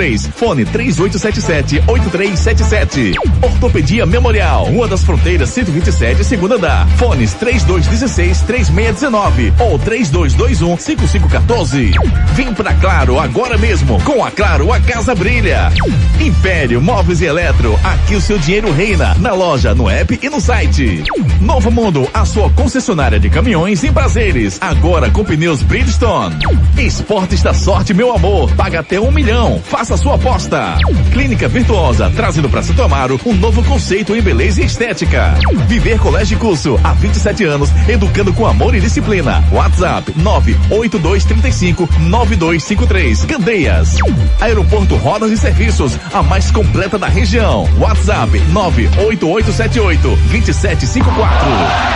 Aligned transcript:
83. 0.00 0.26
Fone 0.34 0.64
3877-8377. 0.64 3.14
Ortopedia 3.42 4.06
Memorial, 4.06 4.64
Rua 4.64 4.88
das 4.88 5.04
Fronteiras 5.04 5.50
127, 5.50 6.24
segunda 6.24 6.56
andar. 6.56 6.88
Fones 6.96 7.34
3216-3619 7.34 9.52
ou 9.60 9.78
3221-5514. 9.78 11.92
Vem 12.32 12.54
pra 12.54 12.72
Claro 12.74 13.20
agora 13.20 13.58
mesmo. 13.58 14.00
Com 14.02 14.24
a 14.24 14.30
Claro, 14.30 14.72
a 14.72 14.80
casa 14.80 15.14
brilha. 15.14 15.70
Império 16.18 16.80
Móveis 16.80 17.20
e 17.20 17.26
Eletro, 17.26 17.78
aqui 17.84 18.14
o 18.14 18.20
seu 18.20 18.38
dinheiro 18.38 18.72
reina. 18.72 19.14
Na 19.18 19.32
loja, 19.32 19.74
no 19.74 19.90
app 19.90 20.18
e 20.22 20.30
no 20.30 20.40
site. 20.40 21.04
Novo 21.40 21.70
Mundo, 21.70 22.08
a 22.14 22.24
sua 22.24 22.48
concessionária 22.50 23.20
de 23.20 23.28
caminhões 23.28 23.84
em 23.84 23.92
prazeres. 23.92 24.56
Agora 24.60 25.10
com 25.10 25.24
pneus 25.24 25.62
Bridgestone. 25.62 26.36
Esportes 26.78 27.42
da 27.42 27.52
sorte, 27.52 27.92
meu 27.92 28.14
amor. 28.14 28.54
Paga 28.54 28.78
até 28.80 28.98
um 29.00 29.10
milhão. 29.10 29.60
Faça 29.64 29.89
sua 29.96 30.14
aposta. 30.14 30.78
Clínica 31.12 31.48
Virtuosa, 31.48 32.10
trazendo 32.14 32.48
para 32.48 32.62
Santo 32.62 32.82
Amaro 32.82 33.20
um 33.24 33.34
novo 33.34 33.62
conceito 33.64 34.14
em 34.14 34.22
beleza 34.22 34.62
e 34.62 34.64
estética. 34.66 35.34
Viver 35.66 35.98
Colégio 35.98 36.38
Curso, 36.38 36.78
há 36.82 36.92
27 36.92 37.44
anos, 37.44 37.70
educando 37.88 38.32
com 38.32 38.46
amor 38.46 38.74
e 38.74 38.80
disciplina. 38.80 39.44
WhatsApp 39.52 40.12
98235 40.16 41.88
9253. 42.00 43.24
Candeias. 43.24 43.96
Aeroporto 44.40 44.96
Rodas 44.96 45.30
e 45.30 45.36
Serviços, 45.36 45.98
a 46.12 46.22
mais 46.22 46.50
completa 46.50 46.98
da 46.98 47.08
região. 47.08 47.68
WhatsApp 47.78 48.38
98878 48.48 50.16
2754. 50.30 51.48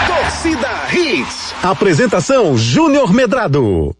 Torcida 0.06 0.68
Hits. 0.92 1.54
Apresentação 1.62 2.56
Júnior 2.56 3.12
Medrado. 3.12 3.94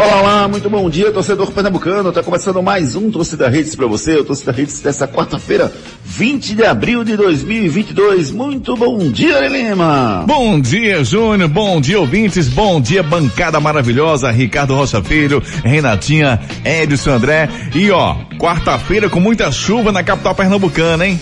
Olá, 0.00 0.20
olá, 0.20 0.48
muito 0.48 0.70
bom 0.70 0.88
dia, 0.88 1.10
torcedor 1.10 1.50
pernambucano. 1.50 2.12
Tá 2.12 2.22
começando 2.22 2.62
mais 2.62 2.94
um 2.94 3.10
Torcida 3.10 3.48
Hits 3.48 3.74
para 3.74 3.88
você, 3.88 4.14
o 4.14 4.24
Torcida 4.24 4.54
Hits 4.56 4.80
dessa 4.80 5.08
quarta-feira, 5.08 5.72
20 6.04 6.54
de 6.54 6.64
abril 6.64 7.02
de 7.02 7.16
2022. 7.16 8.30
Muito 8.30 8.76
bom 8.76 8.98
dia, 9.10 9.48
Lima. 9.48 10.22
Bom 10.24 10.60
dia, 10.60 11.02
Júnior. 11.02 11.48
Bom 11.48 11.80
dia, 11.80 11.98
ouvintes. 11.98 12.46
Bom 12.48 12.80
dia, 12.80 13.02
bancada 13.02 13.58
maravilhosa. 13.58 14.30
Ricardo 14.30 14.76
Rocha 14.76 15.02
Filho, 15.02 15.42
Renatinha, 15.64 16.40
Edson 16.64 17.14
André. 17.14 17.48
E 17.74 17.90
ó, 17.90 18.14
quarta-feira 18.38 19.08
com 19.08 19.18
muita 19.18 19.50
chuva 19.50 19.90
na 19.90 20.04
capital 20.04 20.32
pernambucana, 20.32 21.08
hein? 21.08 21.20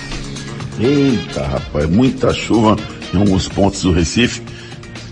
Eita, 0.79 1.47
rapaz, 1.47 1.89
muita 1.89 2.35
chuva 2.35 2.77
em 3.15 3.17
alguns 3.17 3.49
pontos 3.49 3.81
do 3.83 3.93
Recife. 3.93 4.43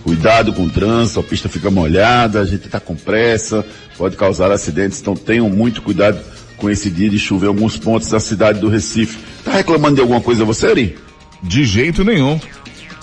Cuidado 0.05 0.52
com 0.52 0.64
o 0.64 0.70
trânsito, 0.70 1.19
a 1.19 1.22
pista 1.22 1.48
fica 1.48 1.70
molhada, 1.70 2.41
a 2.41 2.44
gente 2.44 2.66
está 2.66 2.78
com 2.78 2.94
pressa, 2.94 3.64
pode 3.97 4.16
causar 4.16 4.52
acidentes, 4.52 5.00
então 5.00 5.16
tenham 5.16 5.48
muito 5.48 5.80
cuidado 5.80 6.20
com 6.58 6.69
esse 6.69 6.91
dia 6.91 7.08
de 7.08 7.19
chuva 7.19 7.46
em 7.46 7.48
alguns 7.48 7.78
pontos 7.78 8.11
da 8.11 8.20
cidade 8.20 8.61
do 8.61 8.69
Recife. 8.69 9.19
Tá 9.42 9.52
reclamando 9.52 9.94
de 9.94 10.02
alguma 10.02 10.20
coisa 10.20 10.44
você, 10.44 10.66
Ari? 10.66 10.98
De 11.42 11.64
jeito 11.64 12.05
nenhum. 12.05 12.38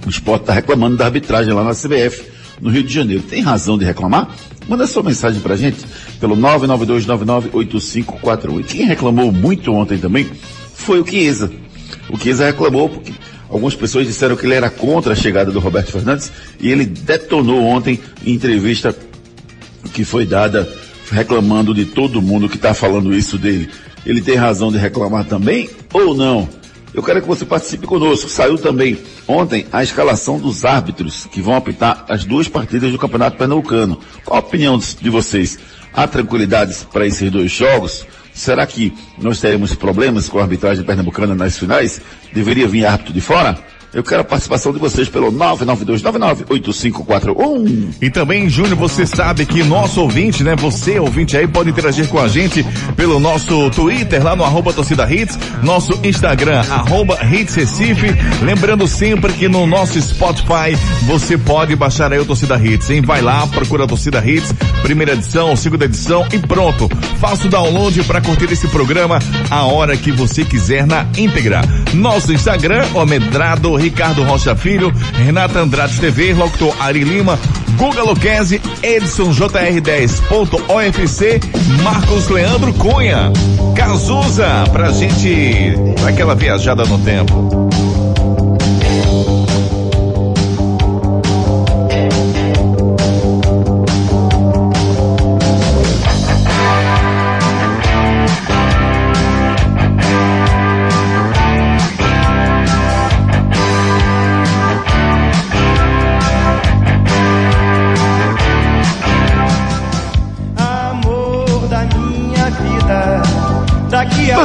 O 0.07 0.09
esporte 0.09 0.43
está 0.43 0.53
reclamando 0.53 0.97
da 0.97 1.07
arbitragem 1.07 1.53
lá 1.53 1.65
na 1.65 1.73
CBF, 1.73 2.23
no 2.61 2.71
Rio 2.71 2.83
de 2.83 2.93
Janeiro. 2.93 3.23
Tem 3.23 3.43
razão 3.43 3.77
de 3.77 3.85
reclamar? 3.85 4.29
Manda 4.69 4.87
sua 4.87 5.03
mensagem 5.03 5.41
pra 5.41 5.57
gente 5.57 5.85
pelo 6.21 6.37
992998541. 6.37 8.61
E 8.61 8.65
quem 8.65 8.87
reclamou 8.87 9.33
muito 9.33 9.73
ontem 9.73 9.99
também 9.99 10.31
foi 10.75 11.01
o 11.01 11.07
Chiesa. 11.07 11.51
O 12.09 12.19
Chiesa 12.19 12.47
reclamou 12.47 12.89
porque 12.89 13.13
algumas 13.49 13.75
pessoas 13.75 14.07
disseram 14.07 14.37
que 14.37 14.47
ele 14.47 14.55
era 14.55 14.71
contra 14.71 15.13
a 15.13 15.17
chegada 15.17 15.51
do 15.51 15.59
Roberto 15.61 15.93
Fernandes 15.93 16.33
e 16.61 16.71
ele 16.71 16.87
detonou 16.87 17.63
ontem 17.63 18.01
em 18.25 18.33
entrevista 18.33 18.97
que 19.93 20.05
foi 20.05 20.25
dada 20.27 20.69
reclamando 21.11 21.75
de 21.75 21.85
todo 21.85 22.23
mundo 22.23 22.49
que 22.49 22.57
está 22.57 22.75
falando 22.75 23.15
isso 23.15 23.39
dele. 23.39 23.71
Ele 24.05 24.21
tem 24.21 24.37
razão 24.37 24.71
de 24.71 24.79
reclamar 24.79 25.25
também 25.25 25.69
ou 25.93 26.15
não? 26.15 26.49
Eu 26.93 27.03
quero 27.03 27.21
que 27.21 27.27
você 27.27 27.45
participe 27.45 27.87
conosco. 27.87 28.31
Saiu 28.31 28.57
também 28.57 28.99
ontem 29.27 29.67
a 29.73 29.83
escalação 29.83 30.39
dos 30.39 30.65
árbitros 30.65 31.27
que 31.27 31.43
vão 31.43 31.57
apitar 31.57 32.05
as 32.09 32.25
duas 32.25 32.49
partidas 32.49 32.93
do 32.93 32.99
Campeonato 32.99 33.37
Pernambucano. 33.37 33.99
Qual 34.25 34.37
a 34.37 34.41
opinião 34.41 34.79
de 34.79 35.11
vocês? 35.11 35.59
Há 35.93 36.07
tranquilidades 36.07 36.85
para 36.85 37.07
esses 37.07 37.31
dois 37.31 37.51
jogos? 37.51 38.07
Será 38.33 38.67
que 38.67 38.93
nós 39.19 39.41
teremos 39.41 39.75
problemas 39.75 40.29
com 40.29 40.39
a 40.39 40.43
arbitragem 40.43 40.85
pernambucana 40.85 41.35
nas 41.35 41.57
finais? 41.57 42.01
Deveria 42.33 42.67
vir 42.67 42.85
árbitro 42.85 43.13
de 43.13 43.21
fora? 43.21 43.59
Eu 43.95 44.03
quero 44.03 44.23
a 44.23 44.25
participação 44.25 44.73
de 44.73 44.81
vocês 44.81 45.09
pelo 45.09 45.31
992998541. 45.33 47.95
E 48.03 48.11
também, 48.11 48.49
Júnior, 48.49 48.77
você 48.77 49.07
sabe 49.07 49.47
que 49.47 49.63
nosso 49.63 50.01
ouvinte, 50.01 50.43
né? 50.43 50.57
Você, 50.57 50.99
ouvinte 50.99 51.37
aí, 51.37 51.47
pode 51.47 51.71
interagir 51.71 52.09
com 52.09 52.19
a 52.19 52.27
gente 52.27 52.67
pelo 52.97 53.21
nosso 53.21 53.71
Twitter, 53.71 54.21
lá 54.23 54.35
no 54.35 54.43
arroba 54.43 54.73
torcida 54.73 55.09
hits, 55.09 55.39
nosso 55.63 55.97
Instagram, 56.03 56.65
arroba 56.69 57.17
hits 57.25 57.55
Recife. 57.55 58.09
Lembrando 58.43 58.89
sempre 58.89 59.33
que 59.33 59.49
no 59.49 59.65
nosso 59.65 60.03
Spotify 60.03 60.75
você 61.03 61.39
pode 61.39 61.77
baixar 61.77 62.13
aí 62.13 62.19
o 62.19 62.25
Torcida 62.25 62.57
Hits, 62.57 62.91
hein? 62.91 63.01
Vai 63.01 63.23
lá, 63.23 63.47
procura 63.47 63.85
a 63.85 63.87
Torcida 63.87 64.21
Hits, 64.25 64.53
primeira 64.83 65.13
edição, 65.13 65.55
segunda 65.55 65.85
edição 65.85 66.27
e 66.33 66.39
pronto. 66.39 66.89
Faça 67.21 67.47
o 67.47 67.51
download 67.51 68.03
para 68.05 68.21
curtir 68.21 68.53
esse 68.53 68.67
programa 68.69 69.19
a 69.51 69.65
hora 69.65 69.97
que 69.97 70.11
você 70.11 70.45
quiser 70.45 70.85
na 70.87 71.07
íntegra. 71.17 71.63
Nosso 71.93 72.33
Instagram, 72.33 72.85
o 72.95 73.07
Medrado 73.07 73.84
Ricardo 73.85 74.25
Rocha 74.25 74.57
Filho, 74.57 74.91
Renata 75.13 75.61
Andrade 75.61 76.01
TV, 76.01 76.33
Locutor 76.33 76.75
Ari 76.81 77.05
Lima, 77.05 77.39
Guga 77.77 78.03
Luquezzi, 78.03 78.59
Edson 78.83 79.31
JR10.ofc, 79.31 81.83
Marcos 81.83 82.31
Leandro 82.31 82.73
Cunha, 82.73 83.31
Cazuza, 83.77 84.65
pra 84.73 84.91
gente 84.91 85.75
dar 86.01 86.09
aquela 86.09 86.35
viajada 86.35 86.87
no 86.87 86.99
tempo. 86.99 87.69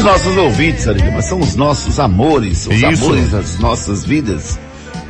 Nossos 0.10 0.38
ouvintes, 0.38 0.88
mas 1.14 1.26
são 1.26 1.40
os 1.40 1.56
nossos 1.56 2.00
amores, 2.00 2.66
os 2.66 2.76
Isso. 2.76 3.06
amores 3.06 3.30
das 3.30 3.60
nossas 3.60 4.04
vidas. 4.04 4.58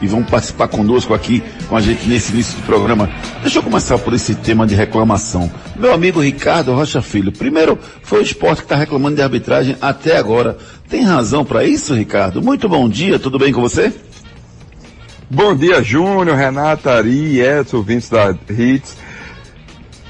E 0.02 0.08
vão 0.08 0.24
participar 0.24 0.68
conosco 0.68 1.14
aqui 1.14 1.42
com 1.70 1.78
a 1.78 1.82
gente 1.82 2.06
nesse 2.06 2.34
início 2.34 2.58
do 2.58 2.64
programa. 2.64 3.10
Deixa 3.42 3.60
eu 3.60 3.64
começar 3.64 3.98
por 3.98 4.14
esse 4.14 4.36
tema 4.36 4.68
de 4.68 4.76
reclamação. 4.76 5.50
Meu 5.78 5.94
amigo 5.94 6.20
Ricardo 6.20 6.74
Rocha 6.74 7.02
Filho, 7.02 7.32
primeiro 7.32 7.80
foi 8.04 8.20
o 8.20 8.24
esporte 8.24 8.58
que 8.58 8.66
está 8.66 8.76
reclamando 8.76 9.16
de 9.16 9.22
arbitragem 9.22 9.78
até 9.80 10.18
agora. 10.18 10.58
Tem 10.90 11.02
razão 11.02 11.46
para 11.46 11.64
isso, 11.64 11.94
Ricardo? 11.94 12.42
Muito 12.42 12.68
bom 12.68 12.90
dia, 12.90 13.18
tudo 13.18 13.40
bem 13.40 13.54
com 13.54 13.62
você? 13.62 13.94
Bom 15.30 15.56
dia, 15.56 15.82
Júnior, 15.82 16.36
Renata, 16.36 16.92
Ari, 16.92 17.40
Edson, 17.40 17.78
ouvintes 17.78 18.10
da 18.10 18.36
Hits. 18.50 18.98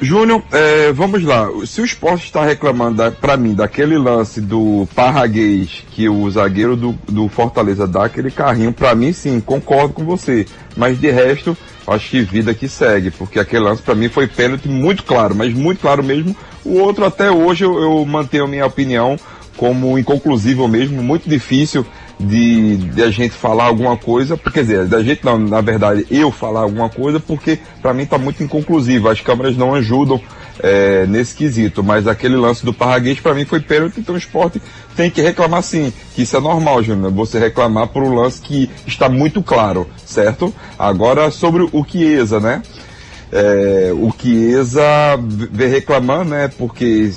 Júnior, 0.02 0.42
é, 0.52 0.94
vamos 0.94 1.24
lá. 1.24 1.50
Se 1.66 1.82
o 1.82 1.86
esporte 1.86 2.24
está 2.24 2.46
reclamando 2.46 3.12
para 3.20 3.36
mim 3.36 3.54
daquele 3.54 3.98
lance 3.98 4.40
do 4.40 4.88
Parraguês, 4.96 5.84
que 5.92 6.08
o 6.08 6.30
zagueiro 6.32 6.78
do, 6.78 6.98
do 7.10 7.28
Fortaleza 7.28 7.86
dá 7.86 8.06
aquele 8.06 8.32
carrinho, 8.32 8.72
para 8.72 8.96
mim 8.96 9.12
sim, 9.12 9.42
concordo 9.42 9.94
com 9.94 10.06
você. 10.06 10.46
Mas 10.78 11.00
de 11.00 11.12
resto, 11.12 11.58
acho 11.86 12.10
que 12.10 12.22
vida 12.22 12.54
que 12.54 12.70
segue, 12.70 13.12
porque 13.12 13.40
aquele 13.40 13.66
lance 13.66 13.82
para 13.82 13.94
mim 13.94 14.08
foi 14.08 14.26
pênalti 14.26 14.70
muito 14.70 15.04
claro, 15.04 15.36
mas 15.36 15.54
muito 15.54 15.82
claro 15.82 16.02
mesmo. 16.02 16.34
O 16.64 16.80
outro 16.80 17.04
até 17.04 17.30
hoje 17.30 17.66
eu, 17.66 17.78
eu 17.78 18.06
mantenho 18.06 18.48
minha 18.48 18.66
opinião 18.66 19.18
como 19.58 20.00
inconclusivo 20.00 20.66
mesmo, 20.70 21.04
muito 21.04 21.28
difícil 21.28 21.86
de, 22.20 22.76
de 22.78 23.02
a 23.02 23.10
gente 23.10 23.34
falar 23.34 23.66
alguma 23.66 23.96
coisa, 23.96 24.38
quer 24.38 24.62
dizer, 24.62 24.86
da 24.88 25.02
gente 25.02 25.24
não, 25.24 25.40
na 25.40 25.62
verdade, 25.62 26.06
eu 26.12 26.32
falar 26.32 26.62
alguma 26.62 26.90
coisa, 26.90 27.20
porque 27.20 27.60
para 27.82 27.94
mim 27.94 28.04
está 28.04 28.18
muito 28.18 28.44
inconclusivo, 28.44 29.08
as 29.08 29.22
câmeras 29.22 29.56
não 29.56 29.74
ajudam 29.74 30.20
é, 30.62 31.06
nesse 31.08 31.34
quesito, 31.34 31.82
mas 31.82 32.08
aquele 32.08 32.36
lance 32.36 32.66
do 32.66 32.74
Parraguês 32.74 33.22
para 33.22 33.34
mim 33.34 33.46
foi 33.46 33.62
pênalti, 33.62 34.02
então 34.02 34.16
o 34.16 34.18
esporte 34.18 34.62
tem 34.98 35.10
que 35.10 35.22
reclamar 35.22 35.64
sim, 35.64 35.94
que 36.14 36.24
isso 36.24 36.36
é 36.36 36.42
normal, 36.42 36.84
Júnior, 36.84 37.12
você 37.12 37.40
reclamar 37.40 37.88
por 37.88 38.04
um 38.04 38.14
lance 38.14 38.42
que 38.42 38.70
está 38.86 39.08
muito 39.08 39.42
claro, 39.42 39.88
certo? 40.06 40.54
Agora 40.78 41.32
sobre 41.32 41.64
o 41.72 41.86
Chiesa, 41.86 42.42
né? 42.42 42.62
É, 43.32 43.92
o 43.94 44.12
Chiesa 44.12 44.82
vem 45.52 45.70
reclamando, 45.70 46.32
né? 46.32 46.50
Porque 46.58 47.10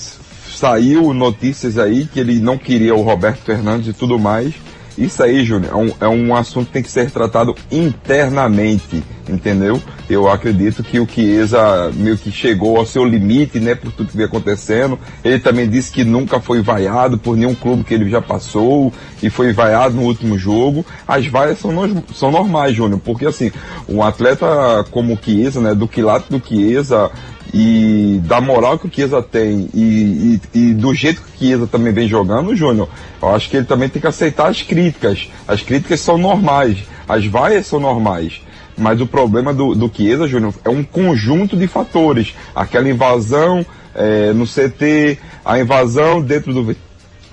saiu 0.54 1.12
notícias 1.12 1.78
aí 1.78 2.06
que 2.06 2.20
ele 2.20 2.38
não 2.38 2.56
queria 2.56 2.94
o 2.94 3.02
Roberto 3.02 3.40
Fernandes 3.40 3.88
e 3.88 3.92
tudo 3.92 4.18
mais. 4.18 4.54
Isso 4.96 5.22
aí, 5.22 5.44
Júnior, 5.44 5.72
é 5.72 5.76
um, 5.76 5.92
é 6.00 6.08
um 6.08 6.36
assunto 6.36 6.66
que 6.66 6.72
tem 6.72 6.82
que 6.82 6.90
ser 6.90 7.10
tratado 7.10 7.54
internamente, 7.70 9.02
entendeu? 9.28 9.80
Eu 10.08 10.28
acredito 10.28 10.82
que 10.82 11.00
o 11.00 11.08
Chiesa 11.08 11.90
meio 11.94 12.18
que 12.18 12.30
chegou 12.30 12.76
ao 12.76 12.84
seu 12.84 13.04
limite, 13.04 13.58
né, 13.58 13.74
por 13.74 13.90
tudo 13.92 14.10
que 14.10 14.16
vem 14.16 14.26
acontecendo. 14.26 14.98
Ele 15.24 15.38
também 15.38 15.68
disse 15.68 15.90
que 15.90 16.04
nunca 16.04 16.40
foi 16.40 16.60
vaiado 16.60 17.16
por 17.16 17.36
nenhum 17.36 17.54
clube 17.54 17.84
que 17.84 17.94
ele 17.94 18.10
já 18.10 18.20
passou 18.20 18.92
e 19.22 19.30
foi 19.30 19.52
vaiado 19.52 19.94
no 19.94 20.02
último 20.02 20.38
jogo. 20.38 20.84
As 21.08 21.26
vaias 21.26 21.58
são, 21.58 21.72
no, 21.72 22.04
são 22.14 22.30
normais, 22.30 22.76
Júnior, 22.76 23.00
porque 23.02 23.24
assim, 23.24 23.50
um 23.88 24.02
atleta 24.02 24.46
como 24.90 25.14
o 25.14 25.18
Chiesa, 25.22 25.60
né, 25.60 25.74
do 25.74 25.88
quilate 25.88 26.26
do 26.28 26.42
Chiesa, 26.44 27.10
e 27.52 28.20
da 28.24 28.40
moral 28.40 28.78
que 28.78 28.86
o 28.86 28.90
Chiesa 28.92 29.22
tem 29.22 29.68
e, 29.74 30.40
e, 30.54 30.58
e, 30.58 30.74
do 30.74 30.94
jeito 30.94 31.20
que 31.20 31.28
o 31.28 31.38
Chiesa 31.38 31.66
também 31.66 31.92
vem 31.92 32.08
jogando, 32.08 32.56
Júnior, 32.56 32.88
eu 33.20 33.28
acho 33.34 33.50
que 33.50 33.58
ele 33.58 33.66
também 33.66 33.88
tem 33.88 34.00
que 34.00 34.08
aceitar 34.08 34.48
as 34.48 34.62
críticas. 34.62 35.28
As 35.46 35.60
críticas 35.62 36.00
são 36.00 36.16
normais, 36.16 36.78
as 37.06 37.26
vaias 37.26 37.66
são 37.66 37.78
normais. 37.78 38.40
Mas 38.76 39.02
o 39.02 39.06
problema 39.06 39.52
do, 39.52 39.74
do 39.74 39.90
Chiesa, 39.94 40.26
Júnior, 40.26 40.54
é 40.64 40.70
um 40.70 40.82
conjunto 40.82 41.56
de 41.56 41.66
fatores. 41.66 42.34
Aquela 42.54 42.88
invasão 42.88 43.66
é, 43.94 44.32
no 44.32 44.46
CT, 44.46 45.18
a 45.44 45.60
invasão 45.60 46.22
dentro 46.22 46.54
do 46.54 46.74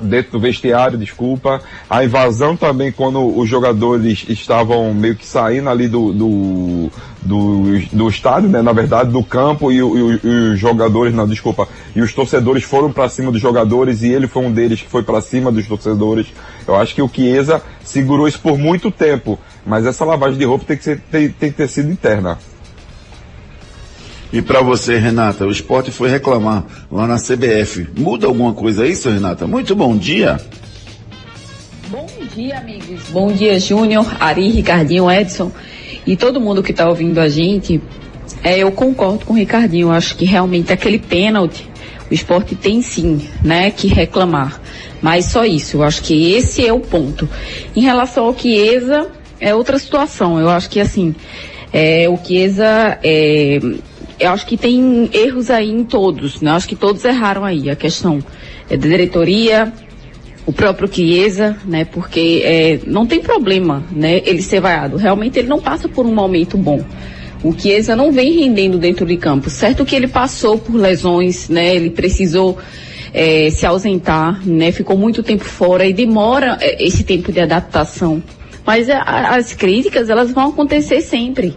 dentro 0.02 0.34
do 0.34 0.40
vestiário, 0.40 0.98
desculpa. 0.98 1.62
A 1.90 2.04
invasão 2.04 2.56
também 2.56 2.92
quando 2.92 3.38
os 3.38 3.50
jogadores 3.50 4.26
estavam 4.28 4.94
meio 4.94 5.16
que 5.16 5.26
saindo 5.26 5.70
ali 5.70 5.88
do, 5.88 6.14
do, 6.14 6.92
do, 7.22 7.80
do 7.92 8.10
estádio, 8.10 8.50
né? 8.50 8.62
Na 8.62 8.74
verdade, 8.74 9.12
do 9.12 9.24
campo 9.24 9.72
e, 9.72 9.78
e, 9.78 9.80
e, 9.80 10.52
os 10.54 10.60
jogadores, 10.60 11.14
não, 11.14 11.28
desculpa, 11.28 11.68
e 11.96 12.02
os 12.02 12.14
torcedores 12.14 12.64
foram 12.64 12.92
para 12.92 13.10
cima 13.10 13.32
dos 13.32 13.42
jogadores 13.42 14.02
e 14.02 14.10
ele 14.10 14.28
foi 14.28 14.44
um 14.44 14.52
deles 14.52 14.82
que 14.82 14.90
foi 14.90 15.04
para 15.04 15.22
cima 15.22 15.52
dos 15.52 15.68
torcedores. 15.68 16.28
Eu 16.68 16.76
acho 16.76 16.96
que 16.96 17.02
o 17.02 17.10
Chiesa 17.10 17.62
segurou 17.84 18.28
isso 18.28 18.40
por 18.40 18.58
muito 18.58 18.92
tempo, 18.92 19.40
mas 19.66 19.86
essa 19.86 20.06
lavagem 20.06 20.38
de 20.38 20.46
roupa 20.46 20.66
tem 20.66 20.78
que, 20.78 20.84
ser, 20.84 21.02
tem, 21.12 21.30
tem 21.30 21.52
que 21.52 21.58
ter 21.58 21.68
sido 21.68 21.92
interna. 21.92 22.38
E 24.32 24.42
para 24.42 24.62
você, 24.62 24.98
Renata, 24.98 25.46
o 25.46 25.52
esporte 25.52 25.92
foi 25.92 26.10
reclamar 26.10 26.64
lá 26.92 27.08
na 27.08 27.16
CBF. 27.16 27.88
Muda 27.98 28.28
alguma 28.28 28.54
coisa 28.54 28.86
isso, 28.86 29.10
Renata? 29.10 29.48
Muito 29.48 29.76
bom 29.76 29.98
dia. 29.98 30.40
Bom 31.90 32.08
dia, 32.36 32.60
amigos. 32.60 33.02
Bom 33.10 33.32
dia, 33.32 33.60
Júnior, 33.60 34.06
Ari, 34.20 34.50
Ricardinho, 34.50 35.10
Edson 35.10 35.52
e 36.06 36.16
todo 36.16 36.40
mundo 36.40 36.62
que 36.62 36.70
está 36.72 36.88
ouvindo 36.88 37.20
a 37.20 37.28
gente. 37.28 37.82
É, 38.44 38.60
eu 38.60 38.72
concordo 38.72 39.26
com 39.26 39.34
o 39.34 39.36
Ricardinho. 39.36 39.90
Acho 39.92 40.16
que 40.16 40.26
realmente 40.26 40.72
aquele 40.72 41.00
pênalti, 41.00 41.68
o 42.10 42.14
esporte 42.14 42.56
tem 42.56 42.84
sim, 42.84 43.28
né, 43.44 43.72
que 43.72 43.88
reclamar. 43.88 44.62
Mas 45.02 45.26
só 45.26 45.44
isso. 45.44 45.78
Eu 45.78 45.84
acho 45.84 46.04
que 46.04 46.34
esse 46.34 46.64
é 46.64 46.72
o 46.72 46.80
ponto. 46.80 47.28
Em 47.76 47.82
relação 47.82 48.26
ao 48.26 48.38
Chiesa, 48.38 49.08
é 49.40 49.56
outra 49.56 49.80
situação. 49.80 50.40
Eu 50.40 50.50
acho 50.50 50.70
que 50.70 50.80
assim, 50.80 51.16
é, 51.74 52.08
o 52.08 52.18
Chiesa 52.24 53.00
é, 53.04 53.60
eu 54.20 54.32
acho 54.32 54.46
que 54.46 54.58
tem 54.58 55.10
erros 55.14 55.50
aí 55.50 55.70
em 55.70 55.84
todos, 55.84 56.42
né? 56.42 56.52
Acho 56.52 56.68
que 56.68 56.76
todos 56.76 57.04
erraram 57.06 57.46
aí. 57.46 57.70
A 57.70 57.76
questão 57.76 58.20
é 58.70 58.76
da 58.76 58.88
diretoria, 58.88 59.72
o 60.46 60.52
próprio 60.52 60.92
Chiesa, 60.92 61.58
né? 61.66 61.86
Porque 61.86 62.42
é, 62.44 62.80
não 62.86 63.06
tem 63.06 63.22
problema, 63.22 63.84
né? 63.92 64.22
Ele 64.26 64.42
ser 64.42 64.60
vaiado. 64.60 64.98
Realmente 64.98 65.40
ele 65.40 65.48
não 65.48 65.60
passa 65.60 65.88
por 65.88 66.06
um 66.06 66.14
momento 66.14 66.58
bom. 66.58 66.84
O 67.44 67.54
Chiesa 67.58 67.96
não 67.96 68.12
vem 68.12 68.34
rendendo 68.34 68.78
dentro 68.78 69.06
de 69.06 69.16
campo. 69.16 69.50
Certo 69.50 69.86
que 69.86 69.96
ele 69.96 70.08
passou 70.08 70.58
por 70.58 70.76
lesões, 70.76 71.48
né? 71.48 71.74
Ele 71.76 71.90
precisou 71.90 72.58
é, 73.14 73.50
se 73.50 73.66
ausentar, 73.66 74.42
né? 74.46 74.72
Ficou 74.72 74.98
muito 74.98 75.24
tempo 75.24 75.46
fora 75.46 75.86
e 75.86 75.94
demora 75.94 76.58
é, 76.60 76.84
esse 76.84 77.04
tempo 77.04 77.32
de 77.32 77.40
adaptação. 77.40 78.22
Mas 78.70 78.88
a, 78.88 79.02
as 79.36 79.52
críticas, 79.52 80.12
elas 80.12 80.32
vão 80.32 80.50
acontecer 80.50 81.02
sempre 81.02 81.56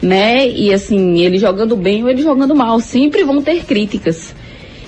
né? 0.00 0.48
E 0.48 0.72
assim, 0.72 1.18
ele 1.18 1.38
jogando 1.38 1.76
bem 1.76 2.04
ou 2.04 2.10
ele 2.10 2.22
jogando 2.22 2.54
mal, 2.54 2.78
sempre 2.78 3.24
vão 3.24 3.42
ter 3.42 3.64
críticas. 3.64 4.34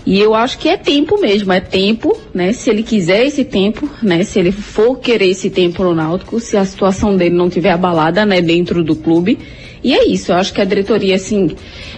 E 0.04 0.20
eu 0.20 0.34
acho 0.34 0.58
que 0.58 0.68
é 0.68 0.76
tempo 0.76 1.20
mesmo, 1.20 1.52
é 1.52 1.58
tempo, 1.58 2.16
né? 2.32 2.52
Se 2.52 2.70
ele 2.70 2.84
quiser 2.84 3.26
esse 3.26 3.44
tempo, 3.44 3.90
né? 4.00 4.22
Se 4.22 4.38
ele 4.38 4.52
for 4.52 5.00
querer 5.00 5.30
esse 5.30 5.50
tempo 5.50 5.82
no 5.82 5.92
Náutico, 5.92 6.38
se 6.38 6.56
a 6.56 6.64
situação 6.64 7.16
dele 7.16 7.34
não 7.34 7.50
tiver 7.50 7.70
abalada, 7.70 8.24
né? 8.24 8.40
Dentro 8.40 8.84
do 8.84 8.94
clube. 8.94 9.36
E 9.82 9.92
é 9.92 10.06
isso, 10.06 10.30
eu 10.30 10.36
acho 10.36 10.52
que 10.52 10.60
a 10.60 10.64
diretoria, 10.64 11.16
assim, 11.16 11.50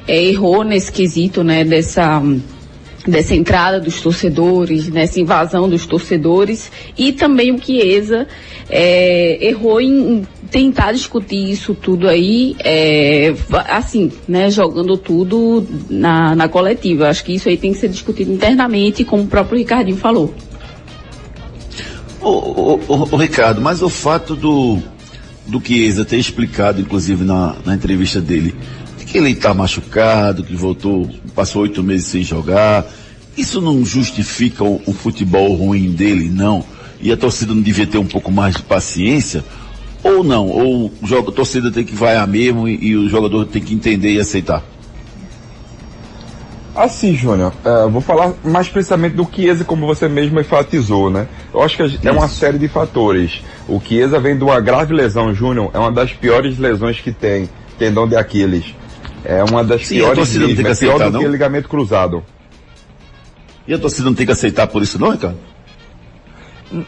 é, 0.07 0.23
errou 0.23 0.65
nesse 0.65 0.91
quesito, 0.91 1.45
né? 1.45 1.65
Dessa 1.65 2.23
dessa 3.07 3.35
entrada 3.35 3.81
dos 3.81 4.01
torcedores, 4.01 4.89
nessa 4.89 5.21
invasão 5.21 5.69
dos 5.69 5.87
torcedores 5.87 6.71
e 6.97 7.13
também 7.13 7.53
o 7.53 7.63
Chiesa 7.63 8.27
é, 8.69 9.39
errou 9.47 9.81
em 9.81 10.27
tentar 10.51 10.93
discutir 10.93 11.51
isso 11.51 11.75
tudo 11.75 12.09
aí, 12.09 12.57
é, 12.61 13.35
assim, 13.69 14.11
né, 14.27 14.51
jogando 14.51 14.97
tudo 14.97 15.67
na, 15.89 16.35
na 16.35 16.49
coletiva. 16.49 17.09
Acho 17.09 17.25
que 17.25 17.35
isso 17.35 17.49
aí 17.49 17.57
tem 17.57 17.73
que 17.73 17.79
ser 17.79 17.89
discutido 17.89 18.33
internamente, 18.33 19.05
como 19.05 19.23
o 19.23 19.27
próprio 19.27 19.59
Ricardinho 19.59 19.97
falou. 19.97 20.35
Ô, 22.21 22.79
ô, 22.89 23.09
ô 23.11 23.17
Ricardo, 23.17 23.61
mas 23.61 23.83
o 23.83 23.89
fato 23.89 24.35
do, 24.35 24.79
do 25.47 25.61
Chiesa 25.65 26.05
ter 26.05 26.19
explicado, 26.19 26.81
inclusive 26.81 27.25
na, 27.25 27.57
na 27.65 27.75
entrevista 27.75 28.21
dele, 28.21 28.55
que 29.09 29.17
ele 29.17 29.31
está 29.31 29.55
machucado, 29.55 30.45
que 30.45 30.55
voltou, 30.55 31.09
passou 31.35 31.63
oito 31.63 31.83
meses 31.83 32.07
sem 32.07 32.23
jogar. 32.23 32.85
Isso 33.37 33.61
não 33.61 33.85
justifica 33.85 34.63
o, 34.63 34.81
o, 34.85 34.93
futebol 34.93 35.55
ruim 35.55 35.91
dele, 35.91 36.29
não? 36.29 36.65
E 37.01 37.11
a 37.11 37.17
torcida 37.17 37.55
não 37.55 37.63
devia 37.63 37.87
ter 37.87 37.99
um 37.99 38.07
pouco 38.07 38.31
mais 38.31 38.57
de 38.57 38.63
paciência? 38.63 39.43
Ou 40.03 40.23
não? 40.23 40.49
Ou 40.49 40.93
a 41.03 41.33
torcida 41.33 41.71
tem 41.71 41.85
que 41.85 41.95
vaiar 41.95 42.27
mesmo 42.27 42.69
e, 42.69 42.89
e 42.89 42.97
o 42.97 43.09
jogador 43.09 43.47
tem 43.47 43.63
que 43.63 43.75
entender 43.75 44.13
e 44.13 44.21
aceitar? 44.21 44.63
Assim, 46.75 47.17
Júnior, 47.17 47.53
uh, 47.65 47.89
vou 47.89 48.01
falar 48.01 48.35
mais 48.45 48.69
precisamente 48.69 49.17
do 49.17 49.27
Chiesa, 49.33 49.65
como 49.65 49.87
você 49.87 50.07
mesmo 50.07 50.39
enfatizou, 50.39 51.11
né? 51.11 51.27
Eu 51.53 51.63
acho 51.63 51.77
que 51.77 52.07
é 52.07 52.13
uma 52.13 52.29
série 52.29 52.59
de 52.59 52.69
fatores. 52.69 53.43
O 53.67 53.81
Chiesa 53.81 54.21
vem 54.21 54.37
de 54.37 54.45
uma 54.45 54.61
grave 54.61 54.95
lesão, 54.95 55.35
Júnior, 55.35 55.71
é 55.75 55.79
uma 55.79 55.91
das 55.91 56.13
piores 56.13 56.57
lesões 56.57 57.01
que 57.01 57.11
tem, 57.11 57.49
tendão 57.79 58.07
de 58.07 58.15
Aquiles. 58.15 58.78
É 59.25 59.43
uma 59.45 59.65
das 59.65 59.87
Sim, 59.87 59.97
piores 59.97 60.37
mesmo, 60.37 60.67
é 60.67 60.75
pior 60.75 60.99
do 60.99 61.11
não? 61.11 61.21
que 61.21 61.29
ligamento 61.29 61.69
cruzado. 61.69 62.25
E 63.67 63.75
a 63.75 63.79
torcida 63.79 64.05
não 64.07 64.15
tem 64.15 64.25
que 64.25 64.33
aceitar 64.33 64.67
por 64.67 64.83
isso 64.83 64.99
não, 64.99 65.11
Ricardo? 65.11 65.39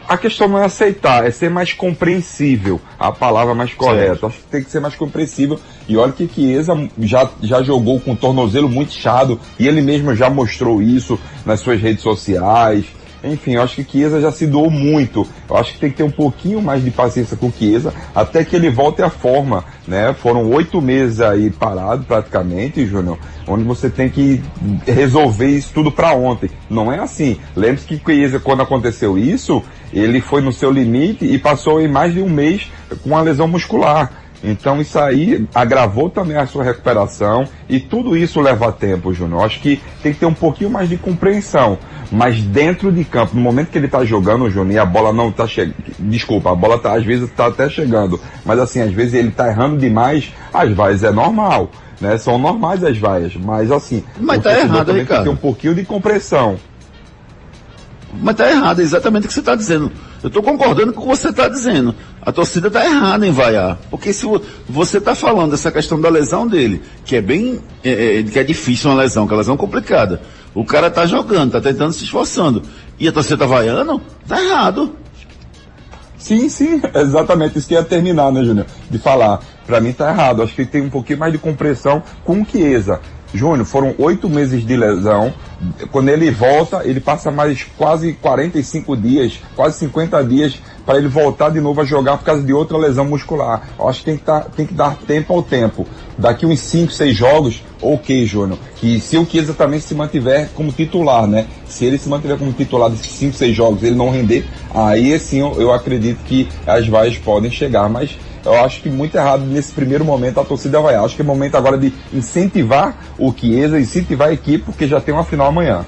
A 0.07 0.15
questão 0.15 0.47
não 0.47 0.59
é 0.59 0.65
aceitar, 0.65 1.25
é 1.25 1.31
ser 1.31 1.49
mais 1.49 1.73
compreensível, 1.73 2.79
a 2.99 3.11
palavra 3.11 3.55
mais 3.55 3.73
correta. 3.73 4.27
Acho 4.27 4.37
que 4.37 4.43
tem 4.43 4.63
que 4.63 4.69
ser 4.69 4.79
mais 4.79 4.95
compreensível. 4.95 5.59
E 5.87 5.97
olha 5.97 6.11
que 6.11 6.27
Chiesa 6.27 6.73
já, 6.99 7.27
já 7.41 7.63
jogou 7.63 7.99
com 7.99 8.11
o 8.11 8.15
tornozelo 8.15 8.69
muito 8.69 8.89
inchado, 8.89 9.39
e 9.57 9.67
ele 9.67 9.81
mesmo 9.81 10.15
já 10.15 10.29
mostrou 10.29 10.83
isso 10.83 11.19
nas 11.45 11.61
suas 11.61 11.81
redes 11.81 12.03
sociais. 12.03 12.85
Enfim, 13.23 13.53
eu 13.53 13.61
acho 13.61 13.75
que 13.75 13.91
Chiesa 13.91 14.19
já 14.19 14.31
se 14.31 14.47
doou 14.47 14.69
muito. 14.69 15.27
Eu 15.49 15.57
acho 15.57 15.73
que 15.73 15.79
tem 15.79 15.89
que 15.91 15.97
ter 15.97 16.03
um 16.03 16.11
pouquinho 16.11 16.61
mais 16.61 16.83
de 16.83 16.89
paciência 16.91 17.37
com 17.37 17.47
o 17.47 17.53
Chiesa 17.53 17.93
até 18.15 18.43
que 18.43 18.55
ele 18.55 18.69
volte 18.69 19.01
à 19.01 19.09
forma, 19.09 19.63
né? 19.87 20.13
Foram 20.13 20.49
oito 20.51 20.81
meses 20.81 21.21
aí 21.21 21.49
parado 21.49 22.03
praticamente, 22.03 22.85
Júnior, 22.85 23.17
onde 23.47 23.63
você 23.63 23.89
tem 23.89 24.09
que 24.09 24.41
resolver 24.85 25.47
isso 25.47 25.71
tudo 25.73 25.91
para 25.91 26.13
ontem. 26.13 26.49
Não 26.69 26.91
é 26.91 26.99
assim. 26.99 27.37
Lembre-se 27.55 27.85
que 27.85 28.01
Chiesa, 28.03 28.39
quando 28.39 28.61
aconteceu 28.61 29.17
isso, 29.17 29.61
ele 29.93 30.21
foi 30.21 30.41
no 30.41 30.51
seu 30.51 30.71
limite 30.71 31.25
e 31.25 31.37
passou 31.37 31.81
em 31.81 31.87
mais 31.87 32.13
de 32.13 32.21
um 32.21 32.29
mês 32.29 32.71
com 33.03 33.09
uma 33.09 33.21
lesão 33.21 33.47
muscular. 33.47 34.11
Então 34.43 34.81
isso 34.81 34.97
aí 34.97 35.47
agravou 35.53 36.09
também 36.09 36.35
a 36.35 36.47
sua 36.47 36.63
recuperação 36.63 37.47
e 37.69 37.79
tudo 37.79 38.17
isso 38.17 38.41
leva 38.41 38.71
tempo, 38.71 39.13
Júnior. 39.13 39.43
Acho 39.43 39.59
que 39.59 39.79
tem 40.01 40.13
que 40.13 40.19
ter 40.19 40.25
um 40.25 40.33
pouquinho 40.33 40.69
mais 40.69 40.89
de 40.89 40.97
compreensão. 40.97 41.77
Mas 42.11 42.41
dentro 42.41 42.91
de 42.91 43.05
campo, 43.05 43.35
no 43.35 43.41
momento 43.41 43.69
que 43.69 43.77
ele 43.77 43.85
está 43.85 44.03
jogando, 44.03 44.49
Júnior, 44.49 44.75
e 44.75 44.79
a 44.79 44.85
bola 44.85 45.13
não 45.13 45.29
está 45.29 45.47
chegando. 45.47 45.75
Desculpa, 45.99 46.51
a 46.51 46.55
bola 46.55 46.77
tá, 46.77 46.93
às 46.93 47.05
vezes 47.05 47.29
está 47.29 47.47
até 47.47 47.69
chegando. 47.69 48.19
Mas 48.43 48.59
assim, 48.59 48.81
às 48.81 48.91
vezes 48.91 49.13
ele 49.13 49.29
está 49.29 49.47
errando 49.47 49.77
demais, 49.77 50.31
as 50.53 50.71
vaias 50.73 51.03
é 51.03 51.11
normal. 51.11 51.69
Né? 52.01 52.17
São 52.17 52.37
normais 52.37 52.83
as 52.83 52.97
vaias. 52.97 53.35
Mas 53.35 53.71
assim, 53.71 54.03
mas 54.19 54.41
tá 54.43 54.57
errado, 54.57 54.87
também 54.87 55.03
Ricardo. 55.03 55.07
tem 55.07 55.17
que 55.17 55.23
ter 55.23 55.29
um 55.29 55.35
pouquinho 55.35 55.75
de 55.75 55.85
compreensão. 55.85 56.57
Mas 58.19 58.35
tá 58.35 58.49
errado, 58.49 58.81
é 58.81 58.83
exatamente 58.83 59.25
o 59.25 59.27
que 59.27 59.33
você 59.33 59.39
está 59.39 59.55
dizendo. 59.55 59.91
Eu 60.21 60.27
estou 60.27 60.43
concordando 60.43 60.91
com 60.91 60.99
o 60.99 61.03
que 61.03 61.09
você 61.09 61.29
está 61.29 61.47
dizendo. 61.47 61.95
A 62.21 62.31
torcida 62.31 62.67
está 62.67 62.85
errada 62.85 63.25
em 63.25 63.31
vaiar. 63.31 63.79
Porque 63.89 64.13
se 64.13 64.25
você 64.69 64.99
está 64.99 65.15
falando 65.15 65.51
dessa 65.51 65.71
questão 65.71 65.99
da 65.99 66.07
lesão 66.09 66.47
dele, 66.47 66.81
que 67.03 67.15
é 67.15 67.21
bem, 67.21 67.59
é, 67.83 68.19
é, 68.19 68.23
que 68.23 68.37
é 68.37 68.43
difícil 68.43 68.91
uma 68.91 69.01
lesão, 69.01 69.25
que 69.25 69.33
é 69.33 69.35
uma 69.35 69.39
lesão 69.39 69.57
complicada. 69.57 70.21
O 70.53 70.63
cara 70.63 70.87
está 70.87 71.05
jogando, 71.05 71.47
está 71.47 71.61
tentando 71.61 71.93
se 71.93 72.03
esforçando. 72.03 72.61
E 72.99 73.07
a 73.07 73.11
torcida 73.11 73.35
está 73.35 73.45
vaiando, 73.47 73.99
tá 74.27 74.43
errado. 74.43 74.95
Sim, 76.17 76.47
sim, 76.49 76.79
exatamente 76.93 77.57
isso 77.57 77.67
que 77.67 77.73
ia 77.73 77.83
terminar, 77.83 78.31
né, 78.31 78.43
Júnior? 78.43 78.67
De 78.89 78.99
falar. 78.99 79.39
Para 79.65 79.81
mim 79.81 79.91
tá 79.91 80.11
errado. 80.11 80.43
Acho 80.43 80.53
que 80.53 80.65
tem 80.65 80.83
um 80.83 80.89
pouquinho 80.89 81.17
mais 81.17 81.33
de 81.33 81.39
compreensão 81.39 82.03
com 82.23 82.41
o 82.41 82.45
Chiesa. 82.45 82.99
Júnior, 83.33 83.65
foram 83.65 83.95
oito 83.97 84.29
meses 84.29 84.65
de 84.65 84.75
lesão. 84.75 85.33
Quando 85.91 86.09
ele 86.09 86.29
volta, 86.31 86.81
ele 86.83 86.99
passa 86.99 87.31
mais 87.31 87.63
quase 87.77 88.13
45 88.13 88.97
dias, 88.97 89.39
quase 89.55 89.77
50 89.79 90.23
dias 90.23 90.59
para 90.85 90.97
ele 90.97 91.07
voltar 91.07 91.49
de 91.49 91.61
novo 91.61 91.81
a 91.81 91.85
jogar 91.85 92.17
por 92.17 92.25
causa 92.25 92.43
de 92.43 92.53
outra 92.53 92.77
lesão 92.77 93.05
muscular. 93.05 93.61
Eu 93.77 93.87
acho 93.87 93.99
que 93.99 94.05
tem 94.05 94.17
que, 94.17 94.23
tá, 94.23 94.41
tem 94.41 94.65
que 94.65 94.73
dar 94.73 94.95
tempo 94.95 95.33
ao 95.33 95.43
tempo. 95.43 95.87
Daqui 96.17 96.45
uns 96.45 96.59
5, 96.59 96.91
6 96.91 97.15
jogos, 97.15 97.63
ok, 97.81 98.25
Júnior. 98.25 98.57
Que 98.75 98.99
se 98.99 99.17
o 99.17 99.25
Chiesa 99.25 99.53
também 99.53 99.79
se 99.79 99.93
mantiver 99.95 100.49
como 100.55 100.71
titular, 100.71 101.27
né? 101.27 101.47
Se 101.65 101.85
ele 101.85 101.97
se 101.97 102.09
mantiver 102.09 102.37
como 102.37 102.51
titular 102.51 102.89
desses 102.89 103.11
5, 103.11 103.35
6 103.37 103.55
jogos, 103.55 103.83
ele 103.83 103.95
não 103.95 104.09
render, 104.09 104.45
aí 104.73 105.17
sim 105.19 105.39
eu, 105.39 105.53
eu 105.61 105.71
acredito 105.71 106.19
que 106.25 106.47
as 106.65 106.87
vaias 106.87 107.17
podem 107.17 107.49
chegar. 107.49 107.87
Mas 107.87 108.17
eu 108.43 108.55
acho 108.63 108.81
que 108.81 108.89
muito 108.89 109.15
errado 109.15 109.45
nesse 109.45 109.71
primeiro 109.71 110.03
momento 110.03 110.39
a 110.39 110.43
torcida 110.43 110.79
vai. 110.79 110.95
Acho 110.95 111.15
que 111.15 111.21
é 111.21 111.25
momento 111.25 111.55
agora 111.55 111.77
de 111.77 111.93
incentivar 112.13 112.97
o 113.17 113.31
Chiesa, 113.31 113.79
incentivar 113.79 114.29
a 114.29 114.33
equipe, 114.33 114.63
porque 114.63 114.87
já 114.87 114.99
tem 114.99 115.13
uma 115.13 115.23
final 115.23 115.47
amanhã. 115.47 115.85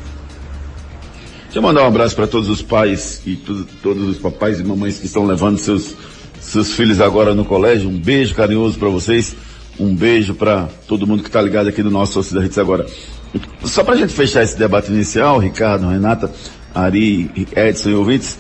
Deixa 1.43 1.59
eu 1.59 1.61
mandar 1.61 1.83
um 1.83 1.87
abraço 1.87 2.15
para 2.15 2.27
todos 2.27 2.49
os 2.49 2.61
pais 2.61 3.21
e 3.25 3.35
todos 3.35 4.07
os 4.07 4.17
papais 4.17 4.59
e 4.59 4.63
mamães 4.63 4.99
que 4.99 5.05
estão 5.05 5.25
levando 5.25 5.57
seus, 5.57 5.95
seus 6.39 6.73
filhos 6.73 6.99
agora 6.99 7.35
no 7.35 7.45
colégio. 7.45 7.89
Um 7.89 7.99
beijo 7.99 8.33
carinhoso 8.33 8.77
para 8.77 8.89
vocês. 8.89 9.35
Um 9.79 9.95
beijo 9.95 10.35
para 10.35 10.67
todo 10.87 11.07
mundo 11.07 11.23
que 11.23 11.29
está 11.29 11.41
ligado 11.41 11.67
aqui 11.67 11.81
no 11.81 11.89
nosso 11.89 12.13
Torcida 12.13 12.45
Hits 12.45 12.57
agora. 12.57 12.85
Só 13.63 13.83
para 13.83 13.95
a 13.95 13.97
gente 13.97 14.13
fechar 14.13 14.43
esse 14.43 14.57
debate 14.57 14.91
inicial, 14.91 15.39
Ricardo, 15.39 15.87
Renata, 15.87 16.31
Ari, 16.73 17.31
Edson 17.55 17.89
e 17.89 17.93
ouvintes, 17.95 18.37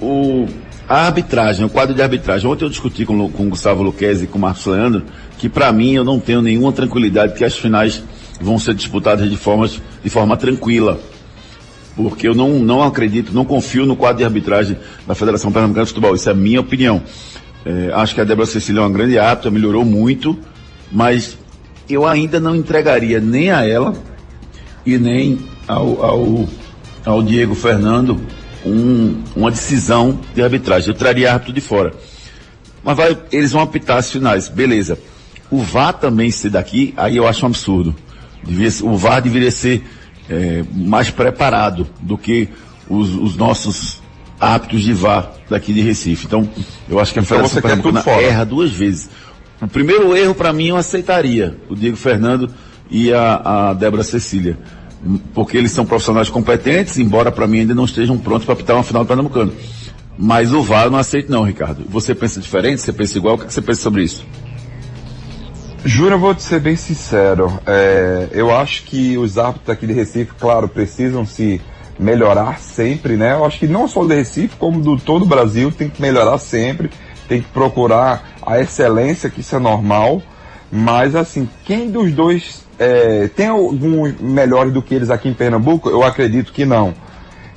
o 0.00 0.46
a 0.90 1.06
arbitragem, 1.06 1.64
o 1.64 1.70
quadro 1.70 1.94
de 1.94 2.02
arbitragem. 2.02 2.50
Ontem 2.50 2.64
eu 2.64 2.68
discuti 2.68 3.06
com, 3.06 3.30
com 3.30 3.46
o 3.46 3.50
Gustavo 3.50 3.80
Luquezzi 3.80 4.24
e 4.24 4.26
com 4.26 4.38
o 4.38 4.40
Marcos 4.40 4.66
Leandro, 4.66 5.04
que 5.38 5.48
para 5.48 5.72
mim 5.72 5.92
eu 5.92 6.02
não 6.02 6.18
tenho 6.18 6.42
nenhuma 6.42 6.72
tranquilidade 6.72 7.34
que 7.34 7.44
as 7.44 7.56
finais 7.56 8.02
vão 8.40 8.58
ser 8.58 8.74
disputadas 8.74 9.30
de, 9.30 9.36
formas, 9.36 9.80
de 10.02 10.10
forma 10.10 10.36
tranquila. 10.36 10.98
Porque 11.94 12.26
eu 12.26 12.34
não, 12.34 12.58
não 12.58 12.82
acredito, 12.82 13.32
não 13.32 13.44
confio 13.44 13.86
no 13.86 13.94
quadro 13.94 14.18
de 14.18 14.24
arbitragem 14.24 14.76
da 15.06 15.14
Federação 15.14 15.52
Pernambucana 15.52 15.84
de 15.84 15.90
Futebol. 15.90 16.12
Isso 16.16 16.28
é 16.28 16.32
a 16.32 16.34
minha 16.34 16.60
opinião. 16.60 17.00
É, 17.64 17.92
acho 17.94 18.12
que 18.12 18.20
a 18.20 18.24
Débora 18.24 18.46
Cecília 18.48 18.80
é 18.80 18.82
uma 18.82 18.90
grande 18.90 19.16
árbitra, 19.16 19.48
melhorou 19.48 19.84
muito, 19.84 20.36
mas 20.90 21.38
eu 21.88 22.04
ainda 22.04 22.40
não 22.40 22.56
entregaria 22.56 23.20
nem 23.20 23.52
a 23.52 23.64
ela 23.64 23.94
e 24.84 24.98
nem 24.98 25.38
ao, 25.68 26.04
ao, 26.04 26.48
ao 27.04 27.22
Diego 27.22 27.54
Fernando 27.54 28.20
um, 28.64 29.22
uma 29.34 29.50
decisão 29.50 30.20
de 30.34 30.42
arbitragem. 30.42 30.88
Eu 30.88 30.94
traria 30.94 31.32
árbitro 31.32 31.52
de 31.52 31.60
fora. 31.60 31.92
Mas 32.82 32.96
vai, 32.96 33.18
eles 33.30 33.52
vão 33.52 33.62
apitar 33.62 33.98
as 33.98 34.10
finais, 34.10 34.48
beleza. 34.48 34.98
O 35.50 35.58
VAR 35.62 35.92
também 35.92 36.30
ser 36.30 36.50
daqui, 36.50 36.94
aí 36.96 37.16
eu 37.16 37.26
acho 37.26 37.44
um 37.44 37.48
absurdo. 37.48 37.94
Devia, 38.42 38.70
o 38.82 38.96
VAR 38.96 39.20
deveria 39.20 39.50
ser 39.50 39.84
é, 40.28 40.64
mais 40.72 41.10
preparado 41.10 41.86
do 42.00 42.16
que 42.16 42.48
os, 42.88 43.14
os, 43.14 43.36
nossos 43.36 44.00
árbitros 44.38 44.82
de 44.82 44.92
VAR 44.92 45.32
daqui 45.48 45.72
de 45.72 45.80
Recife. 45.82 46.26
Então, 46.26 46.48
eu 46.88 46.98
acho 46.98 47.12
que 47.12 47.18
a 47.18 47.22
Federação 47.22 47.58
então 47.58 47.70
Pernambucana 47.70 48.22
erra 48.22 48.44
duas 48.44 48.70
vezes. 48.70 49.10
O 49.60 49.68
primeiro 49.68 50.16
erro, 50.16 50.34
para 50.34 50.52
mim, 50.52 50.68
eu 50.68 50.76
aceitaria. 50.76 51.58
O 51.68 51.74
Diego 51.74 51.96
Fernando 51.96 52.50
e 52.90 53.12
a, 53.12 53.68
a 53.68 53.72
Débora 53.74 54.02
Cecília 54.02 54.56
porque 55.32 55.56
eles 55.56 55.72
são 55.72 55.84
profissionais 55.84 56.28
competentes, 56.28 56.98
embora 56.98 57.32
para 57.32 57.46
mim 57.46 57.60
ainda 57.60 57.74
não 57.74 57.84
estejam 57.84 58.18
prontos 58.18 58.44
para 58.44 58.54
apitar 58.54 58.76
uma 58.76 58.82
final 58.82 59.04
do 59.04 59.08
Pernambucano. 59.08 59.52
Mas 60.18 60.52
o 60.52 60.62
VAR 60.62 60.84
eu 60.84 60.90
não 60.90 60.98
aceito 60.98 61.30
não, 61.30 61.42
Ricardo. 61.42 61.84
Você 61.88 62.14
pensa 62.14 62.40
diferente? 62.40 62.82
Você 62.82 62.92
pensa 62.92 63.16
igual? 63.16 63.36
O 63.36 63.38
que 63.38 63.52
você 63.52 63.62
pensa 63.62 63.80
sobre 63.80 64.04
isso? 64.04 64.26
Júnior, 65.82 66.18
vou 66.18 66.34
te 66.34 66.42
ser 66.42 66.60
bem 66.60 66.76
sincero. 66.76 67.58
É, 67.66 68.28
eu 68.32 68.54
acho 68.54 68.82
que 68.82 69.16
os 69.16 69.38
árbitros 69.38 69.70
aqui 69.70 69.86
de 69.86 69.94
Recife, 69.94 70.32
claro, 70.38 70.68
precisam 70.68 71.24
se 71.24 71.58
melhorar 71.98 72.58
sempre, 72.58 73.16
né? 73.16 73.32
Eu 73.32 73.46
acho 73.46 73.58
que 73.58 73.66
não 73.66 73.88
só 73.88 74.04
do 74.04 74.12
Recife, 74.12 74.56
como 74.56 74.80
do 74.80 74.98
todo 74.98 75.22
o 75.22 75.26
Brasil, 75.26 75.72
tem 75.72 75.88
que 75.88 76.02
melhorar 76.02 76.36
sempre, 76.36 76.90
tem 77.26 77.40
que 77.40 77.48
procurar 77.48 78.30
a 78.46 78.60
excelência, 78.60 79.30
que 79.30 79.40
isso 79.40 79.56
é 79.56 79.58
normal. 79.58 80.22
Mas 80.70 81.16
assim, 81.16 81.48
quem 81.64 81.90
dos 81.90 82.12
dois 82.12 82.62
é, 82.80 83.28
tem 83.28 83.46
alguns 83.48 84.18
melhores 84.18 84.72
do 84.72 84.80
que 84.80 84.94
eles 84.94 85.10
aqui 85.10 85.28
em 85.28 85.34
Pernambuco? 85.34 85.90
Eu 85.90 86.02
acredito 86.02 86.50
que 86.50 86.64
não. 86.64 86.94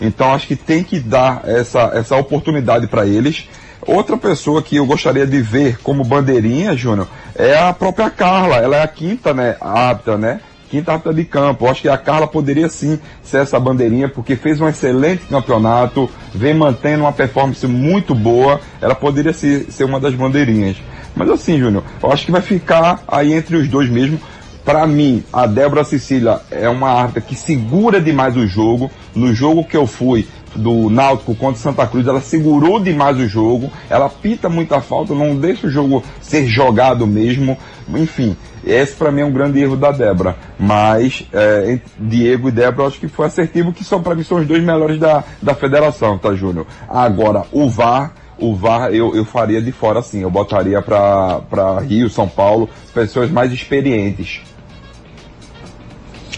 Então 0.01 0.33
acho 0.33 0.45
que 0.45 0.55
tem 0.57 0.83
que 0.83 0.99
dar 0.99 1.43
essa, 1.45 1.91
essa 1.93 2.17
oportunidade 2.17 2.87
para 2.87 3.07
eles. 3.07 3.47
Outra 3.87 4.17
pessoa 4.17 4.61
que 4.61 4.75
eu 4.75 4.85
gostaria 4.85 5.25
de 5.25 5.41
ver 5.41 5.77
como 5.81 6.03
bandeirinha, 6.03 6.75
Júnior, 6.75 7.07
é 7.35 7.57
a 7.57 7.71
própria 7.71 8.09
Carla. 8.09 8.57
Ela 8.57 8.77
é 8.77 8.83
a 8.83 8.87
quinta, 8.87 9.33
né, 9.33 9.55
árbitra, 9.61 10.17
né? 10.17 10.41
Quinta 10.69 10.91
árbitra 10.91 11.13
de 11.13 11.23
campo. 11.23 11.65
Eu 11.65 11.71
acho 11.71 11.81
que 11.83 11.89
a 11.89 11.97
Carla 11.97 12.27
poderia 12.27 12.67
sim 12.67 12.99
ser 13.23 13.37
essa 13.43 13.57
bandeirinha, 13.57 14.09
porque 14.09 14.35
fez 14.35 14.59
um 14.59 14.67
excelente 14.67 15.23
campeonato, 15.29 16.09
vem 16.35 16.53
mantendo 16.53 17.03
uma 17.03 17.13
performance 17.13 17.65
muito 17.65 18.13
boa. 18.13 18.59
Ela 18.81 18.95
poderia 18.95 19.31
ser, 19.31 19.71
ser 19.71 19.85
uma 19.85 20.01
das 20.01 20.13
bandeirinhas. 20.13 20.75
Mas 21.15 21.29
assim, 21.29 21.59
Júnior, 21.59 21.83
eu 22.01 22.11
acho 22.11 22.25
que 22.25 22.31
vai 22.31 22.41
ficar 22.41 23.01
aí 23.07 23.31
entre 23.33 23.55
os 23.55 23.69
dois 23.69 23.89
mesmo. 23.89 24.19
Para 24.65 24.87
mim, 24.87 25.23
a 25.31 25.45
Débora 25.45 25.83
Cecília 25.83 26.39
é 26.49 26.69
uma 26.69 26.89
árbitra 26.89 27.21
que 27.21 27.35
segura 27.35 27.99
demais 27.99 28.37
o 28.37 28.47
jogo. 28.47 28.89
No 29.13 29.33
jogo 29.33 29.65
que 29.65 29.75
eu 29.75 29.85
fui 29.85 30.25
do 30.55 30.89
Náutico 30.89 31.35
contra 31.35 31.61
Santa 31.61 31.85
Cruz, 31.85 32.07
ela 32.07 32.21
segurou 32.21 32.79
demais 32.79 33.17
o 33.17 33.27
jogo. 33.27 33.69
Ela 33.89 34.09
pita 34.09 34.47
muita 34.47 34.79
falta, 34.79 35.13
não 35.13 35.35
deixa 35.35 35.67
o 35.67 35.69
jogo 35.69 36.01
ser 36.21 36.47
jogado 36.47 37.05
mesmo. 37.05 37.57
Enfim, 37.89 38.37
esse 38.65 38.93
para 38.93 39.11
mim 39.11 39.21
é 39.21 39.25
um 39.25 39.33
grande 39.33 39.59
erro 39.59 39.75
da 39.75 39.91
Débora. 39.91 40.37
Mas 40.57 41.27
é, 41.33 41.79
Diego 41.99 42.47
e 42.47 42.51
Débora, 42.51 42.87
acho 42.87 42.99
que 42.99 43.09
foi 43.09 43.25
assertivo, 43.25 43.73
que 43.73 43.83
são 43.83 44.01
para 44.01 44.15
mim 44.15 44.23
são 44.23 44.37
os 44.37 44.47
dois 44.47 44.63
melhores 44.63 44.97
da, 44.97 45.25
da 45.41 45.53
federação, 45.53 46.17
tá, 46.17 46.33
Júnior? 46.33 46.65
Agora, 46.87 47.43
o 47.51 47.69
VAR 47.69 48.13
o 48.37 48.55
VAR 48.55 48.93
eu, 48.93 49.15
eu 49.15 49.23
faria 49.23 49.61
de 49.61 49.71
fora 49.71 50.01
sim. 50.01 50.21
Eu 50.21 50.29
botaria 50.29 50.81
para 50.81 51.79
Rio, 51.81 52.09
São 52.09 52.27
Paulo, 52.27 52.69
pessoas 52.93 53.29
mais 53.29 53.51
experientes. 53.51 54.41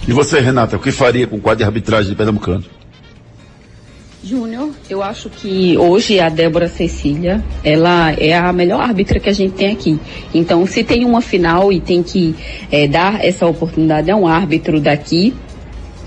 E 0.07 0.13
você, 0.13 0.39
Renata, 0.39 0.75
o 0.75 0.79
que 0.79 0.91
faria 0.91 1.25
com 1.25 1.38
o 1.38 1.41
quadro 1.41 1.59
de 1.59 1.63
arbitragem 1.63 2.12
de 2.12 2.15
Pernambucano? 2.15 2.63
Júnior, 4.24 4.71
eu 4.89 5.03
acho 5.03 5.29
que 5.29 5.77
hoje 5.77 6.19
a 6.19 6.29
Débora 6.29 6.67
Cecília, 6.67 7.43
ela 7.63 8.12
é 8.12 8.35
a 8.35 8.51
melhor 8.51 8.81
árbitra 8.81 9.19
que 9.19 9.29
a 9.29 9.33
gente 9.33 9.53
tem 9.53 9.71
aqui. 9.71 10.00
Então, 10.33 10.65
se 10.65 10.83
tem 10.83 11.05
uma 11.05 11.21
final 11.21 11.71
e 11.71 11.79
tem 11.79 12.01
que 12.01 12.35
é, 12.71 12.88
dar 12.88 13.24
essa 13.24 13.45
oportunidade 13.45 14.09
a 14.09 14.15
um 14.15 14.27
árbitro 14.27 14.79
daqui, 14.79 15.33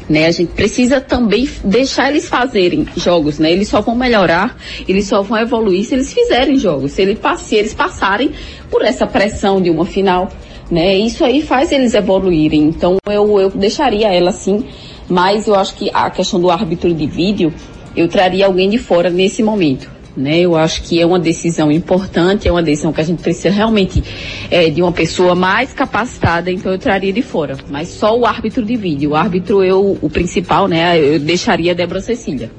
né? 0.09 0.27
A 0.27 0.31
gente 0.31 0.53
precisa 0.53 1.01
também 1.01 1.49
deixar 1.63 2.11
eles 2.11 2.29
fazerem 2.29 2.87
jogos, 2.97 3.39
né? 3.39 3.53
Eles 3.53 3.69
só 3.69 3.81
vão 3.81 3.95
melhorar, 3.95 4.57
eles 4.89 5.07
só 5.07 5.23
vão 5.23 5.39
evoluir 5.39 5.85
se 5.85 5.95
eles 5.95 6.13
fizerem 6.13 6.57
jogos, 6.59 6.93
se, 6.93 7.03
ele, 7.03 7.19
se 7.39 7.55
eles 7.55 7.75
passarem 7.75 8.33
por 8.71 8.83
essa 8.83 9.07
pressão 9.07 9.61
de 9.61 9.71
uma 9.71 9.85
final, 9.85 10.29
né? 10.71 10.97
Isso 10.97 11.25
aí 11.25 11.43
faz 11.43 11.73
eles 11.73 11.95
evoluírem. 11.95 12.63
Então 12.63 12.99
eu, 13.07 13.41
eu 13.41 13.51
deixaria 13.51 14.13
ela 14.13 14.31
assim, 14.31 14.65
mas 15.09 15.47
eu 15.47 15.55
acho 15.55 15.75
que 15.75 15.91
a 15.93 16.11
questão 16.11 16.41
do 16.41 16.51
árbitro 16.51 16.93
de 16.93 17.07
vídeo, 17.07 17.53
eu 17.97 18.09
traria 18.09 18.47
alguém 18.47 18.69
de 18.69 18.79
fora 18.79 19.11
nesse 19.11 19.43
momento. 19.43 19.91
Né? 20.17 20.41
Eu 20.41 20.57
acho 20.57 20.83
que 20.83 21.01
é 21.01 21.07
uma 21.07 21.19
decisão 21.19 21.71
importante, 21.71 22.49
é 22.49 22.51
uma 22.51 22.63
decisão 22.63 22.93
que 22.93 23.01
a 23.01 23.05
gente 23.05 23.23
precisa 23.23 23.51
realmente 23.51 24.03
é, 24.51 24.69
de 24.69 24.83
uma 24.83 24.91
pessoa 24.91 25.35
mais 25.37 25.73
capacitada, 25.73 26.51
então 26.51 26.73
eu 26.73 26.79
traria 26.79 27.13
de 27.13 27.23
fora. 27.23 27.57
Mas 27.71 27.89
só 27.89 28.19
o 28.19 28.27
árbitro 28.27 28.65
de 28.65 28.77
vídeo. 28.77 29.11
O 29.11 29.15
árbitro, 29.15 29.63
eu, 29.63 29.97
o 30.03 30.11
principal, 30.11 30.67
né? 30.67 30.99
Eu 30.99 31.21
deixaria 31.21 31.71
a 31.71 31.75
Débora 31.75 32.01
Cecília. 32.01 32.51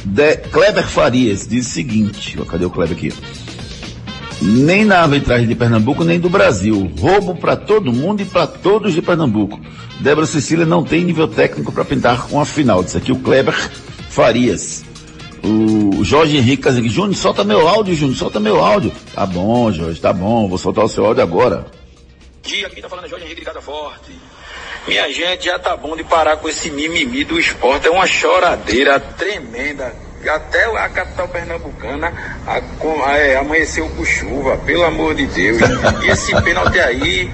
De, 0.05 0.37
Kleber 0.37 0.87
Farias 0.87 1.47
diz 1.49 1.67
o 1.67 1.71
seguinte, 1.71 2.39
ó, 2.41 2.45
cadê 2.45 2.65
o 2.65 2.71
Kleber 2.71 2.97
aqui? 2.97 3.13
Nem 4.43 4.85
na 4.85 5.01
arbitragem 5.01 5.47
de 5.49 5.55
Pernambuco, 5.55 6.05
nem 6.05 6.21
do 6.21 6.29
Brasil. 6.29 6.93
Roubo 6.99 7.35
para 7.35 7.57
todo 7.57 7.93
mundo 7.93 8.21
e 8.21 8.25
para 8.25 8.47
todos 8.47 8.93
de 8.93 9.01
Pernambuco. 9.01 9.59
Débora 10.01 10.27
Cecília 10.27 10.67
não 10.67 10.85
tem 10.85 11.05
nível 11.05 11.27
técnico 11.27 11.73
para 11.73 11.85
pintar 11.85 12.27
com 12.27 12.41
a 12.41 12.45
final. 12.45 12.83
Diz 12.83 12.95
aqui 12.97 13.13
o 13.13 13.21
Kleber 13.21 13.55
Farias. 14.11 14.85
O 15.43 16.05
Jorge 16.05 16.37
Henrique 16.37 16.65
Casagrande. 16.65 16.95
Júnior, 16.95 17.15
solta 17.15 17.45
meu 17.45 17.67
áudio, 17.67 17.95
Júnior, 17.95 18.17
solta 18.17 18.41
meu 18.41 18.63
áudio. 18.63 18.93
Tá 19.15 19.25
bom, 19.25 19.71
Jorge, 19.73 20.01
tá 20.01 20.13
bom. 20.13 20.49
Vou 20.49 20.59
soltar 20.59 20.85
o 20.85 20.89
seu 20.89 21.07
áudio 21.07 21.23
agora. 21.23 21.67
dia, 22.43 22.69
quem 22.69 22.83
tá 22.83 22.89
falando 22.89 23.07
é 23.07 23.09
Jorge 23.09 23.25
Henrique 23.25 23.45
de 23.45 23.63
Forte. 23.63 24.13
Minha 24.87 25.11
gente, 25.11 25.47
já 25.47 25.59
tá 25.59 25.77
bom 25.77 25.97
de 25.97 26.05
parar 26.05 26.37
com 26.37 26.49
esse 26.49 26.71
mimimi 26.71 27.25
do 27.25 27.41
esporte. 27.41 27.87
É 27.87 27.91
uma 27.91 28.07
choradeira 28.07 29.01
tremenda. 29.01 29.95
Até 30.29 30.65
a 30.65 30.89
capital 30.89 31.29
pernambucana 31.29 32.13
a, 32.47 32.61
com, 32.79 33.07
é, 33.11 33.37
amanheceu 33.37 33.87
com 33.91 34.05
chuva, 34.05 34.57
pelo 34.59 34.85
amor 34.85 35.15
de 35.15 35.27
Deus. 35.27 35.61
E 36.03 36.09
esse 36.09 36.35
pênalti 36.43 36.81
aí 36.81 37.31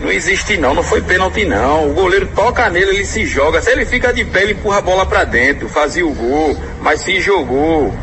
não 0.00 0.12
existe 0.12 0.56
não, 0.56 0.74
não 0.74 0.82
foi 0.82 1.02
pênalti 1.02 1.44
não. 1.44 1.90
O 1.90 1.94
goleiro 1.94 2.26
toca 2.34 2.68
nele, 2.70 2.90
ele 2.90 3.04
se 3.04 3.26
joga. 3.26 3.60
Se 3.60 3.70
ele 3.70 3.84
fica 3.84 4.12
de 4.12 4.24
pé, 4.24 4.42
ele 4.42 4.52
empurra 4.52 4.78
a 4.78 4.82
bola 4.82 5.06
pra 5.06 5.24
dentro, 5.24 5.68
fazia 5.68 6.06
o 6.06 6.12
gol, 6.12 6.56
mas 6.80 7.00
se 7.00 7.20
jogou. 7.20 7.94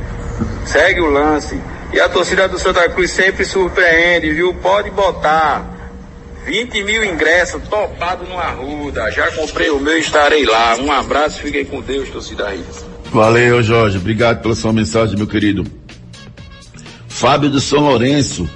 Segue 0.65 1.01
o 1.01 1.09
lance. 1.09 1.59
E 1.93 1.99
a 1.99 2.09
torcida 2.09 2.47
do 2.47 2.59
Santa 2.59 2.89
Cruz 2.89 3.11
sempre 3.11 3.45
surpreende, 3.45 4.31
viu? 4.31 4.53
Pode 4.55 4.89
botar. 4.89 5.74
20 6.45 6.83
mil 6.83 7.03
ingressos, 7.03 7.61
topado 7.67 8.23
no 8.25 8.37
Arruda. 8.37 9.09
Já 9.11 9.31
comprei 9.31 9.69
o 9.69 9.79
meu, 9.79 9.97
estarei 9.97 10.45
lá. 10.45 10.75
Um 10.77 10.91
abraço, 10.91 11.39
fiquem 11.41 11.65
com 11.65 11.81
Deus, 11.81 12.09
torcida 12.09 12.49
Rita. 12.49 12.85
Valeu, 13.11 13.63
Jorge. 13.63 13.97
Obrigado 13.97 14.41
pela 14.41 14.55
sua 14.55 14.71
mensagem, 14.73 15.15
meu 15.17 15.27
querido. 15.27 15.63
Fábio 17.07 17.49
do 17.49 17.59
São 17.59 17.79
Lourenço. 17.79 18.47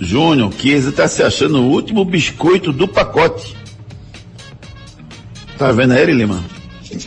Júnior, 0.00 0.52
Chiesa 0.58 0.90
está 0.90 1.08
se 1.08 1.22
achando 1.22 1.58
o 1.60 1.70
último 1.70 2.04
biscoito 2.04 2.72
do 2.72 2.86
pacote. 2.86 3.56
Tá 5.58 5.72
vendo 5.72 5.92
aí, 5.92 6.04
Lima? 6.06 6.44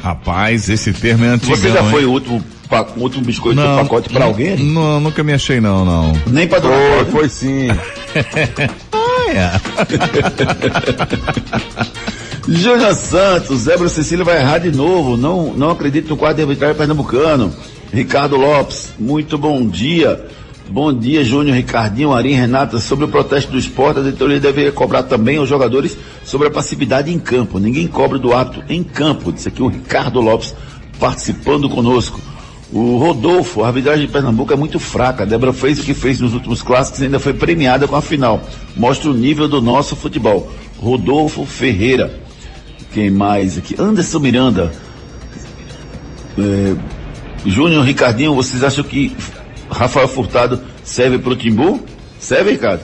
Rapaz, 0.02 0.70
esse 0.70 0.92
termo 0.94 1.24
é 1.26 1.30
antigão, 1.30 1.56
Você 1.56 1.70
já 1.70 1.82
hein? 1.82 1.90
foi 1.92 2.06
o 2.06 2.12
último, 2.12 2.44
pa- 2.68 2.88
o 2.98 3.02
último 3.02 3.24
biscoito 3.24 3.60
do 3.62 3.76
pacote 3.78 4.10
para 4.10 4.26
alguém? 4.26 4.58
Não, 4.58 5.00
nunca 5.00 5.24
me 5.24 5.34
achei 5.34 5.62
não, 5.62 5.86
não. 5.86 6.14
Nem 6.28 6.48
para 6.48 6.62
Foi, 6.62 7.06
foi 7.12 7.30
sim. 7.30 7.68
Júnior 12.48 12.96
Santos, 12.96 13.60
Zébra 13.60 13.90
Cecília 13.90 14.26
vai 14.26 14.40
errar 14.40 14.58
de 14.58 14.72
novo. 14.72 15.16
Não, 15.16 15.54
não 15.54 15.70
acredito 15.70 16.10
no 16.10 16.18
quadro 16.18 16.38
de 16.38 16.44
arbitragem 16.44 16.76
pernambucano. 16.76 17.54
Ricardo 17.92 18.38
Lopes, 18.38 18.94
muito 19.00 19.38
bom 19.38 19.68
dia. 19.68 20.28
Bom 20.70 20.94
dia, 20.94 21.24
Júnior, 21.24 21.56
Ricardinho, 21.56 22.14
Arim, 22.14 22.34
Renata. 22.34 22.80
Sobre 22.80 23.06
o 23.06 23.08
protesto 23.08 23.52
do 23.52 23.58
esporte, 23.58 24.00
a 24.00 24.04
diretoria 24.04 24.40
deveria 24.40 24.72
cobrar 24.72 25.04
também 25.04 25.38
aos 25.38 25.50
jogadores 25.50 25.98
sobre 26.24 26.48
a 26.48 26.52
passividade 26.52 27.12
em 27.12 27.18
campo. 27.18 27.58
Ninguém 27.60 27.88
cobra 27.88 28.20
do 28.20 28.34
árbitro 28.34 28.64
em 28.70 28.84
campo. 28.84 29.32
Disse 29.32 29.48
aqui 29.48 29.64
o 29.64 29.68
Ricardo 29.68 30.22
Lopes 30.22 30.54
participando 31.00 31.70
conosco. 31.70 32.22
O 32.72 32.98
Rodolfo, 32.98 33.64
a 33.64 33.68
arbitragem 33.68 34.06
de 34.06 34.12
Pernambuco 34.12 34.54
é 34.54 34.56
muito 34.56 34.80
fraca. 34.80 35.24
A 35.24 35.26
Débora 35.26 35.52
fez 35.52 35.80
o 35.80 35.84
que 35.84 35.94
fez 35.94 36.20
nos 36.20 36.34
últimos 36.34 36.62
clássicos 36.62 37.02
e 37.02 37.06
ainda 37.06 37.20
foi 37.20 37.34
premiada 37.34 37.88
com 37.88 37.96
a 37.96 38.02
final. 38.02 38.42
Mostra 38.76 39.10
o 39.10 39.14
nível 39.14 39.48
do 39.48 39.62
nosso 39.62 39.96
futebol. 39.96 40.52
Rodolfo 40.78 41.46
Ferreira. 41.46 42.20
Quem 42.94 43.10
mais 43.10 43.58
aqui? 43.58 43.76
Anderson 43.80 44.20
Miranda. 44.20 44.72
É, 46.38 46.76
Júnior 47.46 47.84
Ricardinho, 47.84 48.36
vocês 48.36 48.64
acham 48.64 48.84
que 48.84 49.16
Rafael 49.70 50.08
Furtado 50.08 50.62
serve 50.84 51.18
pro 51.18 51.36
Timbu? 51.36 51.80
Serve, 52.20 52.52
Ricardo? 52.52 52.84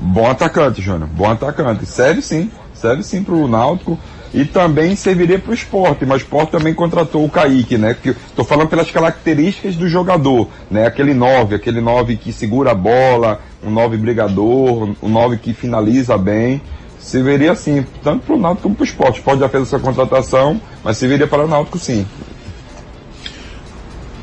Bom 0.00 0.30
atacante, 0.30 0.80
Júnior. 0.80 1.08
Bom 1.08 1.30
atacante. 1.30 1.84
Serve 1.84 2.22
sim. 2.22 2.50
Serve 2.72 3.02
sim 3.02 3.22
pro 3.22 3.48
Náutico. 3.48 3.98
E 4.34 4.44
também 4.44 4.94
serviria 4.96 5.38
pro 5.38 5.54
esporte, 5.54 6.04
mas 6.04 6.20
o 6.20 6.24
esporte 6.24 6.50
também 6.50 6.74
contratou 6.74 7.24
o 7.24 7.30
Kaique, 7.30 7.78
né? 7.78 7.96
Tô 8.34 8.44
falando 8.44 8.68
pelas 8.68 8.90
características 8.90 9.76
do 9.76 9.88
jogador, 9.88 10.48
né? 10.70 10.86
Aquele 10.86 11.14
9, 11.14 11.54
aquele 11.54 11.80
9 11.80 12.16
que 12.16 12.32
segura 12.32 12.72
a 12.72 12.74
bola, 12.74 13.40
um 13.64 13.70
9 13.70 13.96
brigador, 13.96 14.90
um 15.02 15.08
9 15.08 15.38
que 15.38 15.54
finaliza 15.54 16.18
bem. 16.18 16.60
Serviria 16.98 17.54
sim, 17.54 17.86
tanto 18.02 18.26
pro 18.26 18.36
Náutico 18.36 18.64
como 18.64 18.74
pro 18.74 18.84
esporte. 18.84 19.12
O 19.12 19.18
esporte 19.18 19.40
já 19.40 19.48
fez 19.48 19.62
essa 19.62 19.78
contratação, 19.78 20.60
mas 20.82 20.96
serviria 20.96 21.26
para 21.26 21.44
o 21.44 21.48
Náutico 21.48 21.78
sim. 21.78 22.06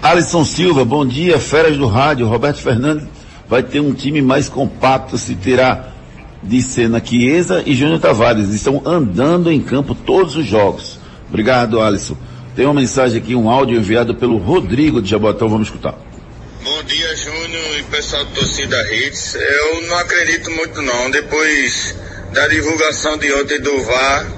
Alisson 0.01 0.43
Silva, 0.43 0.83
bom 0.83 1.05
dia, 1.05 1.39
feras 1.39 1.77
do 1.77 1.87
rádio. 1.87 2.27
Roberto 2.27 2.57
Fernandes 2.57 3.07
vai 3.47 3.63
ter 3.63 3.79
um 3.79 3.93
time 3.93 4.21
mais 4.21 4.49
compacto, 4.49 5.17
se 5.17 5.33
terá 5.35 5.92
de 6.43 6.61
cena 6.61 7.01
Chiesa 7.03 7.63
e 7.65 7.73
Júnior 7.73 7.99
Tavares. 7.99 8.53
Estão 8.53 8.81
andando 8.85 9.51
em 9.51 9.61
campo 9.61 9.95
todos 9.95 10.35
os 10.35 10.45
jogos. 10.45 10.99
Obrigado, 11.29 11.81
Alisson. 11.81 12.17
Tem 12.55 12.65
uma 12.65 12.73
mensagem 12.73 13.19
aqui, 13.19 13.33
um 13.33 13.49
áudio 13.49 13.77
enviado 13.77 14.13
pelo 14.13 14.37
Rodrigo 14.37 15.01
de 15.01 15.09
Jabotão, 15.09 15.49
vamos 15.49 15.67
escutar. 15.67 15.95
Bom 16.63 16.83
dia, 16.83 17.15
Júnior 17.15 17.79
e 17.79 17.83
pessoal 17.83 18.23
do 18.25 18.31
Torcida 18.31 18.77
Hits. 18.93 19.35
Eu 19.35 19.87
não 19.87 19.97
acredito 19.97 20.51
muito 20.51 20.81
não. 20.81 21.09
Depois 21.09 21.95
da 22.31 22.47
divulgação 22.47 23.17
de 23.17 23.33
ontem 23.33 23.59
do 23.59 23.81
VAR, 23.81 24.31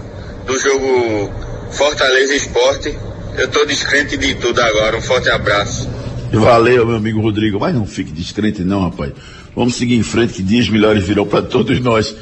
do 0.46 0.58
jogo 0.58 1.32
Fortaleza 1.72 2.34
Esporte, 2.34 2.98
eu 3.38 3.48
tô 3.50 3.66
descrente 3.66 4.18
de 4.18 4.34
tudo 4.36 4.60
agora. 4.62 4.98
Um 4.98 5.02
forte 5.02 5.30
abraço. 5.30 5.90
Valeu, 6.32 6.86
meu 6.86 6.96
amigo 6.96 7.22
Rodrigo. 7.22 7.60
Mas 7.60 7.76
não 7.76 7.86
fique 7.86 8.12
descrente 8.12 8.64
não, 8.64 8.90
rapaz. 8.90 9.12
Vamos 9.56 9.76
seguir 9.76 9.96
em 9.96 10.04
frente, 10.04 10.34
que 10.34 10.44
dias 10.44 10.68
melhores 10.70 11.04
virão 11.06 11.26
para 11.26 11.42
todos 11.42 11.80
nós. 11.80 12.16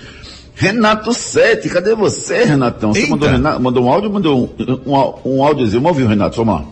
Renato 0.55 1.13
Sete, 1.13 1.67
cadê 1.69 1.95
você, 1.95 2.43
Renatão? 2.43 2.93
Você 2.93 2.99
Eita. 3.01 3.11
mandou, 3.11 3.29
Renato- 3.29 3.59
mandou 3.61 3.83
um 3.85 3.91
áudio 3.91 4.07
ou 4.09 4.13
mandou 4.13 4.55
um, 4.85 4.91
um, 4.95 5.37
um 5.37 5.43
áudiozinho? 5.43 5.81
Vamos 5.81 5.97
ouvir, 5.97 6.07
Renato, 6.09 6.37
vamos 6.43 6.61
lá. 6.61 6.67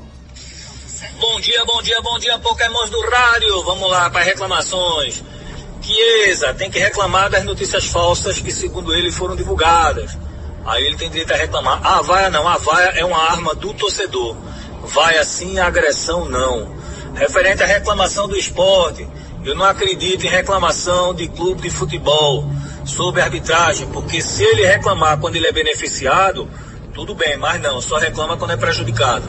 Bom 1.20 1.40
dia, 1.40 1.66
bom 1.66 1.82
dia, 1.82 2.00
bom 2.02 2.18
dia, 2.20 2.38
Pokémons 2.40 2.90
do 2.92 3.00
rádio. 3.10 3.64
Vamos 3.64 3.90
lá 3.90 4.10
para 4.10 4.22
reclamações. 4.24 5.24
Chiesa 5.82 6.54
tem 6.54 6.70
que 6.70 6.78
reclamar 6.78 7.30
das 7.30 7.44
notícias 7.44 7.86
falsas 7.86 8.40
que, 8.40 8.52
segundo 8.52 8.94
ele, 8.94 9.12
foram 9.12 9.36
divulgadas. 9.36 10.16
Aí 10.66 10.84
ele 10.86 10.96
tem 10.96 11.10
direito 11.10 11.34
a 11.34 11.38
reclamar. 11.38 11.80
A 11.86 12.02
vaia 12.04 12.30
não, 12.30 12.48
a 12.48 12.58
vaia 12.58 12.90
é 12.96 13.04
uma 13.04 13.18
arma 13.18 13.56
do 13.56 13.74
torcedor. 13.74 14.36
Vaia 14.84 15.24
sim, 15.24 15.58
agressão 15.58 16.30
não. 16.30 16.70
Referente 17.16 17.64
à 17.64 17.66
reclamação 17.66 18.28
do 18.28 18.38
esporte, 18.38 19.08
eu 19.44 19.56
não 19.56 19.66
acredito 19.66 20.26
em 20.26 20.30
reclamação 20.30 21.14
de 21.14 21.28
clube 21.28 21.64
de 21.64 21.70
futebol 21.70 22.46
sobre 22.86 23.22
arbitragem, 23.22 23.88
porque 23.88 24.22
se 24.22 24.44
ele 24.44 24.66
reclamar 24.66 25.18
quando 25.20 25.36
ele 25.36 25.48
é 25.48 25.52
beneficiado, 25.52 26.48
tudo 26.94 27.16
bem, 27.16 27.38
mas 27.38 27.62
não, 27.62 27.82
só 27.82 27.98
reclama 27.98 28.38
quando 28.38 28.52
é 28.52 28.58
prejudicado. 28.58 29.24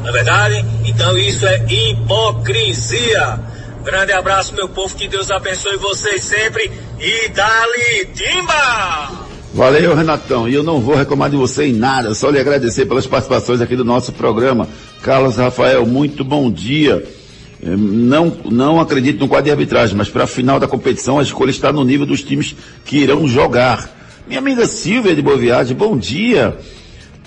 Não 0.00 0.08
é 0.08 0.12
verdade? 0.12 0.64
Então 0.84 1.16
isso 1.16 1.46
é 1.46 1.64
hipocrisia. 1.68 3.40
Grande 3.82 4.12
abraço, 4.12 4.54
meu 4.54 4.68
povo, 4.68 4.94
que 4.94 5.08
Deus 5.08 5.30
abençoe 5.30 5.76
vocês 5.76 6.24
sempre 6.24 6.70
e 6.98 7.28
dali 7.28 8.06
timba! 8.14 9.24
Valeu, 9.54 9.94
Renatão. 9.94 10.48
E 10.48 10.54
eu 10.54 10.64
não 10.64 10.80
vou 10.80 10.96
reclamar 10.96 11.30
de 11.30 11.36
você 11.36 11.66
em 11.66 11.72
nada, 11.72 12.12
só 12.12 12.28
lhe 12.28 12.40
agradecer 12.40 12.86
pelas 12.86 13.06
participações 13.06 13.60
aqui 13.60 13.76
do 13.76 13.84
nosso 13.84 14.12
programa. 14.12 14.68
Carlos 15.00 15.36
Rafael, 15.36 15.86
muito 15.86 16.24
bom 16.24 16.50
dia. 16.50 17.06
Não, 17.64 18.36
não 18.50 18.78
acredito 18.78 19.20
no 19.20 19.28
quadro 19.28 19.46
de 19.46 19.50
arbitragem, 19.50 19.96
mas 19.96 20.08
para 20.08 20.24
a 20.24 20.26
final 20.26 20.60
da 20.60 20.68
competição 20.68 21.18
a 21.18 21.22
escolha 21.22 21.50
está 21.50 21.72
no 21.72 21.82
nível 21.82 22.04
dos 22.04 22.22
times 22.22 22.54
que 22.84 22.98
irão 22.98 23.26
jogar. 23.26 23.90
Minha 24.26 24.38
amiga 24.38 24.66
Silvia 24.66 25.14
de 25.14 25.22
Boa 25.22 25.38
Viagem, 25.38 25.74
bom 25.74 25.96
dia. 25.96 26.56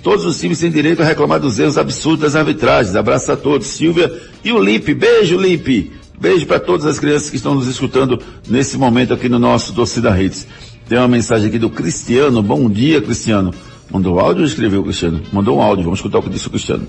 Todos 0.04 0.26
os 0.26 0.40
times 0.40 0.60
têm 0.60 0.70
direito 0.70 1.02
a 1.02 1.06
reclamar 1.06 1.40
dos 1.40 1.58
erros 1.58 1.78
absurdos 1.78 2.22
das 2.22 2.36
arbitragens. 2.36 2.96
Abraço 2.96 3.32
a 3.32 3.36
todos, 3.36 3.68
Silvia 3.68 4.16
e 4.44 4.52
o 4.52 4.60
Lipe. 4.60 4.94
Beijo, 4.94 5.38
Lipe. 5.38 5.92
Beijo 6.20 6.46
para 6.46 6.60
todas 6.60 6.86
as 6.86 7.00
crianças 7.00 7.30
que 7.30 7.36
estão 7.36 7.56
nos 7.56 7.68
escutando 7.68 8.22
nesse 8.48 8.78
momento 8.78 9.14
aqui 9.14 9.28
no 9.28 9.40
nosso 9.40 9.74
Torcida 9.74 10.12
Redes. 10.12 10.48
Tem 10.88 10.98
uma 10.98 11.08
mensagem 11.08 11.48
aqui 11.48 11.60
do 11.60 11.70
Cristiano. 11.70 12.42
Bom 12.42 12.70
dia, 12.70 13.02
Cristiano. 13.02 13.54
Mandou 13.90 14.20
áudio 14.20 14.42
ou 14.42 14.48
escreveu, 14.48 14.84
Cristiano? 14.84 15.22
Mandou 15.32 15.58
um 15.58 15.62
áudio. 15.62 15.84
Vamos 15.84 16.00
escutar 16.00 16.20
o 16.20 16.24
que 16.24 16.30
disse 16.30 16.48
o 16.48 16.52
Cristiano. 16.52 16.88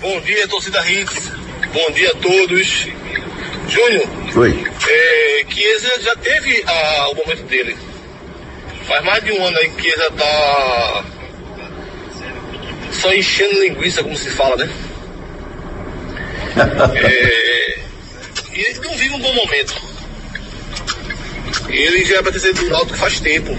Bom 0.00 0.20
dia, 0.20 0.48
torcida 0.48 0.78
Hits. 0.90 1.41
Bom 1.72 1.90
dia 1.92 2.10
a 2.10 2.14
todos. 2.16 2.86
Júnior, 3.68 4.04
Oi. 4.36 4.66
é, 4.88 5.44
Chiesa 5.48 6.02
já 6.02 6.16
teve 6.16 6.62
ah, 6.66 7.08
o 7.10 7.14
momento 7.14 7.44
dele. 7.44 7.76
Faz 8.86 9.04
mais 9.04 9.24
de 9.24 9.32
um 9.32 9.46
ano 9.46 9.56
aí 9.56 9.70
que 9.70 9.82
Chiesa 9.82 10.10
tá 10.10 11.04
só 12.90 13.14
enchendo 13.14 13.62
linguiça, 13.62 14.02
como 14.02 14.16
se 14.16 14.30
fala, 14.30 14.56
né? 14.56 14.70
É, 16.94 17.78
e 18.52 18.60
ele 18.60 18.80
não 18.80 18.94
vive 18.94 19.14
um 19.14 19.20
bom 19.20 19.34
momento. 19.34 19.74
Ele 21.70 22.04
já 22.04 22.16
é 22.16 22.22
pra 22.22 22.32
ter 22.32 22.40
sido 22.40 22.60
do 22.60 22.68
Náutico 22.68 22.98
faz 22.98 23.18
tempo. 23.20 23.56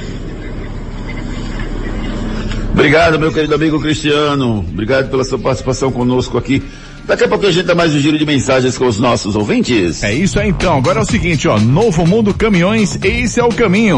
Obrigado, 2.71 3.19
meu 3.19 3.33
querido 3.33 3.55
amigo 3.55 3.79
Cristiano. 3.79 4.59
Obrigado 4.59 5.09
pela 5.09 5.23
sua 5.23 5.39
participação 5.39 5.91
conosco 5.91 6.37
aqui. 6.37 6.61
Daqui 7.05 7.25
a 7.25 7.27
pouco 7.27 7.45
a 7.45 7.51
gente 7.51 7.65
dá 7.65 7.75
mais 7.75 7.93
um 7.93 7.99
giro 7.99 8.17
de 8.17 8.25
mensagens 8.25 8.77
com 8.77 8.85
os 8.85 8.97
nossos 8.97 9.35
ouvintes. 9.35 10.03
É 10.03 10.13
isso 10.13 10.39
aí 10.39 10.49
então. 10.49 10.77
Agora 10.77 10.99
é 10.99 11.01
o 11.01 11.05
seguinte, 11.05 11.47
ó. 11.47 11.59
Novo 11.59 12.05
Mundo 12.07 12.33
Caminhões, 12.33 12.97
esse 13.03 13.39
é 13.39 13.43
o 13.43 13.49
caminho. 13.49 13.97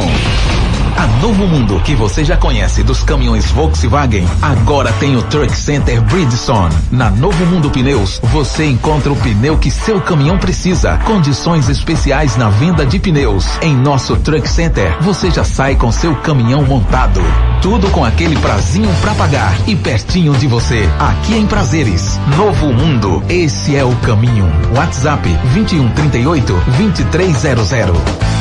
Novo 1.25 1.47
Mundo, 1.47 1.79
que 1.79 1.95
você 1.95 2.23
já 2.23 2.37
conhece 2.37 2.83
dos 2.83 3.01
caminhões 3.01 3.49
Volkswagen, 3.49 4.27
agora 4.43 4.93
tem 4.99 5.15
o 5.15 5.23
Truck 5.23 5.57
Center 5.57 5.99
Bridgestone. 5.99 6.75
Na 6.91 7.09
Novo 7.09 7.43
Mundo 7.47 7.71
Pneus, 7.71 8.21
você 8.25 8.65
encontra 8.67 9.11
o 9.11 9.15
pneu 9.15 9.57
que 9.57 9.71
seu 9.71 9.99
caminhão 9.99 10.37
precisa. 10.37 10.99
Condições 10.99 11.67
especiais 11.67 12.37
na 12.37 12.51
venda 12.51 12.85
de 12.85 12.99
pneus. 12.99 13.47
Em 13.63 13.75
nosso 13.75 14.15
Truck 14.17 14.47
Center, 14.47 14.95
você 15.01 15.31
já 15.31 15.43
sai 15.43 15.75
com 15.75 15.91
seu 15.91 16.15
caminhão 16.17 16.61
montado. 16.61 17.19
Tudo 17.59 17.89
com 17.89 18.05
aquele 18.05 18.37
prazinho 18.37 18.93
pra 19.01 19.15
pagar 19.15 19.57
e 19.67 19.75
pertinho 19.75 20.31
de 20.33 20.45
você. 20.45 20.87
Aqui 20.99 21.33
em 21.33 21.47
Prazeres. 21.47 22.19
Novo 22.37 22.71
Mundo, 22.71 23.23
esse 23.27 23.75
é 23.75 23.83
o 23.83 23.95
caminho. 23.95 24.45
WhatsApp 24.75 25.27
2138 25.55 26.53
2300. 26.77 28.34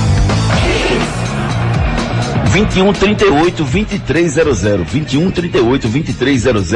2138 2.52 3.64
2300. 3.64 4.62
2138 4.62 5.88
2300 5.88 6.72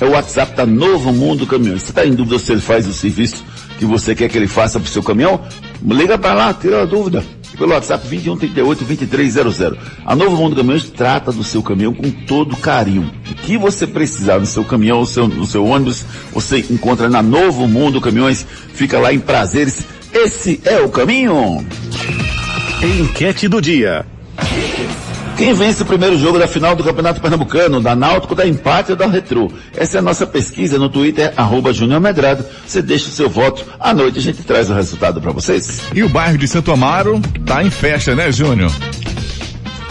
é 0.00 0.04
o 0.04 0.10
WhatsApp 0.10 0.54
da 0.54 0.66
Novo 0.66 1.12
Mundo 1.12 1.46
Caminhões. 1.46 1.82
Você 1.82 1.90
está 1.90 2.06
em 2.06 2.12
dúvida 2.12 2.38
se 2.38 2.52
ele 2.52 2.60
faz 2.60 2.86
o 2.86 2.92
serviço 2.92 3.44
que 3.78 3.84
você 3.84 4.14
quer 4.14 4.28
que 4.28 4.36
ele 4.36 4.48
faça 4.48 4.78
para 4.78 4.86
o 4.86 4.90
seu 4.90 5.02
caminhão? 5.02 5.40
Liga 5.82 6.18
para 6.18 6.34
lá, 6.34 6.54
tira 6.54 6.82
a 6.82 6.84
dúvida. 6.84 7.24
Pelo 7.56 7.72
WhatsApp 7.72 8.06
2138 8.06 8.84
2300. 8.84 9.78
A 10.04 10.14
Novo 10.14 10.36
Mundo 10.36 10.56
Caminhões 10.56 10.88
trata 10.90 11.32
do 11.32 11.42
seu 11.42 11.62
caminhão 11.62 11.94
com 11.94 12.10
todo 12.10 12.56
carinho. 12.56 13.10
O 13.30 13.34
que 13.34 13.56
você 13.56 13.86
precisar 13.86 14.38
no 14.38 14.46
seu 14.46 14.64
caminhão, 14.64 15.00
no 15.00 15.06
seu, 15.06 15.26
no 15.26 15.46
seu 15.46 15.64
ônibus, 15.64 16.04
você 16.32 16.58
encontra 16.70 17.08
na 17.08 17.22
Novo 17.22 17.66
Mundo 17.66 18.00
Caminhões. 18.00 18.46
Fica 18.74 18.98
lá 18.98 19.12
em 19.12 19.18
Prazeres. 19.18 19.84
Esse 20.12 20.60
é 20.64 20.80
o 20.80 20.88
caminho. 20.88 21.64
Enquete 22.82 23.48
do 23.48 23.60
dia. 23.60 24.06
Quem 25.38 25.54
vence 25.54 25.84
o 25.84 25.86
primeiro 25.86 26.18
jogo 26.18 26.36
da 26.36 26.48
final 26.48 26.74
do 26.74 26.82
Campeonato 26.82 27.20
Pernambucano, 27.20 27.80
da 27.80 27.94
Náutico, 27.94 28.34
da 28.34 28.44
Empate 28.44 28.90
ou 28.90 28.96
da 28.96 29.06
Retrô? 29.06 29.48
Essa 29.76 29.98
é 29.98 30.00
a 30.00 30.02
nossa 30.02 30.26
pesquisa 30.26 30.78
no 30.78 30.88
Twitter, 30.88 31.32
arroba 31.36 31.72
Junior 31.72 32.00
Medrado. 32.00 32.44
Você 32.66 32.82
deixa 32.82 33.06
o 33.06 33.12
seu 33.12 33.30
voto. 33.30 33.64
À 33.78 33.94
noite 33.94 34.18
a 34.18 34.20
gente 34.20 34.42
traz 34.42 34.68
o 34.68 34.74
resultado 34.74 35.20
para 35.20 35.30
vocês. 35.30 35.82
E 35.94 36.02
o 36.02 36.08
bairro 36.08 36.36
de 36.36 36.48
Santo 36.48 36.72
Amaro 36.72 37.20
tá 37.46 37.62
em 37.62 37.70
festa, 37.70 38.16
né, 38.16 38.32
Júnior? 38.32 38.72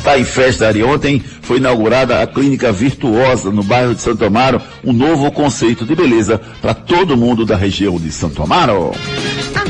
Tá 0.03 0.19
em 0.19 0.25
festa, 0.25 0.67
Ari. 0.67 0.83
Ontem 0.83 1.23
foi 1.41 1.60
inaugurada 1.60 2.21
a 2.21 2.27
Clínica 2.27 2.69
Virtuosa 2.73 3.49
no 3.49 3.63
bairro 3.63 3.95
de 3.95 4.01
Santo 4.01 4.25
Amaro, 4.25 4.62
um 4.83 4.91
novo 4.91 5.31
conceito 5.31 5.86
de 5.86 5.95
beleza 5.95 6.41
para 6.62 6.73
todo 6.73 7.15
mundo 7.15 7.45
da 7.45 7.55
região 7.55 7.97
de 7.97 8.12
Santo 8.12 8.43
Amaro. 8.43 8.91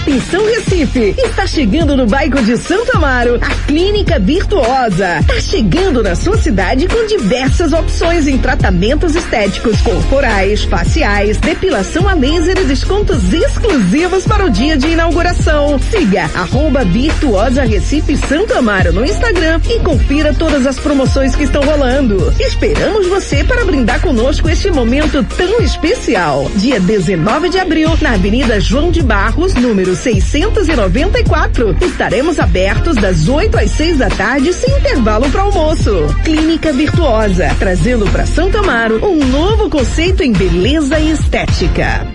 Atenção 0.08 0.46
Recife, 0.46 1.16
está 1.18 1.46
chegando 1.46 1.98
no 1.98 2.08
bairro 2.08 2.42
de 2.42 2.56
Santo 2.56 2.96
Amaro 2.96 3.36
a 3.42 3.68
Clínica 3.68 4.18
Virtuosa. 4.18 5.20
Está 5.20 5.42
chegando 5.42 6.02
na 6.02 6.16
sua 6.16 6.38
cidade 6.38 6.88
com 6.88 7.06
diversas 7.06 7.74
opções 7.74 8.26
em 8.26 8.38
tratamentos 8.38 9.18
estéticos 9.18 9.82
corporais, 9.82 10.64
faciais, 10.64 11.36
depilação 11.40 12.08
a 12.08 12.14
laser 12.14 12.58
e 12.58 12.64
descontos 12.64 13.34
exclusivos 13.34 14.26
para 14.26 14.46
o 14.46 14.50
dia 14.50 14.78
de 14.78 14.88
inauguração. 14.88 15.78
Siga 15.78 16.24
arroba 16.34 16.86
Virtuosa 16.86 17.64
Recife 17.64 18.16
Santo 18.16 18.54
Amaro 18.54 18.94
no 18.94 19.04
Instagram 19.04 19.60
e 19.70 19.78
confira 19.80 20.34
todas 20.34 20.66
as 20.66 20.80
promoções 20.80 21.36
que 21.36 21.44
estão 21.44 21.62
rolando. 21.62 22.34
Esperamos 22.40 23.08
você 23.08 23.44
para 23.44 23.66
brindar 23.66 24.00
conosco 24.00 24.48
este 24.48 24.72
momento 24.72 25.22
tão 25.36 25.60
especial. 25.60 26.50
Dia 26.56 26.80
19 26.80 27.50
de 27.50 27.60
abril, 27.60 27.90
na 28.02 28.14
Avenida 28.14 28.58
João 28.62 28.90
de 28.90 29.04
Barros, 29.04 29.54
número 29.54 29.97
694. 29.98 31.76
Estaremos 31.82 32.40
abertos 32.40 32.96
das 32.96 33.28
8 33.28 33.58
às 33.58 33.72
6 33.72 33.98
da 33.98 34.10
tarde 34.10 34.54
sem 34.54 34.78
intervalo 34.78 35.30
para 35.30 35.42
almoço. 35.42 36.08
Clínica 36.24 36.72
Virtuosa, 36.72 37.56
trazendo 37.60 38.06
para 38.08 38.26
Santo 38.26 38.58
Amaro 38.58 39.04
um 39.06 39.24
novo 39.26 39.70
conceito 39.70 40.24
em 40.24 40.32
beleza 40.32 41.00
e 41.00 41.12
estética. 41.12 42.08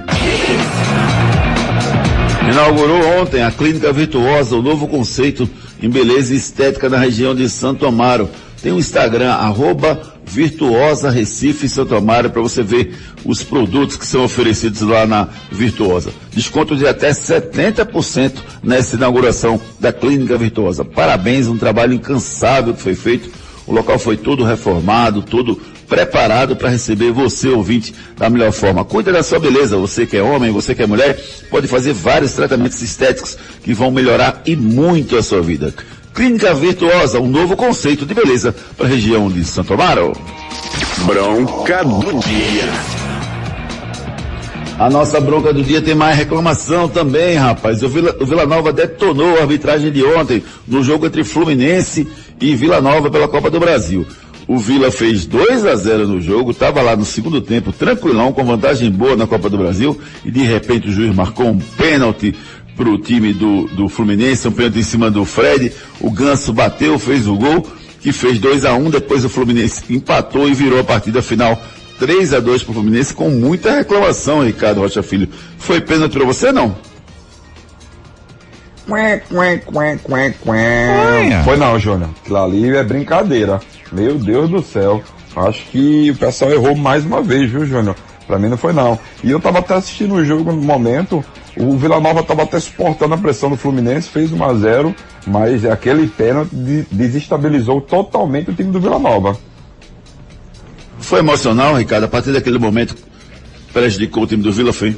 Inaugurou 2.51 3.21
ontem 3.21 3.43
a 3.43 3.51
Clínica 3.51 3.93
Virtuosa, 3.93 4.57
o 4.57 4.63
novo 4.63 4.87
conceito 4.87 5.49
em 5.83 5.89
beleza 5.89 6.35
e 6.35 6.37
estética 6.37 6.89
na 6.89 6.99
região 6.99 7.35
de 7.35 7.49
Santo 7.49 7.87
Amaro. 7.87 8.29
Tem 8.63 8.73
o 8.73 8.77
um 8.77 8.79
Instagram, 8.79 9.33
arroba 9.33 10.12
Virtuosa 10.33 11.11
Recife 11.11 11.69
Santo 11.69 11.95
Amaro, 11.95 12.31
para 12.31 12.41
você 12.41 12.63
ver 12.63 12.95
os 13.23 13.43
produtos 13.43 13.99
que 13.99 14.07
são 14.07 14.25
oferecidos 14.25 14.81
lá 14.81 15.07
na 15.07 15.29
Virtuosa. 15.51 16.11
Desconto 16.33 16.75
de 16.75 16.87
até 16.87 17.11
70% 17.11 18.33
nessa 18.63 18.97
inauguração 18.97 19.61
da 19.79 19.93
Clínica 19.93 20.39
Virtuosa. 20.39 20.87
Parabéns, 20.87 21.49
um 21.49 21.59
trabalho 21.59 21.93
incansável 21.93 22.73
que 22.73 22.81
foi 22.81 22.95
feito. 22.95 23.31
O 23.67 23.73
local 23.75 23.99
foi 23.99 24.17
todo 24.17 24.43
reformado, 24.43 25.21
todo 25.21 25.61
preparado 25.87 26.57
para 26.57 26.71
receber 26.71 27.13
você, 27.13 27.49
ouvinte, 27.49 27.95
da 28.17 28.31
melhor 28.31 28.53
forma. 28.53 28.87
Cuida 28.87 29.13
da 29.13 29.23
sua 29.23 29.39
beleza, 29.39 29.77
você 29.77 30.07
que 30.07 30.17
é 30.17 30.23
homem, 30.23 30.51
você 30.51 30.75
que 30.75 30.83
é 30.83 30.87
mulher, 30.87 31.23
pode 31.51 31.69
fazer 31.69 31.93
vários 31.93 32.33
tratamentos 32.33 32.81
estéticos 32.81 33.37
que 33.63 33.75
vão 33.75 33.91
melhorar 33.91 34.41
e 34.47 34.57
muito 34.57 35.19
a 35.19 35.23
sua 35.23 35.43
vida. 35.43 35.75
Clínica 36.15 36.55
Virtuosa, 36.55 37.21
um 37.21 37.29
novo 37.29 37.57
conceito 37.57 38.05
de 38.05 38.15
beleza 38.15 38.55
para 38.77 38.87
a 38.87 38.89
região 38.89 39.31
de 39.31 39.43
Santo 39.45 39.73
Amaro. 39.73 40.13
Bronca 41.07 41.83
do 41.85 42.21
dia. 42.21 42.69
A 44.79 44.91
nossa 44.91 45.21
bronca 45.21 45.53
do 45.53 45.63
dia 45.63 45.81
tem 45.81 45.95
mais 45.95 46.17
reclamação 46.17 46.89
também, 46.89 47.37
rapaz. 47.37 47.83
O 47.83 47.89
Vila, 47.89 48.17
o 48.21 48.27
Vila 48.27 48.45
Nova 48.45 48.73
detonou 48.73 49.39
a 49.39 49.43
arbitragem 49.43 49.91
de 49.91 50.05
ontem 50.05 50.43
no 50.67 50.83
jogo 50.83 51.07
entre 51.07 51.25
Fluminense 51.25 52.07
e 52.41 52.55
Vila 52.55 52.81
Nova 52.81 53.11
pela 53.11 53.29
Copa 53.29 53.51
do 53.51 53.61
Brasil. 53.61 54.07
O 54.47 54.59
Vila 54.59 54.91
fez 54.91 55.25
2 55.25 55.65
a 55.65 55.77
0 55.77 56.09
no 56.09 56.21
jogo, 56.21 56.51
estava 56.51 56.83
lá 56.83 56.97
no 56.97 57.05
segundo 57.05 57.41
tempo, 57.41 57.73
tranquilão, 57.73 58.33
com 58.33 58.45
vantagem 58.45 58.91
boa 58.91 59.17
na 59.17 59.27
Copa 59.27 59.49
do 59.49 59.57
Brasil, 59.57 59.99
e 60.25 60.31
de 60.31 60.43
repente 60.43 60.89
o 60.89 60.93
juiz 60.93 61.15
marcou 61.15 61.47
um 61.47 61.59
pênalti 61.59 62.35
para 62.77 62.89
o 62.89 62.99
time 62.99 63.33
do, 63.33 63.69
do 63.69 63.89
Fluminense, 63.89 64.49
um 64.49 64.53
pênalti 64.53 64.79
em 64.79 64.83
cima 64.83 65.11
do 65.11 65.25
Fred. 65.25 65.73
O 66.01 66.11
Ganso 66.11 66.53
bateu, 66.53 66.99
fez 66.99 67.27
o 67.27 67.37
gol, 67.37 67.67
que 68.01 68.13
fez 68.13 68.39
2 68.39 68.65
a 68.65 68.75
1 68.75 68.91
Depois 68.91 69.25
o 69.25 69.29
Fluminense 69.29 69.83
empatou 69.91 70.49
e 70.49 70.55
virou 70.55 70.81
a 70.81 70.85
partida 70.85 71.23
final 71.23 71.61
3 71.99 72.35
a 72.35 72.41
2 72.41 72.65
para 72.65 72.71
o 72.73 72.75
Fluminense, 72.75 73.15
com 73.15 73.31
muita 73.31 73.77
reclamação, 73.77 74.45
Ricardo 74.45 74.81
Rocha 74.81 75.03
Filho. 75.03 75.29
Foi 75.57 75.81
pênalti 75.81 76.13
para 76.13 76.25
você, 76.25 76.51
não? 76.51 76.75
Foi 81.45 81.57
não, 81.57 81.79
Júnior. 81.79 82.11
Aquilo 82.21 82.43
ali 82.43 82.77
é 82.77 82.83
brincadeira. 82.83 83.61
Meu 83.93 84.19
Deus 84.19 84.51
do 84.51 84.63
céu. 84.63 85.03
Acho 85.37 85.65
que 85.67 86.11
o 86.11 86.17
pessoal 86.17 86.51
errou 86.51 86.75
mais 86.75 87.05
uma 87.05 87.23
vez, 87.23 87.51
viu, 87.51 87.65
Júnior? 87.65 87.95
Pra 88.27 88.39
mim 88.39 88.49
não 88.49 88.57
foi 88.57 88.73
não. 88.73 88.99
E 89.23 89.31
eu 89.31 89.39
tava 89.39 89.61
até 89.61 89.75
assistindo 89.75 90.15
o 90.15 90.25
jogo 90.25 90.53
no 90.53 90.61
momento, 90.61 91.25
o 91.57 91.77
Vila 91.77 92.01
Nova 92.01 92.23
tava 92.23 92.43
até 92.43 92.59
suportando 92.59 93.15
a 93.15 93.19
pressão 93.19 93.51
do 93.51 93.57
Fluminense, 93.57 94.09
fez 94.09 94.33
1 94.33 94.45
a 94.45 94.55
0 94.55 94.95
mas 95.27 95.65
aquele 95.65 96.07
pênalti 96.07 96.51
desestabilizou 96.91 97.81
totalmente 97.81 98.51
o 98.51 98.55
time 98.55 98.73
do 98.73 98.81
Vila 98.81 98.99
Nova. 98.99 99.37
Foi 100.99 101.21
emocional, 101.21 101.77
Ricardo, 101.77 102.05
a 102.05 102.09
partir 102.09 102.33
daquele 102.33 102.59
momento 102.59 102.97
prejudicou 103.73 104.25
o 104.25 104.27
time 104.27 104.43
do 104.43 104.53
Vila, 104.53 104.73
foi? 104.73 104.97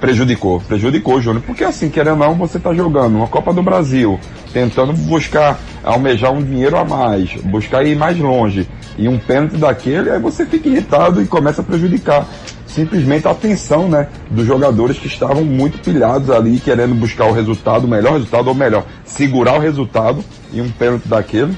Prejudicou, 0.00 0.60
prejudicou, 0.60 1.20
Júnior, 1.20 1.42
porque 1.44 1.62
assim, 1.62 1.90
querendo 1.90 2.22
ou 2.22 2.28
não, 2.28 2.34
você 2.34 2.56
está 2.56 2.72
jogando 2.72 3.16
uma 3.16 3.26
Copa 3.26 3.52
do 3.52 3.62
Brasil, 3.62 4.18
tentando 4.52 4.94
buscar, 4.94 5.58
almejar 5.84 6.32
um 6.32 6.42
dinheiro 6.42 6.78
a 6.78 6.84
mais, 6.84 7.34
buscar 7.42 7.84
ir 7.84 7.96
mais 7.96 8.18
longe, 8.18 8.66
e 8.96 9.08
um 9.08 9.18
pênalti 9.18 9.56
daquele, 9.56 10.10
aí 10.10 10.18
você 10.18 10.46
fica 10.46 10.68
irritado 10.68 11.22
e 11.22 11.26
começa 11.26 11.60
a 11.60 11.64
prejudicar 11.64 12.26
simplesmente 12.74 13.26
a 13.26 13.32
atenção, 13.32 13.88
né, 13.88 14.08
dos 14.30 14.46
jogadores 14.46 14.98
que 14.98 15.06
estavam 15.06 15.44
muito 15.44 15.78
pilhados 15.80 16.30
ali, 16.30 16.60
querendo 16.60 16.94
buscar 16.94 17.26
o 17.26 17.32
resultado, 17.32 17.84
o 17.84 17.88
melhor 17.88 18.14
resultado, 18.14 18.48
ou 18.48 18.54
melhor, 18.54 18.84
segurar 19.04 19.54
o 19.54 19.58
resultado, 19.58 20.24
e 20.52 20.60
um 20.60 20.70
pênalti 20.70 21.06
daquele, 21.06 21.56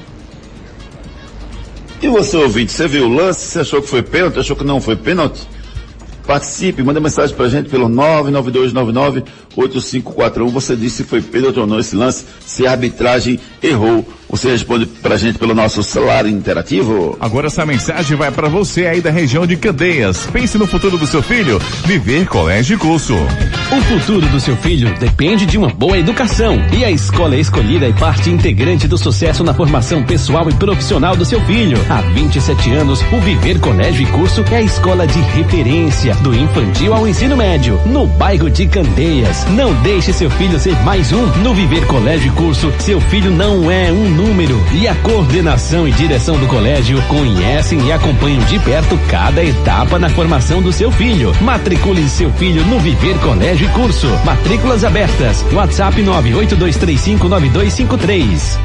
E 2.01 2.07
você 2.09 2.35
ouvinte, 2.35 2.73
você 2.73 2.85
viu 2.85 3.05
o 3.05 3.13
lance? 3.13 3.47
Você 3.47 3.59
achou 3.59 3.81
que 3.81 3.87
foi 3.87 4.03
pênalti? 4.03 4.37
Achou 4.37 4.57
que 4.57 4.65
não 4.65 4.81
foi 4.81 4.97
pênalti? 4.97 5.47
Participe, 6.27 6.83
manda 6.83 6.99
mensagem 6.99 7.33
pra 7.33 7.47
gente 7.47 7.69
pelo 7.69 7.87
992998541. 7.87 10.49
Você 10.49 10.75
disse 10.75 10.97
se 10.97 11.03
foi 11.05 11.21
pênalti 11.21 11.59
ou 11.59 11.67
não 11.67 11.79
esse 11.79 11.95
lance, 11.95 12.25
se 12.45 12.67
a 12.67 12.71
arbitragem 12.71 13.39
errou. 13.61 14.05
Você 14.29 14.49
responde 14.49 14.85
pra 14.87 15.15
gente 15.15 15.37
pelo 15.37 15.53
nosso 15.53 15.83
celular 15.83 16.25
interativo. 16.25 17.15
Agora 17.19 17.47
essa 17.47 17.65
mensagem 17.65 18.17
vai 18.17 18.31
para 18.31 18.49
você 18.49 18.87
aí 18.87 18.99
da 18.99 19.11
região 19.11 19.45
de 19.45 19.55
Candeias. 19.55 20.27
Pense 20.31 20.57
no 20.57 20.65
futuro 20.65 20.97
do 20.97 21.05
seu 21.05 21.21
filho. 21.21 21.59
Viver 21.85 22.25
Colégio 22.27 22.75
e 22.75 22.79
Curso. 22.79 23.13
O 23.13 23.81
futuro 23.81 24.25
do 24.27 24.39
seu 24.39 24.55
filho 24.57 24.93
depende 24.99 25.45
de 25.45 25.57
uma 25.57 25.69
boa 25.69 25.97
educação. 25.97 26.57
E 26.71 26.83
a 26.83 26.89
escola 26.89 27.35
escolhida 27.35 27.87
é 27.87 27.93
parte 27.93 28.29
integrante 28.29 28.87
do 28.87 28.97
sucesso 28.97 29.43
na 29.43 29.53
formação 29.53 30.03
pessoal 30.03 30.49
e 30.49 30.53
profissional 30.55 31.15
do 31.15 31.25
seu 31.25 31.39
filho. 31.41 31.77
Há 31.89 32.01
27 32.01 32.73
anos, 32.73 33.01
o 33.11 33.21
Viver 33.21 33.59
Colégio 33.59 34.03
e 34.03 34.05
Curso 34.07 34.43
é 34.51 34.57
a 34.57 34.61
escola 34.61 35.05
de 35.05 35.19
referência 35.19 36.15
do 36.15 36.33
infantil 36.33 36.93
ao 36.93 37.07
ensino 37.07 37.37
médio, 37.37 37.79
no 37.85 38.07
bairro 38.07 38.49
de 38.49 38.65
Candeias. 38.65 39.45
Não 39.51 39.73
deixe 39.83 40.11
seu 40.11 40.29
filho 40.31 40.59
ser 40.59 40.75
mais 40.83 41.11
um. 41.11 41.25
No 41.43 41.53
Viver 41.53 41.85
Colégio 41.85 42.27
e 42.27 42.35
Curso, 42.35 42.73
seu 42.79 42.99
filho 42.99 43.29
não 43.29 43.69
é 43.69 43.91
um 43.91 44.09
número. 44.09 44.22
E 44.73 44.87
a 44.87 44.95
coordenação 44.95 45.85
e 45.85 45.91
direção 45.91 46.39
do 46.39 46.47
colégio 46.47 47.01
conhecem 47.03 47.87
e 47.87 47.91
acompanham 47.91 48.41
de 48.45 48.57
perto 48.59 48.97
cada 49.09 49.43
etapa 49.43 49.99
na 49.99 50.07
formação 50.09 50.61
do 50.61 50.71
seu 50.71 50.89
filho. 50.91 51.33
Matricule 51.41 52.07
seu 52.07 52.31
filho 52.33 52.65
no 52.65 52.79
Viver 52.79 53.19
Colégio 53.19 53.67
e 53.67 53.71
Curso. 53.71 54.07
Matrículas 54.23 54.85
abertas. 54.85 55.43
WhatsApp 55.51 56.01
982359253. 56.01 58.57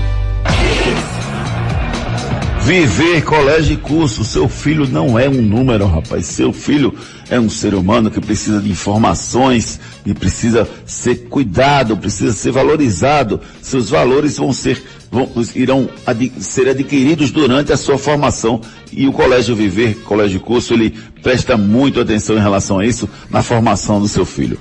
Viver 2.68 3.24
colégio 3.24 3.72
e 3.72 3.76
curso. 3.78 4.22
Seu 4.22 4.46
filho 4.46 4.86
não 4.86 5.18
é 5.18 5.26
um 5.26 5.40
número, 5.40 5.86
rapaz. 5.86 6.26
Seu 6.26 6.52
filho 6.52 6.94
é 7.30 7.40
um 7.40 7.48
ser 7.48 7.74
humano 7.74 8.10
que 8.10 8.20
precisa 8.20 8.60
de 8.60 8.70
informações 8.70 9.80
e 10.04 10.12
precisa 10.12 10.68
ser 10.84 11.28
cuidado, 11.30 11.96
precisa 11.96 12.32
ser 12.32 12.50
valorizado. 12.50 13.40
Seus 13.62 13.88
valores 13.88 14.36
vão 14.36 14.52
ser, 14.52 14.82
vão, 15.10 15.30
irão 15.54 15.88
adi, 16.06 16.32
ser 16.40 16.68
adquiridos 16.68 17.30
durante 17.30 17.72
a 17.72 17.76
sua 17.76 17.98
formação. 17.98 18.60
E 18.92 19.06
o 19.06 19.12
Colégio 19.12 19.54
Viver, 19.54 19.94
Colégio 20.04 20.40
Curso, 20.40 20.74
ele 20.74 20.94
presta 21.22 21.56
muito 21.56 22.00
atenção 22.00 22.36
em 22.36 22.40
relação 22.40 22.78
a 22.78 22.86
isso 22.86 23.08
na 23.30 23.42
formação 23.42 24.00
do 24.00 24.08
seu 24.08 24.24
filho. 24.24 24.58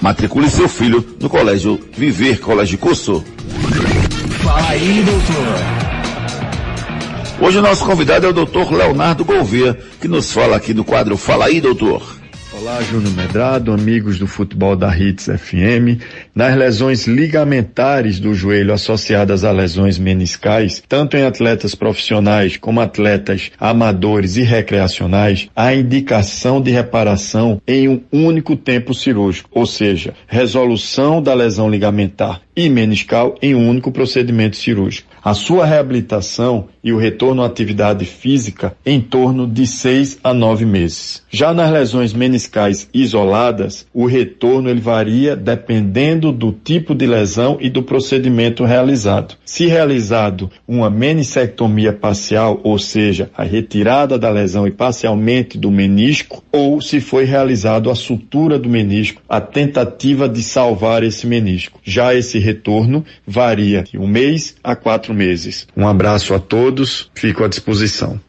Matricule 0.00 0.50
seu 0.50 0.68
filho 0.68 1.04
no 1.20 1.28
Colégio 1.28 1.78
Viver, 1.96 2.40
Colégio 2.40 2.76
Curso. 2.78 3.24
Fala 4.42 4.68
aí, 4.70 5.02
doutor. 5.04 5.82
Hoje 7.40 7.58
o 7.58 7.62
nosso 7.62 7.84
convidado 7.84 8.26
é 8.26 8.28
o 8.28 8.32
doutor 8.32 8.72
Leonardo 8.72 9.24
Gouveia, 9.24 9.78
que 10.00 10.06
nos 10.06 10.32
fala 10.32 10.56
aqui 10.56 10.72
no 10.72 10.84
quadro 10.84 11.16
Fala 11.16 11.46
aí, 11.46 11.60
doutor. 11.60 12.21
Olá, 12.62 12.80
Júnior 12.80 13.12
Medrado, 13.14 13.72
amigos 13.72 14.20
do 14.20 14.26
futebol 14.28 14.76
da 14.76 14.96
Hits 14.96 15.24
FM. 15.26 16.00
Nas 16.32 16.56
lesões 16.56 17.08
ligamentares 17.08 18.20
do 18.20 18.32
joelho 18.34 18.72
associadas 18.72 19.42
a 19.42 19.50
lesões 19.50 19.98
meniscais, 19.98 20.80
tanto 20.88 21.16
em 21.16 21.24
atletas 21.24 21.74
profissionais 21.74 22.56
como 22.56 22.80
atletas 22.80 23.50
amadores 23.58 24.36
e 24.36 24.42
recreacionais, 24.42 25.48
há 25.56 25.74
indicação 25.74 26.60
de 26.60 26.70
reparação 26.70 27.60
em 27.66 27.88
um 27.88 28.00
único 28.12 28.54
tempo 28.54 28.94
cirúrgico, 28.94 29.50
ou 29.52 29.66
seja, 29.66 30.14
resolução 30.28 31.20
da 31.20 31.34
lesão 31.34 31.68
ligamentar 31.68 32.42
e 32.54 32.68
meniscal 32.68 33.34
em 33.42 33.56
um 33.56 33.68
único 33.68 33.90
procedimento 33.90 34.56
cirúrgico. 34.56 35.10
A 35.24 35.34
sua 35.34 35.66
reabilitação 35.66 36.68
e 36.82 36.92
o 36.92 36.98
retorno 36.98 37.42
à 37.42 37.46
atividade 37.46 38.04
física 38.04 38.74
em 38.84 39.00
torno 39.00 39.46
de 39.46 39.66
seis 39.66 40.18
a 40.22 40.34
nove 40.34 40.64
meses. 40.64 41.22
Já 41.30 41.54
nas 41.54 41.70
lesões 41.70 42.12
meniscais 42.12 42.88
isoladas, 42.92 43.86
o 43.92 44.06
retorno 44.06 44.68
ele 44.68 44.80
varia 44.80 45.36
dependendo 45.36 46.32
do 46.32 46.52
tipo 46.52 46.94
de 46.94 47.06
lesão 47.06 47.58
e 47.60 47.70
do 47.70 47.82
procedimento 47.82 48.64
realizado. 48.64 49.34
Se 49.44 49.66
realizado 49.66 50.50
uma 50.66 50.90
menissectomia 50.90 51.92
parcial, 51.92 52.60
ou 52.62 52.78
seja, 52.78 53.30
a 53.36 53.42
retirada 53.42 54.18
da 54.18 54.30
lesão 54.30 54.66
e 54.66 54.70
parcialmente 54.70 55.58
do 55.58 55.70
menisco, 55.70 56.42
ou 56.50 56.80
se 56.80 57.00
foi 57.00 57.24
realizado 57.24 57.90
a 57.90 57.94
sutura 57.94 58.58
do 58.58 58.68
menisco, 58.68 59.22
a 59.28 59.40
tentativa 59.40 60.28
de 60.28 60.42
salvar 60.42 61.02
esse 61.02 61.26
menisco. 61.26 61.80
Já 61.84 62.14
esse 62.14 62.38
retorno 62.38 63.04
varia 63.26 63.82
de 63.82 63.98
um 63.98 64.06
mês 64.06 64.56
a 64.62 64.74
quatro 64.74 65.14
meses. 65.14 65.66
Um 65.76 65.86
abraço 65.86 66.34
a 66.34 66.38
todos, 66.38 66.71
fico 67.14 67.44
à 67.44 67.48
disposição. 67.48 68.20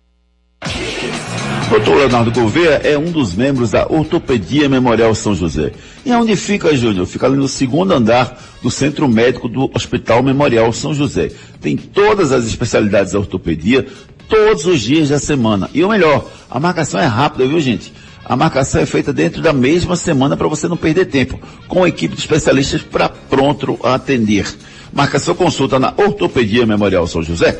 Doutor 1.69 1.95
Leonardo 1.95 2.31
Gouveia 2.31 2.81
é 2.83 2.97
um 2.97 3.11
dos 3.11 3.33
membros 3.33 3.71
da 3.71 3.87
Ortopedia 3.91 4.69
Memorial 4.69 5.15
São 5.15 5.33
José. 5.33 5.71
E 6.05 6.11
onde 6.11 6.35
fica, 6.35 6.75
Júnior? 6.75 7.07
Fica 7.07 7.25
ali 7.25 7.35
no 7.35 7.47
segundo 7.47 7.93
andar 7.93 8.39
do 8.61 8.69
Centro 8.69 9.07
Médico 9.07 9.49
do 9.49 9.71
Hospital 9.73 10.21
Memorial 10.21 10.71
São 10.71 10.93
José. 10.93 11.31
Tem 11.59 11.75
todas 11.75 12.31
as 12.31 12.45
especialidades 12.45 13.13
da 13.13 13.19
ortopedia, 13.19 13.87
todos 14.29 14.67
os 14.67 14.81
dias 14.81 15.09
da 15.09 15.17
semana. 15.17 15.67
E 15.73 15.83
o 15.83 15.89
melhor, 15.89 16.29
a 16.49 16.59
marcação 16.59 16.99
é 16.99 17.05
rápida, 17.05 17.47
viu 17.47 17.59
gente? 17.59 17.91
A 18.23 18.35
marcação 18.35 18.81
é 18.81 18.85
feita 18.85 19.11
dentro 19.11 19.41
da 19.41 19.51
mesma 19.51 19.95
semana 19.95 20.37
para 20.37 20.47
você 20.47 20.67
não 20.67 20.77
perder 20.77 21.05
tempo, 21.05 21.39
com 21.67 21.83
a 21.83 21.89
equipe 21.89 22.13
de 22.13 22.21
especialistas 22.21 22.81
para 22.83 23.09
pronto 23.09 23.79
atender. 23.83 24.45
Marca 24.93 25.17
sua 25.17 25.33
consulta 25.33 25.79
na 25.79 25.91
Ortopedia 25.97 26.65
Memorial 26.65 27.07
São 27.07 27.23
José. 27.23 27.59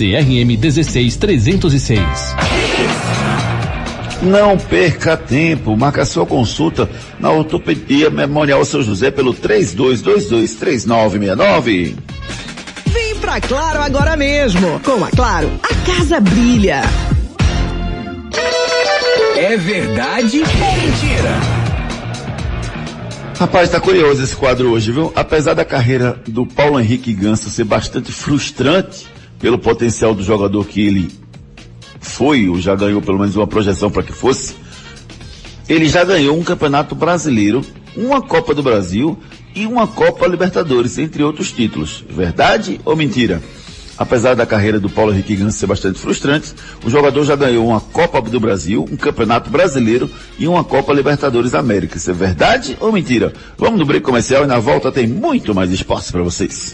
CRM 0.01 0.57
16306. 0.57 2.01
Não 4.23 4.57
perca 4.57 5.15
tempo, 5.15 5.77
marca 5.77 6.03
sua 6.05 6.25
consulta 6.25 6.89
na 7.19 7.29
Ortopedia 7.29 8.09
Memorial 8.09 8.65
São 8.65 8.81
José 8.81 9.11
pelo 9.11 9.31
32223969. 9.31 11.93
Vem 12.87 13.15
pra 13.17 13.39
Claro 13.39 13.83
agora 13.83 14.17
mesmo. 14.17 14.79
Com 14.79 15.05
a 15.05 15.11
Claro, 15.11 15.51
a 15.61 15.75
casa 15.85 16.19
brilha. 16.19 16.81
É 19.37 19.55
verdade 19.55 20.39
ou 20.39 20.47
mentira? 20.81 21.39
Rapaz, 23.37 23.69
tá 23.69 23.79
curioso 23.79 24.23
esse 24.23 24.35
quadro 24.35 24.71
hoje, 24.71 24.91
viu? 24.91 25.13
Apesar 25.15 25.53
da 25.53 25.63
carreira 25.63 26.19
do 26.27 26.47
Paulo 26.47 26.79
Henrique 26.79 27.13
Ganso 27.13 27.51
ser 27.51 27.65
bastante 27.65 28.11
frustrante 28.11 29.11
pelo 29.41 29.57
potencial 29.57 30.13
do 30.13 30.23
jogador 30.23 30.65
que 30.65 30.81
ele 30.81 31.11
foi, 31.99 32.47
ou 32.47 32.59
já 32.59 32.75
ganhou 32.75 33.01
pelo 33.01 33.19
menos 33.19 33.35
uma 33.35 33.47
projeção 33.47 33.89
para 33.89 34.03
que 34.03 34.13
fosse, 34.13 34.55
ele 35.67 35.87
já 35.87 36.03
ganhou 36.03 36.37
um 36.37 36.43
campeonato 36.43 36.93
brasileiro, 36.95 37.61
uma 37.95 38.21
Copa 38.21 38.53
do 38.53 38.63
Brasil 38.63 39.17
e 39.55 39.65
uma 39.65 39.87
Copa 39.87 40.27
Libertadores, 40.27 40.97
entre 40.97 41.23
outros 41.23 41.51
títulos. 41.51 42.03
Verdade 42.09 42.79
ou 42.85 42.95
mentira? 42.95 43.41
Apesar 43.97 44.35
da 44.35 44.45
carreira 44.45 44.79
do 44.79 44.89
Paulo 44.89 45.13
Henrique 45.13 45.35
Ganso 45.35 45.59
ser 45.59 45.67
bastante 45.67 45.99
frustrante, 45.99 46.53
o 46.83 46.89
jogador 46.89 47.23
já 47.23 47.35
ganhou 47.35 47.67
uma 47.67 47.79
Copa 47.79 48.21
do 48.21 48.39
Brasil, 48.39 48.85
um 48.91 48.97
Campeonato 48.97 49.49
Brasileiro 49.49 50.09
e 50.39 50.47
uma 50.47 50.63
Copa 50.63 50.91
Libertadores 50.91 51.53
América. 51.53 51.97
Isso 51.97 52.09
é 52.09 52.13
verdade 52.13 52.75
ou 52.79 52.91
mentira? 52.91 53.31
Vamos 53.57 53.79
no 53.79 53.85
break 53.85 54.03
comercial 54.03 54.43
e 54.43 54.47
na 54.47 54.59
volta 54.59 54.91
tem 54.91 55.05
muito 55.05 55.53
mais 55.53 55.71
esporte 55.71 56.11
para 56.11 56.23
vocês. 56.23 56.73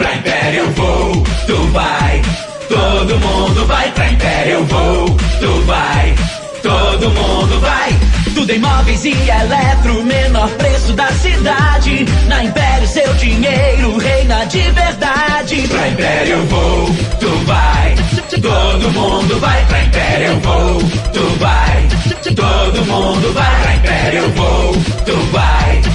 Pra 0.00 0.14
Império 0.14 0.70
Voo, 0.70 1.24
tu 1.46 1.56
vai. 1.72 2.22
Todo 2.70 3.18
mundo 3.18 3.66
vai 3.66 3.90
pra 3.90 4.10
Império 4.10 4.64
Voo, 4.64 5.16
tu 5.38 5.62
vai. 5.66 6.14
Todo 6.62 7.10
mundo 7.10 7.60
vai. 7.60 7.94
Tudo 8.34 8.50
em 8.50 8.58
móveis 8.60 9.04
e 9.04 9.10
eletro, 9.10 10.02
menor 10.04 10.48
preço 10.52 10.94
da 10.94 11.08
cidade. 11.08 12.06
Na 12.28 12.42
Império 12.42 12.88
seu 12.88 13.12
dinheiro 13.16 13.98
reina 13.98 14.46
de 14.46 14.62
verdade. 14.70 15.68
Pra 15.68 15.88
Império 15.88 16.46
Voo, 16.46 16.96
tu 17.20 17.28
vai. 17.44 17.94
Todo 18.40 18.90
mundo 18.92 19.38
vai 19.38 19.66
pra 19.66 19.82
Império 19.84 20.40
Voo, 20.40 20.82
tu 21.12 21.38
vai. 21.38 21.88
Todo 22.34 22.86
mundo 22.86 23.34
vai 23.34 23.60
pra 23.60 23.74
Império 23.74 24.30
Voo, 24.30 24.72
tu 25.04 25.16
vai. 25.30 25.49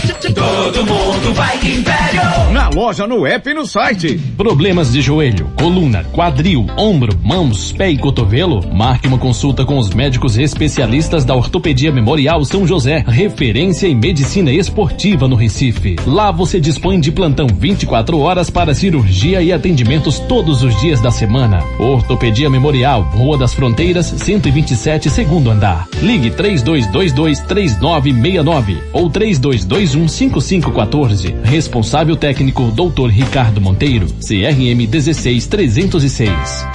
Todo 0.08 0.86
mundo 0.86 1.34
vai 1.34 1.56
Império. 1.58 2.52
Na 2.52 2.70
loja, 2.70 3.08
no 3.08 3.26
app 3.26 3.50
e 3.50 3.54
no 3.54 3.66
site. 3.66 4.20
Problemas 4.38 4.92
de 4.92 5.02
joelho, 5.02 5.50
coluna, 5.58 6.04
quadril, 6.12 6.68
ombro, 6.78 7.18
mãos, 7.24 7.72
pé 7.72 7.90
e 7.90 7.98
cotovelo? 7.98 8.62
Marque 8.74 9.08
uma 9.08 9.18
consulta 9.18 9.66
com 9.66 9.78
os 9.78 9.90
médicos 9.90 10.38
especialistas 10.38 11.26
da 11.26 11.36
Ortopedia 11.36 11.92
Memorial 11.92 12.44
São 12.46 12.68
José, 12.68 13.04
referência 13.08 13.88
em 13.88 13.96
medicina 13.96 14.52
esportiva 14.52 15.28
no 15.28 15.36
Recife. 15.36 15.96
Lá 16.06 16.32
você 16.32 16.60
dispõe 16.60 17.00
de 17.00 17.12
plantão 17.12 17.48
24 17.48 18.20
horas 18.20 18.50
para 18.50 18.76
cirurgia 18.76 19.42
e 19.42 19.52
atendimentos 19.52 20.20
todos 20.20 20.62
os 20.62 20.80
dias 20.80 21.02
da 21.02 21.10
semana. 21.12 21.64
Ortopedia 21.80 22.50
Memorial, 22.50 23.02
Rua 23.02 23.38
das 23.38 23.54
Fronteiras, 23.54 24.06
127, 24.06 25.10
segundo 25.10 25.50
andar. 25.50 25.88
Ligue 26.02 26.30
3222 26.30 27.40
3969 27.40 28.78
ou 28.94 29.10
3221 29.10 29.95
5514. 30.08 31.36
Responsável 31.44 32.16
técnico 32.16 32.64
Dr. 32.72 33.08
Ricardo 33.08 33.62
Monteiro, 33.62 34.08
CRM 34.20 34.86
16306. 34.88 36.66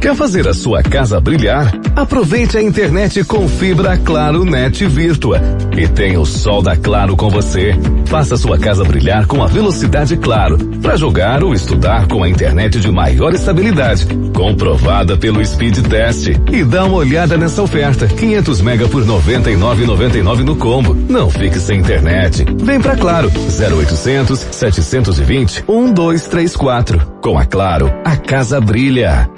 Quer 0.00 0.14
fazer 0.14 0.46
a 0.46 0.54
sua 0.54 0.82
casa 0.82 1.20
brilhar? 1.20 1.72
Aproveite 1.96 2.56
a 2.56 2.62
internet 2.62 3.24
com 3.24 3.48
fibra 3.48 3.96
Claro 3.96 4.44
Net 4.44 4.86
Virtua 4.86 5.40
e 5.76 5.88
tenha 5.88 6.20
o 6.20 6.26
sol 6.26 6.62
da 6.62 6.76
Claro 6.76 7.16
com 7.16 7.28
você. 7.28 7.74
Faça 8.06 8.36
sua 8.36 8.58
casa 8.58 8.84
brilhar 8.84 9.26
com 9.26 9.42
a 9.42 9.46
velocidade 9.46 10.16
Claro 10.16 10.58
para 10.80 10.96
jogar 10.96 11.42
ou 11.42 11.54
estudar 11.54 12.06
com 12.06 12.22
a 12.22 12.28
internet 12.28 12.78
de 12.78 12.90
maior 12.90 13.34
estabilidade, 13.34 14.06
comprovada 14.34 15.16
pelo 15.16 15.44
Speed 15.44 15.78
Test. 15.88 16.28
E 16.52 16.62
dá 16.64 16.84
uma 16.84 16.96
olhada 16.96 17.36
nessa 17.36 17.62
oferta: 17.62 18.06
500 18.06 18.60
mega 18.60 18.88
por 18.88 19.04
99,99 19.04 20.44
no 20.44 20.56
combo. 20.56 20.94
Não 21.08 21.30
fique 21.30 21.58
sem 21.58 21.80
internet. 21.80 22.44
Vem 22.62 22.80
pra 22.80 22.96
Claro 22.96 23.30
0800 23.30 24.38
720 24.50 25.64
1234. 25.66 27.06
Com 27.20 27.38
a 27.38 27.44
Claro, 27.44 27.90
a 28.04 28.16
casa 28.16 28.60
brilha. 28.60 29.28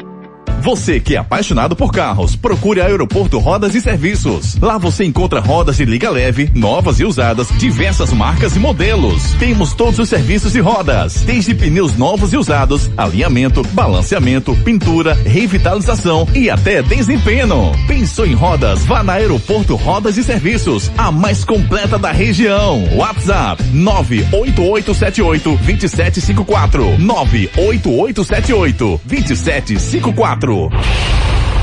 Você 0.61 1.01
que 1.01 1.15
é 1.15 1.19
apaixonado 1.19 1.77
por 1.77 1.93
carros, 1.93 2.35
procure 2.35 2.81
a 2.81 2.87
Aeroporto 2.87 3.39
Rodas 3.39 3.75
e 3.75 3.81
Serviços. 3.81 4.57
Lá 4.61 4.77
você 4.77 5.05
encontra 5.05 5.41
rodas 5.41 5.77
de 5.77 5.85
liga 5.85 6.11
leve, 6.11 6.51
novas 6.55 6.99
e 7.01 7.05
usadas, 7.05 7.49
diversas 7.59 8.13
marcas 8.13 8.57
e 8.57 8.59
modelos. 8.59 9.35
Temos 9.39 9.73
todos 9.73 9.99
os 9.99 10.09
serviços 10.09 10.53
de 10.53 10.61
rodas, 10.61 11.23
desde 11.23 11.55
pneus 11.55 11.97
novos 11.97 12.33
e 12.33 12.37
usados, 12.37 12.91
alinhamento, 12.97 13.63
balanceamento, 13.73 14.55
pintura, 14.57 15.15
revitalização 15.15 16.27
e 16.35 16.51
até 16.51 16.83
desempenho. 16.83 17.73
Pensou 17.87 18.27
em 18.27 18.35
rodas? 18.35 18.85
Vá 18.85 19.03
na 19.03 19.15
Aeroporto 19.15 19.77
Rodas 19.77 20.17
e 20.17 20.25
Serviços, 20.25 20.91
a 20.99 21.13
mais 21.13 21.45
completa 21.45 21.99
da 21.99 22.11
região. 22.11 22.85
WhatsApp 22.97 23.63
98878 23.73 25.51
2754 25.63 26.99
98878 26.99 29.01
2754 29.05 30.48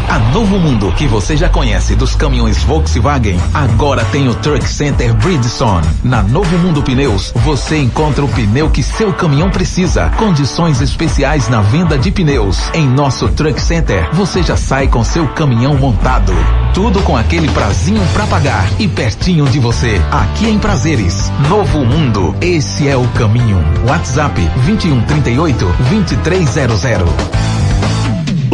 A 0.07 0.19
Novo 0.31 0.59
Mundo, 0.59 0.91
que 0.91 1.07
você 1.07 1.35
já 1.35 1.49
conhece 1.49 1.95
dos 1.95 2.13
caminhões 2.13 2.61
Volkswagen, 2.63 3.39
agora 3.51 4.05
tem 4.05 4.27
o 4.27 4.35
Truck 4.35 4.63
Center 4.69 5.11
Bridgestone. 5.15 5.87
Na 6.03 6.21
Novo 6.21 6.55
Mundo 6.59 6.83
Pneus, 6.83 7.31
você 7.37 7.79
encontra 7.79 8.23
o 8.23 8.27
pneu 8.27 8.69
que 8.69 8.83
seu 8.83 9.11
caminhão 9.11 9.49
precisa. 9.49 10.11
Condições 10.17 10.81
especiais 10.81 11.49
na 11.49 11.61
venda 11.61 11.97
de 11.97 12.11
pneus. 12.11 12.69
Em 12.75 12.87
nosso 12.87 13.27
Truck 13.29 13.59
Center, 13.59 14.07
você 14.13 14.43
já 14.43 14.55
sai 14.55 14.87
com 14.87 15.03
seu 15.03 15.27
caminhão 15.29 15.75
montado. 15.75 16.31
Tudo 16.71 17.01
com 17.01 17.17
aquele 17.17 17.49
prazinho 17.49 18.05
pra 18.13 18.27
pagar 18.27 18.69
e 18.79 18.87
pertinho 18.87 19.45
de 19.45 19.59
você. 19.59 19.99
Aqui 20.11 20.47
em 20.47 20.59
Prazeres. 20.59 21.31
Novo 21.49 21.83
Mundo, 21.83 22.35
esse 22.39 22.87
é 22.87 22.95
o 22.95 23.07
caminho. 23.09 23.57
WhatsApp 23.87 24.39
2138 24.63 25.65
2300. 25.89 27.64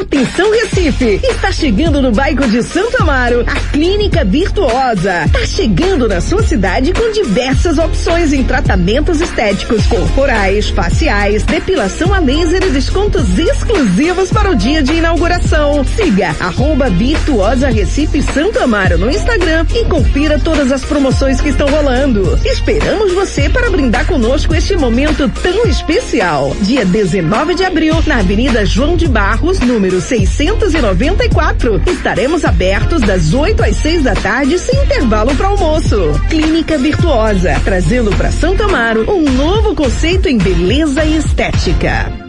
Atenção 0.00 0.50
Recife! 0.50 1.20
Está 1.22 1.52
chegando 1.52 2.02
no 2.02 2.10
bairro 2.10 2.48
de 2.48 2.64
Santo 2.64 3.00
Amaro 3.00 3.44
a 3.46 3.54
Clínica 3.70 4.24
Virtuosa. 4.24 5.22
Está 5.26 5.46
chegando 5.46 6.08
na 6.08 6.20
sua 6.20 6.42
cidade 6.42 6.92
com 6.92 7.12
diversas 7.12 7.78
opções 7.78 8.32
em 8.32 8.42
tratamentos 8.42 9.20
estéticos 9.20 9.86
corporais, 9.86 10.68
faciais, 10.70 11.44
depilação 11.44 12.12
a 12.12 12.18
laser 12.18 12.64
e 12.64 12.70
descontos 12.70 13.38
exclusivos 13.38 14.30
para 14.30 14.50
o 14.50 14.56
dia 14.56 14.82
de 14.82 14.94
inauguração. 14.94 15.84
Siga 15.84 16.34
arroba 16.40 16.90
Virtuosa 16.90 17.68
Recife 17.68 18.20
Santo 18.20 18.58
Amaro 18.58 18.98
no 18.98 19.08
Instagram 19.08 19.64
e 19.76 19.84
confira 19.84 20.40
todas 20.40 20.72
as 20.72 20.84
promoções 20.84 21.40
que 21.40 21.50
estão 21.50 21.68
rolando. 21.68 22.36
Esperamos 22.44 23.12
você 23.12 23.48
para 23.48 23.70
brindar 23.70 24.06
conosco 24.06 24.56
este 24.56 24.76
momento 24.76 25.30
tão 25.40 25.64
especial. 25.66 26.52
Dia 26.62 26.84
19 26.84 27.54
de 27.54 27.64
abril, 27.64 27.94
na 28.08 28.18
Avenida 28.18 28.66
João 28.66 28.96
de 28.96 29.06
Barros, 29.06 29.60
número 29.60 29.83
694. 30.00 31.82
Estaremos 31.86 32.44
abertos 32.44 33.02
das 33.02 33.34
8 33.34 33.62
às 33.62 33.76
6 33.76 34.02
da 34.02 34.14
tarde 34.14 34.58
sem 34.58 34.82
intervalo 34.84 35.34
para 35.34 35.48
almoço. 35.48 36.12
Clínica 36.28 36.78
Virtuosa, 36.78 37.60
trazendo 37.64 38.10
para 38.16 38.30
Santo 38.30 38.62
Amaro 38.62 39.10
um 39.10 39.30
novo 39.30 39.74
conceito 39.74 40.28
em 40.28 40.38
beleza 40.38 41.04
e 41.04 41.16
estética. 41.16 42.23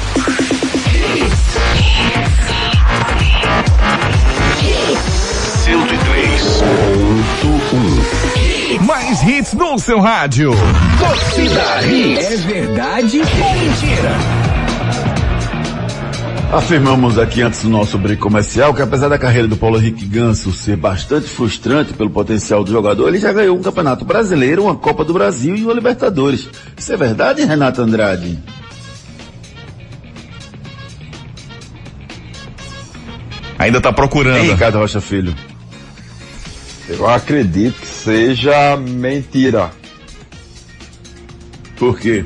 Mais 8.86 9.22
hits 9.22 9.52
no 9.52 9.78
seu 9.78 10.00
rádio. 10.00 10.52
Torcida 10.98 11.82
Hits. 11.86 12.32
É 12.32 12.36
verdade 12.36 13.20
ou 13.20 13.52
mentira? 13.52 14.47
Afirmamos 16.50 17.18
aqui 17.18 17.42
antes 17.42 17.62
do 17.62 17.68
nosso 17.68 17.98
break 17.98 18.22
comercial 18.22 18.72
que 18.72 18.80
apesar 18.80 19.08
da 19.08 19.18
carreira 19.18 19.46
do 19.46 19.54
Paulo 19.54 19.76
Henrique 19.76 20.06
Ganso 20.06 20.50
ser 20.50 20.76
bastante 20.76 21.28
frustrante 21.28 21.92
pelo 21.92 22.08
potencial 22.08 22.64
do 22.64 22.70
jogador, 22.72 23.08
ele 23.08 23.18
já 23.18 23.30
ganhou 23.30 23.54
um 23.54 23.62
Campeonato 23.62 24.02
Brasileiro, 24.02 24.62
uma 24.62 24.74
Copa 24.74 25.04
do 25.04 25.12
Brasil 25.12 25.54
e 25.54 25.62
uma 25.62 25.74
Libertadores. 25.74 26.48
Isso 26.74 26.90
é 26.90 26.96
verdade, 26.96 27.44
Renato 27.44 27.82
Andrade? 27.82 28.38
Ainda 33.58 33.78
tá 33.78 33.92
procurando. 33.92 34.38
Ei, 34.38 34.52
Ricardo 34.52 34.78
Rocha 34.78 35.02
Filho. 35.02 35.34
Eu 36.88 37.06
acredito 37.06 37.78
que 37.78 37.86
seja 37.86 38.74
mentira. 38.78 39.70
Por 41.76 41.98
quê? 42.00 42.24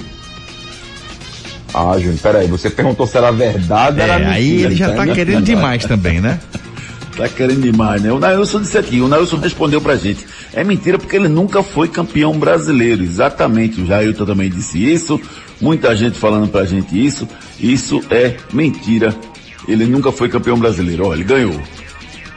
Ah, 1.74 1.94
Júnior, 1.98 2.18
peraí, 2.22 2.46
você 2.48 2.68
perguntou 2.68 3.06
se 3.06 3.16
era 3.16 3.30
verdade 3.32 4.00
É, 4.00 4.04
era 4.04 4.14
mentira. 4.18 4.34
aí 4.34 4.62
ele 4.62 4.74
já 4.74 4.92
tá 4.92 5.06
querendo 5.06 5.44
demais 5.44 5.84
também, 5.84 6.20
né? 6.20 6.38
Tá 7.16 7.28
querendo 7.28 7.60
demais, 7.60 8.00
né? 8.00 8.10
O 8.10 8.18
Nailson 8.18 8.62
disse 8.62 8.78
aqui, 8.78 8.98
o 9.02 9.06
Nailson 9.06 9.36
respondeu 9.36 9.82
pra 9.82 9.96
gente. 9.96 10.26
É 10.54 10.64
mentira 10.64 10.98
porque 10.98 11.14
ele 11.14 11.28
nunca 11.28 11.62
foi 11.62 11.86
campeão 11.86 12.38
brasileiro. 12.38 13.02
Exatamente, 13.02 13.82
o 13.82 13.86
Jailton 13.86 14.24
também 14.24 14.48
disse 14.48 14.82
isso. 14.82 15.20
Muita 15.60 15.94
gente 15.94 16.18
falando 16.18 16.48
pra 16.48 16.64
gente 16.64 16.98
isso. 16.98 17.28
Isso 17.60 18.00
é 18.10 18.34
mentira. 18.50 19.14
Ele 19.68 19.84
nunca 19.84 20.10
foi 20.10 20.30
campeão 20.30 20.58
brasileiro. 20.58 21.06
Olha, 21.06 21.16
ele 21.18 21.24
ganhou 21.24 21.60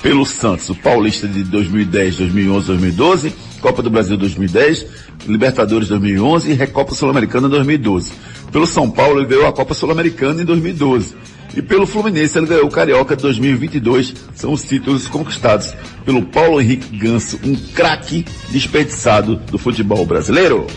pelo 0.03 0.25
Santos, 0.25 0.69
o 0.69 0.75
Paulista 0.75 1.25
de 1.25 1.41
2010, 1.45 2.17
2011, 2.17 2.67
2012, 2.67 3.33
Copa 3.62 3.82
do 3.82 3.89
Brasil 3.89 4.18
2010, 4.18 4.86
Libertadores 5.28 5.88
2011 5.88 6.51
e 6.51 6.53
Recopa 6.53 6.93
Sul-Americana 6.93 7.49
2012. 7.49 8.12
Pelo 8.51 8.68
São 8.68 8.89
Paulo 8.89 9.20
ele 9.20 9.28
ganhou 9.28 9.47
a 9.47 9.53
Copa 9.53 9.74
Sul-Americana 9.74 10.41
em 10.41 10.45
2012. 10.45 11.16
E 11.56 11.62
pelo 11.62 11.88
Fluminense 11.88 12.38
ele 12.38 12.47
ganhou 12.47 12.66
o 12.66 12.72
Carioca 12.72 13.16
de 13.16 13.22
2022. 13.24 14.14
São 14.34 14.51
os 14.51 14.64
títulos 14.64 15.08
conquistados 15.08 15.74
pelo 16.03 16.24
Paulo 16.24 16.60
Henrique 16.60 16.97
Ganso, 16.97 17.39
um 17.43 17.56
craque 17.74 18.26
desperdiçado 18.49 19.38
do 19.38 19.58
futebol 19.58 20.06
brasileiro. 20.06 20.68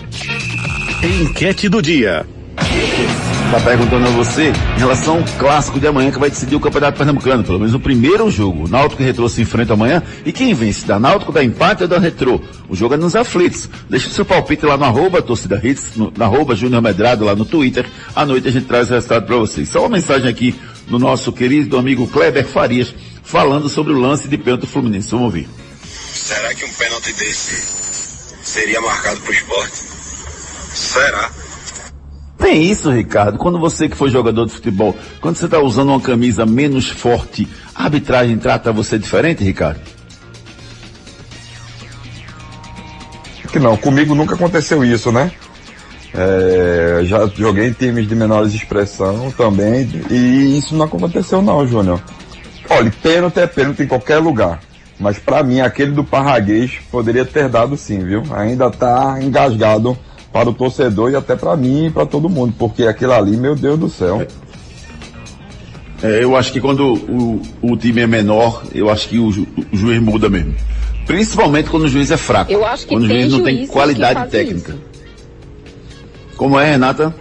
Enquete 1.02 1.68
do 1.68 1.82
dia. 1.82 2.26
Tá 3.50 3.58
perguntando 3.60 4.06
a 4.06 4.10
você 4.10 4.52
em 4.76 4.78
relação 4.78 5.16
ao 5.16 5.24
clássico 5.38 5.80
de 5.80 5.86
amanhã 5.86 6.10
que 6.10 6.18
vai 6.18 6.28
decidir 6.28 6.54
o 6.54 6.60
Campeonato 6.60 6.98
Pernambucano, 6.98 7.42
pelo 7.42 7.58
menos 7.58 7.72
o 7.72 7.80
primeiro 7.80 8.30
jogo. 8.30 8.66
O 8.66 8.68
Náutico 8.68 9.00
e 9.00 9.06
Retrô 9.06 9.26
se 9.26 9.40
enfrentam 9.40 9.72
amanhã 9.72 10.02
e 10.26 10.32
quem 10.32 10.52
vence? 10.52 10.84
Da 10.84 10.98
Náutico, 10.98 11.32
da 11.32 11.42
empate 11.42 11.84
ou 11.84 11.88
da 11.88 11.98
Retrô? 11.98 12.42
O 12.68 12.76
jogo 12.76 12.92
é 12.92 12.96
nos 12.98 13.16
aflitos. 13.16 13.70
Deixa 13.88 14.08
o 14.08 14.10
seu 14.10 14.26
palpite 14.26 14.66
lá 14.66 14.76
no 14.76 14.84
arroba 14.84 15.22
torcida 15.22 15.58
hits, 15.64 15.96
no, 15.96 16.12
no 16.14 16.24
arroba 16.24 16.54
Júnior 16.54 16.82
Medrado 16.82 17.24
lá 17.24 17.34
no 17.34 17.46
Twitter. 17.46 17.86
À 18.14 18.26
noite 18.26 18.48
a 18.48 18.50
gente 18.50 18.66
traz 18.66 18.90
o 18.90 18.94
resultado 18.94 19.24
para 19.24 19.36
vocês. 19.36 19.66
Só 19.66 19.80
uma 19.80 19.96
mensagem 19.96 20.28
aqui 20.28 20.54
do 20.86 20.98
nosso 20.98 21.32
querido 21.32 21.78
amigo 21.78 22.06
Kleber 22.06 22.46
Farias 22.46 22.94
falando 23.22 23.70
sobre 23.70 23.94
o 23.94 23.98
lance 23.98 24.28
de 24.28 24.36
pênalti 24.36 24.66
Fluminense. 24.66 25.10
Vamos 25.10 25.24
ouvir. 25.24 25.48
Será 25.86 26.54
que 26.54 26.66
um 26.66 26.72
pênalti 26.74 27.14
desse 27.14 27.56
seria 28.42 28.78
marcado 28.82 29.18
pro 29.20 29.32
esporte? 29.32 29.84
Será? 30.74 31.30
Tem 32.38 32.62
isso, 32.62 32.90
Ricardo. 32.90 33.36
Quando 33.36 33.58
você 33.58 33.88
que 33.88 33.96
foi 33.96 34.10
jogador 34.10 34.46
de 34.46 34.52
futebol, 34.52 34.96
quando 35.20 35.36
você 35.36 35.46
está 35.46 35.58
usando 35.58 35.88
uma 35.88 36.00
camisa 36.00 36.46
menos 36.46 36.88
forte, 36.88 37.48
a 37.74 37.84
arbitragem 37.84 38.38
trata 38.38 38.72
você 38.72 38.98
diferente, 38.98 39.42
Ricardo? 39.42 39.80
Que 43.50 43.58
não, 43.58 43.76
comigo 43.76 44.14
nunca 44.14 44.34
aconteceu 44.34 44.84
isso, 44.84 45.10
né? 45.10 45.32
É, 46.14 47.00
já 47.04 47.26
joguei 47.26 47.68
em 47.68 47.72
times 47.72 48.08
de 48.08 48.14
menores 48.14 48.54
expressão 48.54 49.30
também 49.30 49.88
e 50.10 50.58
isso 50.58 50.74
não 50.74 50.86
aconteceu 50.86 51.42
não, 51.42 51.66
Júnior. 51.66 52.00
Olha, 52.70 52.92
pênalti 53.02 53.38
é 53.40 53.46
pênalti 53.46 53.82
em 53.82 53.86
qualquer 53.86 54.18
lugar. 54.18 54.60
Mas 55.00 55.18
pra 55.18 55.42
mim, 55.42 55.60
aquele 55.60 55.92
do 55.92 56.04
Parraguês 56.04 56.72
poderia 56.90 57.24
ter 57.24 57.48
dado 57.48 57.76
sim, 57.76 58.04
viu? 58.04 58.22
Ainda 58.32 58.70
tá 58.70 59.18
engasgado 59.22 59.96
para 60.32 60.48
o 60.50 60.52
torcedor 60.54 61.10
e 61.10 61.16
até 61.16 61.34
pra 61.36 61.56
mim 61.56 61.86
e 61.86 61.90
pra 61.90 62.04
todo 62.06 62.28
mundo, 62.28 62.54
porque 62.58 62.84
aquilo 62.84 63.12
ali, 63.12 63.36
meu 63.36 63.54
Deus 63.56 63.78
do 63.78 63.88
céu. 63.88 64.26
É, 66.02 66.22
eu 66.22 66.36
acho 66.36 66.52
que 66.52 66.60
quando 66.60 66.92
o, 66.94 67.42
o 67.60 67.76
time 67.76 68.02
é 68.02 68.06
menor, 68.06 68.62
eu 68.72 68.88
acho 68.88 69.08
que 69.08 69.18
o, 69.18 69.32
ju- 69.32 69.48
o 69.72 69.76
juiz 69.76 70.00
muda 70.00 70.28
mesmo. 70.28 70.54
Principalmente 71.06 71.70
quando 71.70 71.84
o 71.84 71.88
juiz 71.88 72.10
é 72.10 72.16
fraco. 72.16 72.52
Eu 72.52 72.64
acho 72.64 72.86
que 72.86 72.94
quando 72.94 73.04
o 73.04 73.08
juiz 73.08 73.32
não 73.32 73.42
tem 73.42 73.66
qualidade 73.66 74.30
técnica. 74.30 74.76
Como 76.36 76.58
é, 76.58 76.70
Renata? 76.70 77.12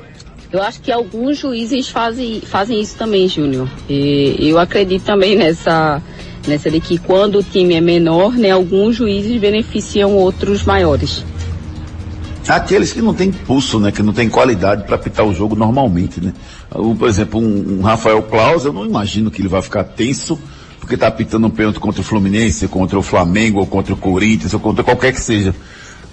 Eu 0.51 0.61
acho 0.61 0.79
que 0.81 0.91
alguns 0.91 1.39
juízes 1.39 1.89
fazem, 1.89 2.39
fazem 2.41 2.79
isso 2.79 2.95
também, 2.97 3.27
Júnior. 3.27 3.67
E 3.89 4.37
eu 4.49 4.59
acredito 4.59 5.03
também 5.03 5.35
nessa, 5.35 6.01
nessa 6.47 6.69
de 6.69 6.79
que 6.79 6.97
quando 6.99 7.39
o 7.39 7.43
time 7.43 7.73
é 7.73 7.81
menor, 7.81 8.33
né, 8.33 8.51
alguns 8.51 8.95
juízes 8.95 9.39
beneficiam 9.41 10.13
outros 10.13 10.63
maiores. 10.63 11.23
Aqueles 12.47 12.93
que 12.93 13.01
não 13.01 13.13
têm 13.13 13.31
pulso, 13.31 13.79
né? 13.79 13.91
Que 13.91 14.01
não 14.01 14.13
têm 14.13 14.29
qualidade 14.29 14.83
para 14.83 14.95
apitar 14.95 15.25
o 15.25 15.33
jogo 15.33 15.55
normalmente, 15.55 16.21
né? 16.21 16.33
Por 16.69 17.07
exemplo, 17.07 17.39
um, 17.39 17.79
um 17.79 17.81
Rafael 17.81 18.21
Claus, 18.23 18.65
eu 18.65 18.73
não 18.73 18.85
imagino 18.85 19.29
que 19.29 19.41
ele 19.41 19.49
vai 19.49 19.61
ficar 19.61 19.83
tenso 19.83 20.39
porque 20.87 20.95
tá 20.95 21.07
apitando 21.07 21.45
um 21.45 21.49
pênalti 21.49 21.81
contra 21.81 21.99
o 21.99 22.03
Fluminense, 22.03 22.65
contra 22.69 22.97
o 22.97 23.01
Flamengo, 23.01 23.59
ou 23.59 23.67
contra 23.67 23.93
o 23.93 23.97
Corinthians, 23.97 24.53
ou 24.53 24.59
contra 24.59 24.85
qualquer 24.85 25.11
que 25.11 25.19
seja. 25.19 25.53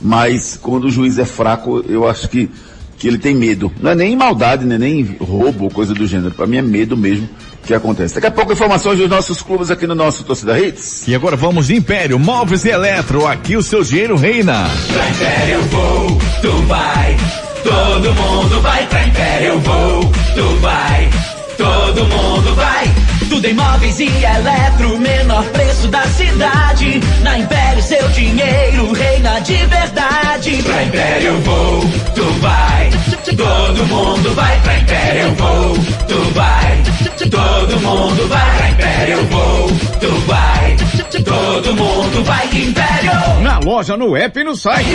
Mas 0.02 0.58
quando 0.60 0.86
o 0.86 0.90
juiz 0.90 1.16
é 1.16 1.24
fraco, 1.24 1.84
eu 1.88 2.08
acho 2.08 2.28
que, 2.28 2.50
que 2.98 3.08
ele 3.08 3.18
tem 3.18 3.34
medo. 3.34 3.72
Não 3.80 3.90
é 3.90 3.94
nem 3.94 4.16
maldade, 4.16 4.64
né? 4.64 4.78
nem 4.78 5.16
roubo 5.20 5.64
ou 5.64 5.70
coisa 5.70 5.94
do 5.94 6.06
gênero. 6.06 6.34
Para 6.34 6.46
mim 6.46 6.58
é 6.58 6.62
medo 6.62 6.96
mesmo 6.96 7.28
que 7.66 7.74
acontece. 7.74 8.14
Daqui 8.14 8.26
a 8.26 8.30
pouco 8.30 8.52
informações 8.52 8.98
dos 8.98 9.08
nossos 9.08 9.42
clubes 9.42 9.70
aqui 9.70 9.86
no 9.86 9.94
nosso 9.94 10.24
Torcida 10.24 10.58
Hits. 10.58 11.08
E 11.08 11.14
agora 11.14 11.36
vamos 11.36 11.66
de 11.66 11.74
Império 11.74 12.18
Móveis 12.18 12.64
e 12.64 12.70
Eletro. 12.70 13.26
Aqui 13.26 13.56
o 13.56 13.62
seu 13.62 13.82
dinheiro 13.82 14.16
reina. 14.16 14.68
Pra 14.92 15.08
Império 15.08 15.62
vou, 15.62 16.18
tu 16.42 16.52
vai. 16.66 17.16
Todo 17.62 18.14
mundo 18.14 18.60
vai 18.60 18.86
pra 18.86 19.06
Império 19.06 19.58
vou, 19.60 20.12
tu 20.34 20.60
vai. 20.60 21.10
Todo 21.56 22.04
mundo 22.04 22.54
vai. 22.54 23.03
Tudo 23.34 23.46
em 23.46 23.54
móveis 23.54 23.98
e 23.98 24.04
eletro, 24.04 24.96
menor 24.96 25.44
preço 25.46 25.88
da 25.88 26.02
cidade. 26.06 27.00
Na 27.20 27.36
Império 27.36 27.82
seu 27.82 28.08
dinheiro 28.10 28.92
reina 28.92 29.40
de 29.40 29.56
verdade. 29.66 30.62
Pra 30.62 30.84
Império 30.84 31.40
vou, 31.40 31.80
tu 32.14 32.24
vai. 32.40 32.90
Todo 33.36 33.86
mundo 33.86 34.34
vai 34.36 34.60
pra 34.60 34.78
Império 34.78 35.34
vou, 35.34 35.74
tu 36.06 36.30
vai. 36.32 36.82
Todo 37.28 37.80
mundo 37.80 38.28
vai 38.28 38.56
pra 38.56 38.70
Império 38.70 39.26
vou, 39.26 39.68
tu 39.98 40.10
vai. 40.28 40.76
Todo 41.24 41.74
mundo 41.74 42.24
vai 42.24 42.46
Império. 42.46 43.40
Na 43.42 43.58
loja, 43.58 43.96
no 43.96 44.16
app 44.16 44.38
e 44.38 44.44
no 44.44 44.54
site. 44.54 44.86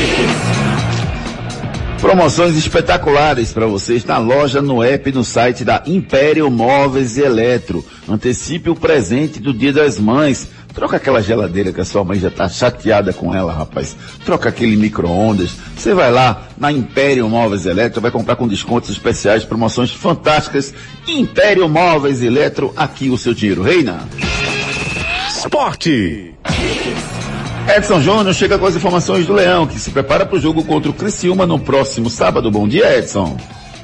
Promoções 2.02 2.56
espetaculares 2.56 3.52
para 3.52 3.68
vocês 3.68 4.06
na 4.06 4.18
loja, 4.18 4.62
no 4.62 4.82
app, 4.82 5.12
no 5.12 5.24
site 5.24 5.66
da 5.66 5.84
Império 5.86 6.50
Móveis 6.50 7.18
e 7.18 7.22
Eletro. 7.22 7.86
Antecipe 8.08 8.70
o 8.70 8.76
presente 8.76 9.40
do 9.40 9.54
Dia 9.54 9.74
das 9.74 10.00
Mães. 10.00 10.48
Troca 10.74 10.96
aquela 10.96 11.22
geladeira 11.22 11.74
que 11.74 11.82
a 11.82 11.86
sua 11.86 12.06
mãe 12.06 12.18
já 12.18 12.32
tá 12.32 12.48
chateada 12.48 13.12
com 13.12 13.36
ela, 13.36 13.52
rapaz. 13.52 13.98
Troca 14.24 14.48
aquele 14.48 14.78
micro-ondas. 14.78 15.52
Você 15.76 15.94
vai 15.94 16.10
lá 16.10 16.48
na 16.58 16.72
Império 16.72 17.28
Móveis 17.28 17.66
e 17.66 17.70
Eletro, 17.70 18.00
vai 18.00 18.12
comprar 18.12 18.38
com 18.38 18.48
descontos 18.48 18.90
especiais, 18.90 19.44
promoções 19.44 19.92
fantásticas. 19.92 20.74
Império 21.06 21.68
Móveis 21.68 22.22
e 22.22 22.28
Eletro, 22.28 22.74
aqui 22.78 23.10
o 23.10 23.18
seu 23.18 23.34
dinheiro 23.34 23.62
reina. 23.62 24.08
Esporte. 25.28 26.34
Edson 27.76 28.02
Júnior 28.02 28.34
chega 28.34 28.58
com 28.58 28.66
as 28.66 28.76
informações 28.76 29.28
do 29.28 29.34
Leão, 29.34 29.68
que 29.68 29.80
se 29.80 29.92
prepara 29.92 30.26
para 30.26 30.36
o 30.36 30.40
jogo 30.40 30.64
contra 30.64 30.90
o 30.90 30.94
Criciúma 30.94 31.46
no 31.46 31.60
próximo 31.60 32.10
sábado. 32.10 32.50
Bom 32.50 32.68
dia, 32.68 32.98
Edson. 32.98 33.38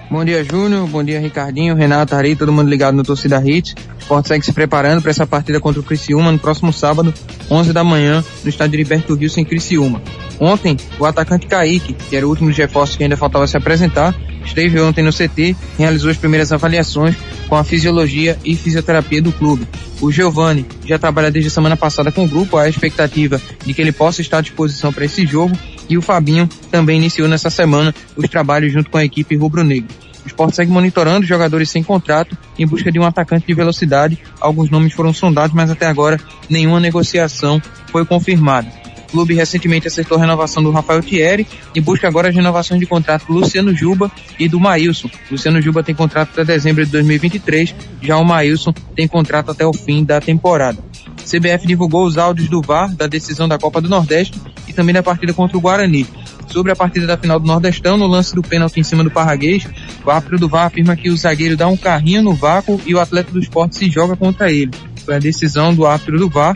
Bom 0.10 0.26
dia, 0.26 0.44
Júnior. 0.44 0.88
Bom 0.88 1.04
dia, 1.04 1.20
Ricardinho, 1.20 1.76
Renato, 1.76 2.16
Ari, 2.16 2.36
todo 2.36 2.52
mundo 2.52 2.68
ligado 2.68 2.96
no 2.96 3.04
Torcida 3.04 3.42
Hits. 3.44 3.76
O 3.98 4.02
Sport 4.02 4.28
segue 4.28 4.46
se 4.46 4.54
preparando 4.54 5.02
para 5.02 5.12
essa 5.12 5.28
partida 5.28 5.60
contra 5.60 5.80
o 5.80 5.84
Criciúma 5.84 6.32
no 6.32 6.40
próximo 6.40 6.74
sábado, 6.74 7.14
11 7.50 7.74
da 7.74 7.84
manhã, 7.84 8.24
no 8.44 8.50
estádio 8.50 8.78
Liberto 8.78 9.14
Rio, 9.14 9.30
em 9.38 9.46
Criciúma. 9.46 10.02
Ontem, 10.40 10.78
o 11.00 11.06
atacante 11.06 11.46
Kaique, 11.48 11.94
que 11.94 12.16
era 12.16 12.26
o 12.26 12.30
último 12.30 12.50
dos 12.50 12.58
reforços 12.58 12.96
que 12.96 13.04
ainda 13.04 13.16
faltava 13.16 13.46
se 13.46 13.56
apresentar, 13.56 14.16
esteve 14.44 14.80
ontem 14.82 15.04
no 15.04 15.12
CT, 15.12 15.56
realizou 15.78 16.10
as 16.10 16.18
primeiras 16.18 16.52
avaliações 16.52 17.16
com 17.48 17.56
a 17.56 17.64
fisiologia 17.64 18.38
e 18.44 18.56
fisioterapia 18.56 19.22
do 19.22 19.32
clube. 19.32 19.68
O 20.02 20.12
Giovani 20.12 20.66
já 20.86 21.00
trabalha 21.00 21.32
desde 21.32 21.48
a 21.48 21.52
semana 21.52 21.78
passada 21.78 22.12
com 22.12 22.26
o 22.26 22.28
grupo, 22.28 22.58
a 22.58 22.68
expectativa 22.68 23.42
de 23.66 23.74
que 23.74 23.82
ele 23.82 23.92
possa 23.92 24.22
estar 24.22 24.40
à 24.40 24.42
disposição 24.42 24.92
para 24.92 25.06
esse 25.06 25.26
jogo, 25.26 25.58
e 25.90 25.98
o 25.98 26.02
Fabinho 26.02 26.50
também 26.72 26.98
iniciou 26.98 27.28
nessa 27.28 27.50
semana 27.50 27.94
os 28.16 28.28
trabalhos 28.30 28.74
junto 28.74 28.90
com 28.90 28.98
a 28.98 29.06
equipe 29.06 29.36
rubro-negra. 29.36 29.90
O 30.26 30.28
Sport 30.28 30.56
segue 30.56 30.72
monitorando 30.72 31.26
jogadores 31.26 31.70
sem 31.70 31.84
contrato 31.84 32.36
em 32.58 32.66
busca 32.66 32.92
de 32.92 33.00
um 33.00 33.06
atacante 33.06 33.46
de 33.46 33.54
velocidade. 33.54 34.18
Alguns 34.42 34.72
nomes 34.72 34.92
foram 34.92 35.14
sondados, 35.14 35.56
mas 35.56 35.70
até 35.70 35.86
agora 35.86 36.20
nenhuma 36.50 36.80
negociação 36.80 37.62
foi 37.92 38.04
confirmada. 38.06 38.85
Clube 39.06 39.34
recentemente 39.34 39.88
acertou 39.88 40.18
a 40.18 40.22
renovação 40.22 40.62
do 40.62 40.72
Rafael 40.72 41.02
Thierry 41.02 41.48
e 41.74 41.82
busca 41.82 42.08
agora 42.08 42.30
as 42.30 42.36
renovações 42.36 42.80
de 42.80 42.86
contrato 42.86 43.28
do 43.28 43.34
Luciano 43.34 43.76
Juba 43.76 44.12
e 44.40 44.48
do 44.48 44.60
Maílson. 44.60 45.10
Luciano 45.30 45.62
Juba 45.62 45.84
tem 45.84 45.96
contrato 45.96 46.30
até 46.32 46.44
dezembro 46.44 46.86
de 46.86 46.92
2023, 46.92 47.76
já 48.02 48.18
o 48.18 48.26
Maílson 48.26 48.74
tem 48.96 49.08
contrato 49.08 49.52
até 49.52 49.66
o 49.66 49.74
fim 49.74 50.04
da 50.04 50.20
temporada. 50.20 50.78
CBF 51.26 51.66
divulgou 51.66 52.06
os 52.06 52.18
áudios 52.18 52.48
do 52.48 52.62
VAR 52.62 52.94
da 52.96 53.08
decisão 53.08 53.48
da 53.48 53.58
Copa 53.58 53.82
do 53.82 53.90
Nordeste 53.90 54.40
e 54.68 54.74
também 54.74 54.94
da 54.94 55.02
partida 55.02 55.34
contra 55.34 55.58
o 55.58 55.62
Guarani. 55.62 56.08
Sobre 56.48 56.72
a 56.72 56.76
partida 56.76 57.08
da 57.08 57.18
final 57.18 57.40
do 57.40 57.48
Nordestão, 57.48 57.98
no 57.98 58.06
lance 58.06 58.34
do 58.36 58.42
pênalti 58.42 58.80
em 58.80 58.84
cima 58.84 59.04
do 59.04 59.10
Parraguês, 59.10 59.68
o 60.06 60.12
árbitro 60.12 60.38
do 60.38 60.48
VAR 60.48 60.68
afirma 60.68 60.96
que 60.96 61.10
o 61.10 61.18
zagueiro 61.18 61.58
dá 61.58 61.68
um 61.68 61.76
carrinho 61.76 62.22
no 62.22 62.34
vácuo 62.34 62.80
e 62.86 62.94
o 62.94 63.00
atleta 63.00 63.32
do 63.32 63.40
esporte 63.40 63.76
se 63.76 63.90
joga 63.90 64.16
contra 64.16 64.52
ele. 64.52 64.72
Foi 65.04 65.16
a 65.16 65.20
decisão 65.20 65.74
do 65.74 65.86
árbitro 65.86 66.18
do 66.18 66.30
VAR, 66.30 66.56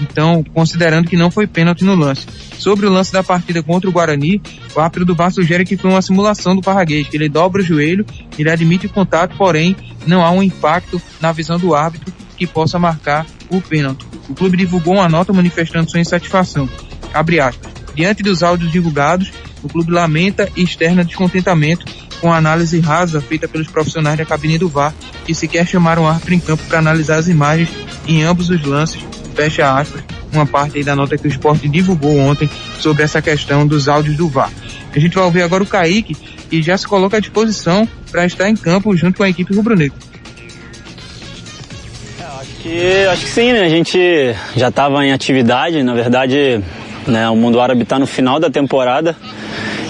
então 0.00 0.44
considerando 0.54 1.08
que 1.08 1.16
não 1.16 1.30
foi 1.30 1.46
pênalti 1.46 1.84
no 1.84 1.94
lance. 1.94 2.26
Sobre 2.58 2.86
o 2.86 2.90
lance 2.90 3.12
da 3.12 3.22
partida 3.22 3.62
contra 3.62 3.88
o 3.88 3.92
Guarani, 3.92 4.40
o 4.74 4.80
árbitro 4.80 5.04
do 5.04 5.14
VAR 5.14 5.32
sugere 5.32 5.64
que 5.64 5.76
foi 5.76 5.90
uma 5.90 6.02
simulação 6.02 6.54
do 6.54 6.62
Parraguês, 6.62 7.08
que 7.08 7.16
ele 7.16 7.28
dobra 7.28 7.62
o 7.62 7.64
joelho, 7.64 8.04
ele 8.38 8.50
admite 8.50 8.86
o 8.86 8.90
contato, 8.90 9.36
porém 9.36 9.76
não 10.06 10.24
há 10.24 10.30
um 10.30 10.42
impacto 10.42 11.00
na 11.20 11.32
visão 11.32 11.58
do 11.58 11.74
árbitro 11.74 12.12
que 12.36 12.46
possa 12.46 12.78
marcar 12.78 13.26
o 13.50 13.60
pênalti. 13.60 14.06
O 14.28 14.34
clube 14.34 14.56
divulgou 14.56 14.94
uma 14.94 15.08
nota 15.08 15.32
manifestando 15.32 15.90
sua 15.90 16.00
insatisfação. 16.00 16.68
Abre 17.12 17.40
aspas. 17.40 17.72
Diante 17.94 18.22
dos 18.22 18.42
áudios 18.42 18.70
divulgados, 18.70 19.32
o 19.62 19.68
clube 19.68 19.92
lamenta 19.92 20.48
e 20.56 20.62
externa 20.62 21.04
descontentamento 21.04 21.84
com 22.20 22.32
a 22.32 22.36
análise 22.36 22.78
rasa 22.80 23.20
feita 23.20 23.48
pelos 23.48 23.68
profissionais 23.68 24.18
da 24.18 24.26
cabine 24.26 24.58
do 24.58 24.68
VAR, 24.68 24.94
que 25.24 25.34
sequer 25.34 25.66
chamaram 25.66 26.04
o 26.04 26.06
árbitro 26.06 26.34
em 26.34 26.40
campo 26.40 26.62
para 26.64 26.78
analisar 26.78 27.16
as 27.16 27.28
imagens 27.28 27.70
em 28.06 28.22
ambos 28.22 28.50
os 28.50 28.62
lances, 28.64 29.02
fecha 29.40 29.72
aspas, 29.72 30.02
uma 30.30 30.44
parte 30.44 30.76
aí 30.76 30.84
da 30.84 30.94
nota 30.94 31.16
que 31.16 31.26
o 31.26 31.28
esporte 31.28 31.66
divulgou 31.66 32.18
ontem 32.18 32.48
sobre 32.78 33.02
essa 33.02 33.22
questão 33.22 33.66
dos 33.66 33.88
áudios 33.88 34.14
do 34.14 34.28
VAR. 34.28 34.50
A 34.94 34.98
gente 34.98 35.14
vai 35.14 35.24
ouvir 35.24 35.40
agora 35.40 35.62
o 35.62 35.66
Kaique, 35.66 36.14
que 36.14 36.62
já 36.62 36.76
se 36.76 36.86
coloca 36.86 37.16
à 37.16 37.20
disposição 37.20 37.88
para 38.10 38.26
estar 38.26 38.50
em 38.50 38.54
campo 38.54 38.94
junto 38.94 39.16
com 39.16 39.22
a 39.22 39.30
equipe 39.30 39.54
rubro-negra. 39.54 39.96
Que, 42.62 43.06
acho 43.10 43.22
que 43.22 43.30
sim, 43.30 43.52
né? 43.52 43.62
A 43.62 43.68
gente 43.70 43.98
já 44.54 44.68
estava 44.68 45.02
em 45.06 45.12
atividade, 45.12 45.82
na 45.82 45.94
verdade, 45.94 46.62
né, 47.06 47.26
o 47.30 47.36
mundo 47.36 47.58
árabe 47.58 47.84
está 47.84 47.98
no 47.98 48.06
final 48.06 48.38
da 48.38 48.50
temporada 48.50 49.16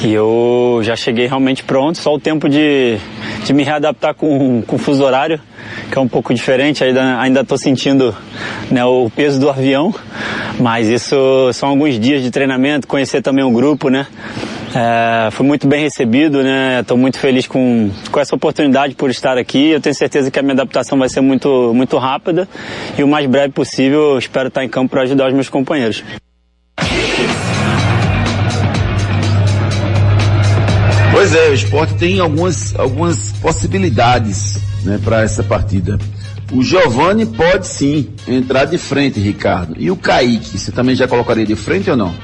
e 0.04 0.12
eu 0.12 0.80
já 0.84 0.94
cheguei 0.94 1.26
realmente 1.26 1.64
pronto, 1.64 1.98
só 1.98 2.14
o 2.14 2.20
tempo 2.20 2.48
de, 2.48 2.98
de 3.44 3.52
me 3.52 3.64
readaptar 3.64 4.14
com, 4.14 4.62
com 4.62 4.76
o 4.76 4.78
fuso 4.78 5.02
horário, 5.02 5.40
que 5.90 5.98
é 5.98 6.00
um 6.00 6.08
pouco 6.08 6.32
diferente, 6.32 6.82
ainda 6.84 7.40
estou 7.40 7.58
sentindo 7.58 8.14
né, 8.70 8.84
o 8.84 9.10
peso 9.10 9.40
do 9.40 9.50
avião, 9.50 9.94
mas 10.58 10.88
isso 10.88 11.50
são 11.52 11.68
alguns 11.68 11.98
dias 11.98 12.22
de 12.22 12.30
treinamento, 12.30 12.86
conhecer 12.86 13.20
também 13.22 13.44
o 13.44 13.50
grupo, 13.50 13.88
né? 13.88 14.06
É, 14.74 15.30
fui 15.32 15.44
muito 15.44 15.66
bem 15.66 15.82
recebido, 15.82 16.42
né? 16.42 16.80
Estou 16.80 16.96
muito 16.96 17.18
feliz 17.18 17.46
com, 17.46 17.90
com 18.10 18.20
essa 18.20 18.36
oportunidade 18.36 18.94
por 18.94 19.10
estar 19.10 19.36
aqui. 19.36 19.70
Eu 19.70 19.80
tenho 19.80 19.94
certeza 19.94 20.30
que 20.30 20.38
a 20.38 20.42
minha 20.42 20.54
adaptação 20.54 20.96
vai 20.96 21.08
ser 21.08 21.20
muito, 21.20 21.72
muito 21.74 21.98
rápida 21.98 22.48
e 22.96 23.02
o 23.02 23.08
mais 23.08 23.26
breve 23.26 23.52
possível. 23.52 24.16
Espero 24.16 24.46
estar 24.48 24.64
em 24.64 24.68
campo 24.68 24.90
para 24.90 25.02
ajudar 25.02 25.28
os 25.28 25.34
meus 25.34 25.48
companheiros. 25.48 26.04
Pois 31.12 31.34
é, 31.34 31.48
o 31.48 31.54
esporte 31.54 31.94
tem 31.94 32.20
algumas, 32.20 32.74
algumas 32.78 33.32
possibilidades 33.32 34.58
né, 34.84 34.98
para 35.02 35.22
essa 35.22 35.42
partida. 35.42 35.98
O 36.52 36.62
Giovani 36.62 37.26
pode 37.26 37.66
sim 37.66 38.08
entrar 38.26 38.64
de 38.64 38.78
frente, 38.78 39.20
Ricardo. 39.20 39.74
E 39.78 39.90
o 39.90 39.96
Kaique, 39.96 40.58
você 40.58 40.72
também 40.72 40.94
já 40.94 41.06
colocaria 41.06 41.44
de 41.44 41.54
frente 41.54 41.90
ou 41.90 41.96
não? 41.96 42.14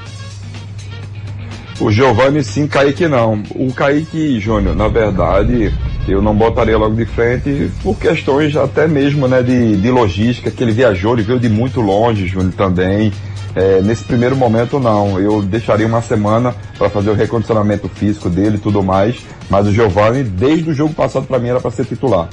O 1.79 1.91
Giovanni 1.91 2.43
sim, 2.43 2.67
Kaique 2.67 3.07
não. 3.07 3.43
O 3.51 3.71
Kaique 3.71 4.39
Júnior, 4.39 4.75
na 4.75 4.87
verdade, 4.87 5.71
eu 6.07 6.21
não 6.21 6.35
botaria 6.35 6.77
logo 6.77 6.95
de 6.95 7.05
frente 7.05 7.69
por 7.83 7.97
questões 7.99 8.55
até 8.55 8.87
mesmo 8.87 9.27
né, 9.27 9.43
de, 9.43 9.77
de 9.77 9.91
logística, 9.91 10.49
que 10.49 10.63
ele 10.63 10.71
viajou, 10.71 11.13
ele 11.13 11.21
veio 11.21 11.39
de 11.39 11.49
muito 11.49 11.79
longe, 11.79 12.25
Júnior 12.25 12.53
também. 12.53 13.13
É, 13.55 13.81
nesse 13.81 14.03
primeiro 14.03 14.35
momento 14.35 14.79
não, 14.79 15.19
eu 15.19 15.41
deixaria 15.41 15.87
uma 15.87 16.01
semana 16.01 16.53
para 16.77 16.89
fazer 16.89 17.09
o 17.09 17.13
recondicionamento 17.13 17.89
físico 17.89 18.29
dele 18.29 18.57
e 18.57 18.59
tudo 18.59 18.83
mais, 18.83 19.17
mas 19.49 19.67
o 19.67 19.71
Giovanni, 19.71 20.23
desde 20.23 20.69
o 20.69 20.73
jogo 20.73 20.93
passado 20.93 21.25
para 21.25 21.39
mim 21.39 21.49
era 21.49 21.59
para 21.59 21.71
ser 21.71 21.85
titular. 21.85 22.29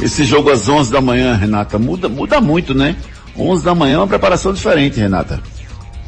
Esse 0.00 0.24
jogo 0.24 0.50
às 0.50 0.68
11 0.68 0.92
da 0.92 1.00
manhã, 1.00 1.34
Renata, 1.34 1.78
muda, 1.78 2.08
muda 2.08 2.40
muito, 2.40 2.74
né? 2.74 2.96
11 3.36 3.64
da 3.64 3.74
manhã 3.74 3.94
é 3.94 3.98
uma 3.98 4.06
preparação 4.06 4.52
diferente, 4.52 5.00
Renata. 5.00 5.40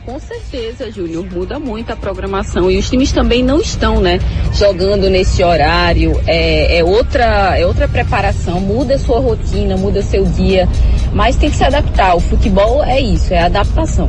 Com 0.08 0.18
certeza, 0.18 0.90
Júnior, 0.90 1.26
muda 1.30 1.58
muito 1.58 1.90
a 1.90 1.96
programação 1.96 2.70
e 2.70 2.78
os 2.78 2.88
times 2.88 3.12
também 3.12 3.44
não 3.44 3.60
estão, 3.60 4.00
né, 4.00 4.18
jogando 4.54 5.10
nesse 5.10 5.44
horário. 5.44 6.18
É, 6.26 6.78
é 6.78 6.82
outra, 6.82 7.58
é 7.58 7.66
outra 7.66 7.86
preparação, 7.86 8.58
muda 8.58 8.96
sua 8.96 9.20
rotina, 9.20 9.76
muda 9.76 10.00
seu 10.00 10.24
dia, 10.24 10.66
mas 11.12 11.36
tem 11.36 11.50
que 11.50 11.56
se 11.56 11.64
adaptar. 11.64 12.16
O 12.16 12.20
futebol 12.20 12.82
é 12.82 12.98
isso, 12.98 13.34
é 13.34 13.42
adaptação. 13.42 14.08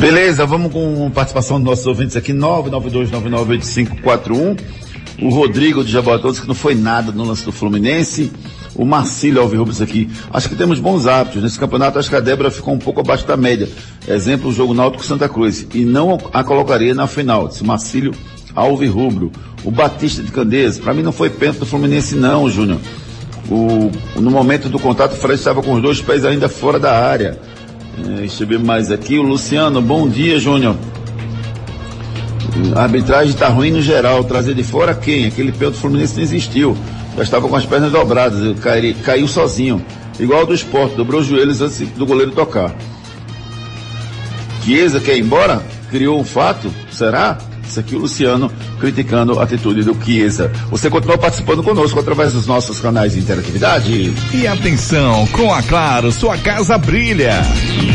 Beleza, 0.00 0.46
vamos 0.46 0.72
com 0.72 1.10
participação 1.10 1.58
dos 1.58 1.66
nossos 1.66 1.86
ouvintes 1.86 2.16
aqui, 2.16 2.32
992998541. 2.32 4.58
O 5.20 5.28
Rodrigo 5.28 5.84
de 5.84 5.92
Jaboatão 5.92 6.32
que 6.32 6.48
não 6.48 6.54
foi 6.54 6.74
nada 6.74 7.12
no 7.12 7.22
lance 7.22 7.44
do 7.44 7.52
Fluminense 7.52 8.32
o 8.74 8.84
Marcílio 8.84 9.40
Alves 9.40 9.80
aqui. 9.80 10.10
Acho 10.32 10.48
que 10.48 10.56
temos 10.56 10.80
bons 10.80 11.06
hábitos. 11.06 11.42
Nesse 11.42 11.58
campeonato, 11.58 11.98
acho 11.98 12.08
que 12.08 12.16
a 12.16 12.20
Débora 12.20 12.50
ficou 12.50 12.74
um 12.74 12.78
pouco 12.78 13.00
abaixo 13.00 13.26
da 13.26 13.36
média. 13.36 13.68
Exemplo, 14.06 14.50
o 14.50 14.52
jogo 14.52 14.74
Náutico 14.74 15.04
Santa 15.04 15.28
Cruz. 15.28 15.66
E 15.72 15.84
não 15.84 16.18
a 16.32 16.42
colocaria 16.42 16.94
na 16.94 17.06
final. 17.06 17.48
Disse 17.48 17.64
Marcílio 17.64 18.12
Alves 18.54 18.90
Rubro. 18.90 19.30
O 19.64 19.70
Batista 19.70 20.22
de 20.22 20.32
Candeias. 20.32 20.78
Para 20.78 20.92
mim 20.92 21.02
não 21.02 21.12
foi 21.12 21.30
pênalti 21.30 21.58
do 21.58 21.66
Fluminense 21.66 22.14
não, 22.16 22.48
Júnior. 22.50 22.78
O, 23.50 23.90
no 24.20 24.30
momento 24.30 24.68
do 24.68 24.78
contato, 24.78 25.12
o 25.12 25.16
Fred 25.16 25.38
estava 25.38 25.62
com 25.62 25.74
os 25.74 25.82
dois 25.82 26.00
pés 26.00 26.24
ainda 26.24 26.48
fora 26.48 26.78
da 26.78 26.98
área. 26.98 27.38
É, 27.98 28.20
deixa 28.20 28.42
eu 28.42 28.48
ver 28.48 28.58
mais 28.58 28.90
aqui. 28.90 29.18
O 29.18 29.22
Luciano, 29.22 29.80
bom 29.80 30.08
dia, 30.08 30.38
Júnior. 30.40 30.76
A 32.74 32.82
arbitragem 32.82 33.32
está 33.32 33.48
ruim 33.48 33.70
no 33.70 33.80
geral. 33.80 34.24
Trazer 34.24 34.54
de 34.54 34.62
fora 34.64 34.94
quem? 34.94 35.26
Aquele 35.26 35.52
pênalti 35.52 35.74
do 35.74 35.80
Fluminense 35.80 36.16
não 36.16 36.22
existiu 36.22 36.76
já 37.16 37.22
estava 37.22 37.48
com 37.48 37.56
as 37.56 37.64
pernas 37.64 37.92
dobradas, 37.92 38.40
ele 38.40 38.94
caiu, 38.94 39.28
sozinho. 39.28 39.84
Igual 40.18 40.46
do 40.46 40.54
esporte, 40.54 40.96
dobrou 40.96 41.20
os 41.20 41.26
joelhos 41.26 41.60
antes 41.60 41.80
do 41.90 42.06
goleiro 42.06 42.32
tocar. 42.32 42.74
Chiesa 44.64 45.00
quer 45.00 45.16
ir 45.16 45.20
embora? 45.20 45.62
Criou 45.90 46.18
um 46.20 46.24
fato? 46.24 46.72
Será? 46.90 47.38
Isso 47.66 47.80
aqui 47.80 47.96
o 47.96 48.00
Luciano 48.00 48.52
criticando 48.78 49.38
a 49.40 49.42
atitude 49.42 49.82
do 49.82 49.96
Chiesa. 50.04 50.50
Você 50.70 50.88
continua 50.90 51.18
participando 51.18 51.62
conosco 51.62 51.98
através 51.98 52.32
dos 52.32 52.46
nossos 52.46 52.78
canais 52.78 53.12
de 53.12 53.20
interatividade. 53.20 54.12
E 54.32 54.46
atenção, 54.46 55.26
com 55.28 55.52
a 55.52 55.62
Claro, 55.62 56.12
sua 56.12 56.36
casa 56.38 56.78
brilha. 56.78 57.42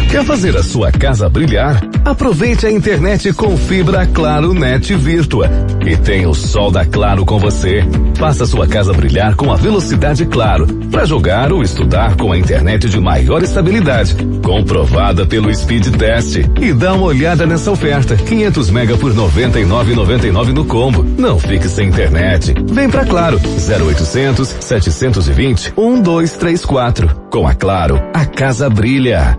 Quer 0.09 0.25
fazer 0.25 0.57
a 0.57 0.63
sua 0.63 0.91
casa 0.91 1.29
brilhar? 1.29 1.79
Aproveite 2.03 2.65
a 2.65 2.71
internet 2.71 3.31
com 3.31 3.55
fibra 3.55 4.07
Claro 4.07 4.55
Net 4.55 4.95
Virtua 4.95 5.47
e 5.85 5.95
tenha 5.95 6.27
o 6.27 6.33
sol 6.33 6.71
da 6.71 6.83
Claro 6.83 7.23
com 7.25 7.37
você. 7.37 7.83
Faça 8.17 8.47
sua 8.47 8.65
casa 8.65 8.91
brilhar 8.91 9.35
com 9.35 9.51
a 9.51 9.55
velocidade 9.55 10.25
Claro 10.25 10.65
para 10.89 11.05
jogar 11.05 11.53
ou 11.53 11.61
estudar 11.61 12.15
com 12.15 12.31
a 12.31 12.37
internet 12.37 12.89
de 12.89 12.99
maior 12.99 13.43
estabilidade, 13.43 14.15
comprovada 14.43 15.27
pelo 15.27 15.53
Speed 15.53 15.95
Test. 15.95 16.37
E 16.59 16.73
dá 16.73 16.93
uma 16.95 17.05
olhada 17.05 17.45
nessa 17.45 17.69
oferta: 17.69 18.15
500 18.15 18.71
mega 18.71 18.97
por 18.97 19.13
99,99 19.13 20.47
no 20.53 20.65
combo. 20.65 21.03
Não 21.03 21.39
fique 21.39 21.67
sem 21.67 21.87
internet. 21.87 22.55
Vem 22.71 22.89
pra 22.89 23.05
Claro. 23.05 23.39
0800 23.39 24.55
720 24.59 25.73
1234. 25.77 27.07
Com 27.29 27.47
a 27.47 27.53
Claro, 27.53 28.01
a 28.11 28.25
casa 28.25 28.67
brilha. 28.69 29.37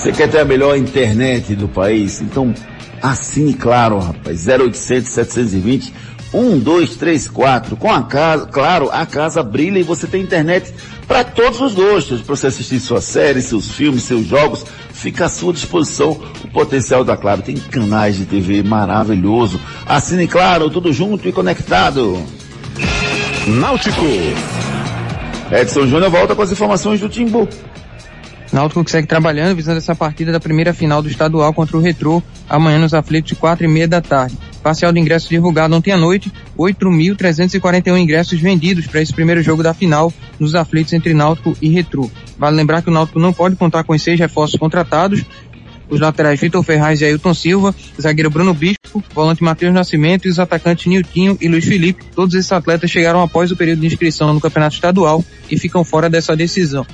Você 0.00 0.12
quer 0.12 0.30
ter 0.30 0.38
a 0.38 0.46
melhor 0.46 0.78
internet 0.78 1.54
do 1.54 1.68
país? 1.68 2.22
Então 2.22 2.54
assine 3.02 3.52
claro, 3.52 3.98
rapaz. 3.98 4.48
0800 4.48 5.10
720 5.10 5.92
1234. 6.32 7.76
Com 7.76 7.92
a 7.92 8.04
casa, 8.04 8.46
claro, 8.46 8.88
a 8.90 9.04
casa 9.04 9.42
brilha 9.42 9.78
e 9.78 9.82
você 9.82 10.06
tem 10.06 10.22
internet 10.22 10.72
para 11.06 11.22
todos 11.22 11.60
os 11.60 11.74
gostos. 11.74 12.22
Para 12.22 12.34
você 12.34 12.46
assistir 12.46 12.80
suas 12.80 13.04
séries, 13.04 13.44
seus 13.44 13.72
filmes, 13.72 14.04
seus 14.04 14.24
jogos, 14.26 14.64
fica 14.90 15.26
à 15.26 15.28
sua 15.28 15.52
disposição 15.52 16.18
o 16.42 16.48
potencial 16.48 17.04
da 17.04 17.14
Claro. 17.14 17.42
Tem 17.42 17.56
canais 17.56 18.16
de 18.16 18.24
TV 18.24 18.62
maravilhoso. 18.62 19.60
Assine 19.84 20.26
Claro, 20.26 20.70
tudo 20.70 20.94
junto 20.94 21.28
e 21.28 21.32
conectado. 21.32 22.24
Náutico. 23.46 24.06
Edson 25.52 25.86
Júnior 25.86 26.10
volta 26.10 26.34
com 26.34 26.40
as 26.40 26.50
informações 26.50 27.00
do 27.00 27.08
Timbu. 27.10 27.46
Náutico 28.52 28.84
que 28.84 28.90
segue 28.90 29.06
trabalhando 29.06 29.54
visando 29.54 29.78
essa 29.78 29.94
partida 29.94 30.32
da 30.32 30.40
primeira 30.40 30.74
final 30.74 31.00
do 31.00 31.08
estadual 31.08 31.52
contra 31.54 31.76
o 31.76 31.80
Retrô, 31.80 32.20
amanhã 32.48 32.78
nos 32.78 32.92
aflitos 32.92 33.30
de 33.30 33.36
quatro 33.36 33.64
e 33.64 33.68
meia 33.68 33.86
da 33.86 34.00
tarde. 34.00 34.36
Parcial 34.60 34.92
de 34.92 34.98
ingressos 34.98 35.28
divulgado 35.28 35.74
ontem 35.74 35.92
à 35.92 35.96
noite, 35.96 36.32
8.341 36.58 37.96
ingressos 37.96 38.40
vendidos 38.40 38.86
para 38.86 39.00
esse 39.00 39.12
primeiro 39.12 39.40
jogo 39.42 39.62
da 39.62 39.72
final 39.72 40.12
nos 40.38 40.54
aflitos 40.54 40.92
entre 40.92 41.14
Náutico 41.14 41.56
e 41.62 41.68
Retrô. 41.68 42.10
Vale 42.36 42.56
lembrar 42.56 42.82
que 42.82 42.90
o 42.90 42.92
Náutico 42.92 43.20
não 43.20 43.32
pode 43.32 43.54
contar 43.54 43.84
com 43.84 43.94
os 43.94 44.02
seis 44.02 44.18
reforços 44.18 44.58
contratados, 44.58 45.24
os 45.88 46.00
laterais 46.00 46.40
Vitor 46.40 46.62
Ferraz 46.62 47.00
e 47.00 47.04
Ailton 47.04 47.34
Silva, 47.34 47.74
zagueiro 48.00 48.30
Bruno 48.30 48.54
Bispo, 48.54 49.02
volante 49.12 49.42
Matheus 49.42 49.74
Nascimento 49.74 50.26
e 50.26 50.30
os 50.30 50.38
atacantes 50.38 50.86
Niltinho 50.86 51.36
e 51.40 51.48
Luiz 51.48 51.64
Felipe. 51.64 52.04
Todos 52.14 52.34
esses 52.34 52.50
atletas 52.50 52.90
chegaram 52.90 53.22
após 53.22 53.50
o 53.50 53.56
período 53.56 53.80
de 53.80 53.86
inscrição 53.86 54.32
no 54.32 54.40
Campeonato 54.40 54.74
Estadual 54.74 55.24
e 55.50 55.58
ficam 55.58 55.84
fora 55.84 56.08
dessa 56.08 56.36
decisão. 56.36 56.86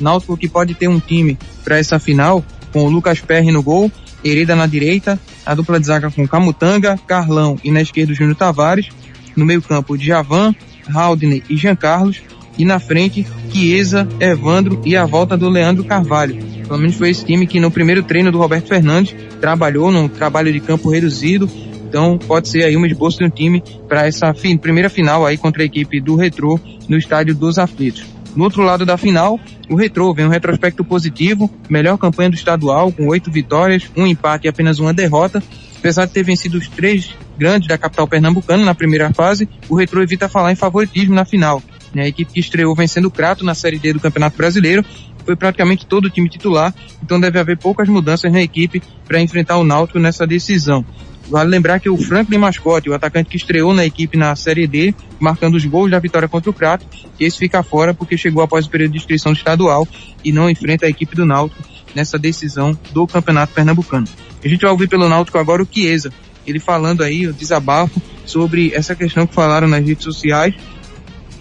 Náutico 0.00 0.36
que 0.36 0.48
pode 0.48 0.74
ter 0.74 0.88
um 0.88 1.00
time 1.00 1.38
para 1.64 1.78
essa 1.78 1.98
final 1.98 2.44
com 2.72 2.84
o 2.84 2.90
Lucas 2.90 3.20
Perry 3.20 3.50
no 3.50 3.62
gol, 3.62 3.90
Hereda 4.24 4.54
na 4.54 4.66
direita, 4.66 5.18
a 5.44 5.54
dupla 5.54 5.80
de 5.80 5.86
zaga 5.86 6.10
com 6.10 6.26
Camutanga, 6.26 6.98
Carlão 7.06 7.58
e 7.62 7.70
na 7.70 7.80
esquerda 7.80 8.12
o 8.12 8.14
Júnior 8.14 8.36
Tavares, 8.36 8.88
no 9.36 9.46
meio 9.46 9.62
campo 9.62 9.96
Djavan, 9.96 10.54
Haldner 10.92 11.42
e 11.48 11.56
Jean 11.56 11.76
Carlos, 11.76 12.20
e 12.58 12.64
na 12.64 12.80
frente 12.80 13.24
Chiesa, 13.52 14.06
Evandro 14.18 14.82
e 14.84 14.96
a 14.96 15.06
volta 15.06 15.36
do 15.36 15.48
Leandro 15.48 15.84
Carvalho. 15.84 16.36
Pelo 16.66 16.78
menos 16.78 16.96
foi 16.96 17.10
esse 17.10 17.24
time 17.24 17.46
que 17.46 17.60
no 17.60 17.70
primeiro 17.70 18.02
treino 18.02 18.32
do 18.32 18.38
Roberto 18.38 18.66
Fernandes 18.66 19.14
trabalhou 19.40 19.92
num 19.92 20.08
trabalho 20.08 20.52
de 20.52 20.58
campo 20.58 20.90
reduzido, 20.90 21.48
então 21.88 22.18
pode 22.18 22.48
ser 22.48 22.64
aí 22.64 22.76
uma 22.76 22.86
esboço 22.86 23.18
de 23.18 23.24
um 23.24 23.30
time 23.30 23.62
para 23.88 24.06
essa 24.06 24.34
primeira 24.60 24.90
final 24.90 25.24
aí 25.24 25.38
contra 25.38 25.62
a 25.62 25.66
equipe 25.66 26.00
do 26.00 26.16
Retrô 26.16 26.58
no 26.88 26.98
estádio 26.98 27.34
dos 27.34 27.58
Aflitos. 27.58 28.17
No 28.38 28.44
outro 28.44 28.62
lado 28.62 28.86
da 28.86 28.96
final, 28.96 29.40
o 29.68 29.74
Retrô 29.74 30.14
vem 30.14 30.24
um 30.24 30.28
retrospecto 30.28 30.84
positivo, 30.84 31.50
melhor 31.68 31.98
campanha 31.98 32.30
do 32.30 32.36
estadual, 32.36 32.92
com 32.92 33.08
oito 33.08 33.32
vitórias, 33.32 33.90
um 33.96 34.06
empate 34.06 34.46
e 34.46 34.48
apenas 34.48 34.78
uma 34.78 34.94
derrota. 34.94 35.42
Apesar 35.76 36.04
de 36.04 36.12
ter 36.12 36.22
vencido 36.22 36.56
os 36.56 36.68
três 36.68 37.16
grandes 37.36 37.66
da 37.66 37.76
capital 37.76 38.06
pernambucana 38.06 38.64
na 38.64 38.76
primeira 38.76 39.12
fase, 39.12 39.48
o 39.68 39.74
Retrô 39.74 40.00
evita 40.00 40.28
falar 40.28 40.52
em 40.52 40.54
favoritismo 40.54 41.16
na 41.16 41.24
final. 41.24 41.60
A 41.96 42.06
equipe 42.06 42.32
que 42.32 42.38
estreou 42.38 42.76
vencendo 42.76 43.06
o 43.06 43.10
Crato 43.10 43.44
na 43.44 43.56
Série 43.56 43.76
D 43.76 43.94
do 43.94 43.98
Campeonato 43.98 44.36
Brasileiro 44.36 44.84
foi 45.24 45.34
praticamente 45.34 45.84
todo 45.84 46.04
o 46.04 46.10
time 46.10 46.28
titular, 46.28 46.72
então 47.02 47.18
deve 47.18 47.40
haver 47.40 47.58
poucas 47.58 47.88
mudanças 47.88 48.32
na 48.32 48.40
equipe 48.40 48.80
para 49.04 49.20
enfrentar 49.20 49.56
o 49.56 49.64
Náutico 49.64 49.98
nessa 49.98 50.24
decisão. 50.24 50.86
Vale 51.28 51.50
lembrar 51.50 51.78
que 51.78 51.90
o 51.90 51.96
Franklin 51.96 52.38
Mascote, 52.38 52.88
o 52.88 52.94
atacante 52.94 53.28
que 53.28 53.36
estreou 53.36 53.74
na 53.74 53.84
equipe 53.84 54.16
na 54.16 54.34
Série 54.34 54.66
D, 54.66 54.94
marcando 55.20 55.56
os 55.56 55.64
gols 55.66 55.90
da 55.90 55.98
vitória 55.98 56.26
contra 56.26 56.50
o 56.50 56.54
Crato, 56.54 56.86
esse 57.20 57.38
fica 57.38 57.62
fora 57.62 57.92
porque 57.92 58.16
chegou 58.16 58.42
após 58.42 58.64
o 58.64 58.70
período 58.70 58.92
de 58.92 58.98
inscrição 58.98 59.32
estadual 59.32 59.86
e 60.24 60.32
não 60.32 60.48
enfrenta 60.48 60.86
a 60.86 60.88
equipe 60.88 61.14
do 61.14 61.26
Náutico 61.26 61.62
nessa 61.94 62.18
decisão 62.18 62.78
do 62.92 63.06
Campeonato 63.06 63.52
Pernambucano. 63.52 64.06
A 64.42 64.48
gente 64.48 64.62
vai 64.62 64.70
ouvir 64.70 64.88
pelo 64.88 65.08
Náutico 65.08 65.36
agora 65.36 65.62
o 65.62 65.68
Chiesa, 65.70 66.10
ele 66.46 66.58
falando 66.58 67.02
aí, 67.02 67.26
o 67.26 67.32
desabafo 67.32 68.00
sobre 68.24 68.72
essa 68.74 68.94
questão 68.94 69.26
que 69.26 69.34
falaram 69.34 69.68
nas 69.68 69.84
redes 69.84 70.04
sociais, 70.04 70.54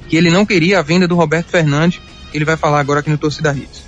que 0.09 0.17
ele 0.17 0.29
não 0.29 0.45
queria 0.45 0.79
a 0.79 0.81
venda 0.81 1.07
do 1.07 1.15
Roberto 1.15 1.49
Fernandes, 1.49 2.01
ele 2.33 2.43
vai 2.43 2.57
falar 2.57 2.81
agora 2.81 2.99
aqui 2.99 3.09
no 3.09 3.17
Torcida 3.17 3.53
Hits. 3.53 3.86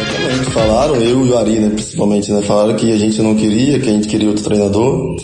Exatamente, 0.00 0.50
falaram, 0.50 0.96
eu 0.96 1.26
e 1.26 1.30
o 1.30 1.36
Ari, 1.36 1.58
né, 1.58 1.70
principalmente, 1.70 2.30
né, 2.30 2.40
falaram 2.42 2.76
que 2.76 2.92
a 2.92 2.98
gente 2.98 3.20
não 3.20 3.34
queria, 3.34 3.80
que 3.80 3.88
a 3.88 3.92
gente 3.92 4.06
queria 4.06 4.28
outro 4.28 4.44
treinador. 4.44 5.16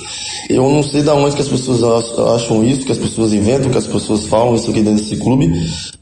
Eu 0.50 0.68
não 0.68 0.82
sei 0.82 1.02
da 1.02 1.14
onde 1.14 1.36
que 1.36 1.42
as 1.42 1.48
pessoas 1.48 1.82
acham 2.18 2.64
isso, 2.64 2.84
que 2.84 2.92
as 2.92 2.98
pessoas 2.98 3.32
inventam, 3.32 3.70
que 3.70 3.78
as 3.78 3.86
pessoas 3.86 4.26
falam 4.26 4.54
isso 4.54 4.70
aqui 4.70 4.80
dentro 4.80 5.02
desse 5.02 5.16
clube. 5.16 5.50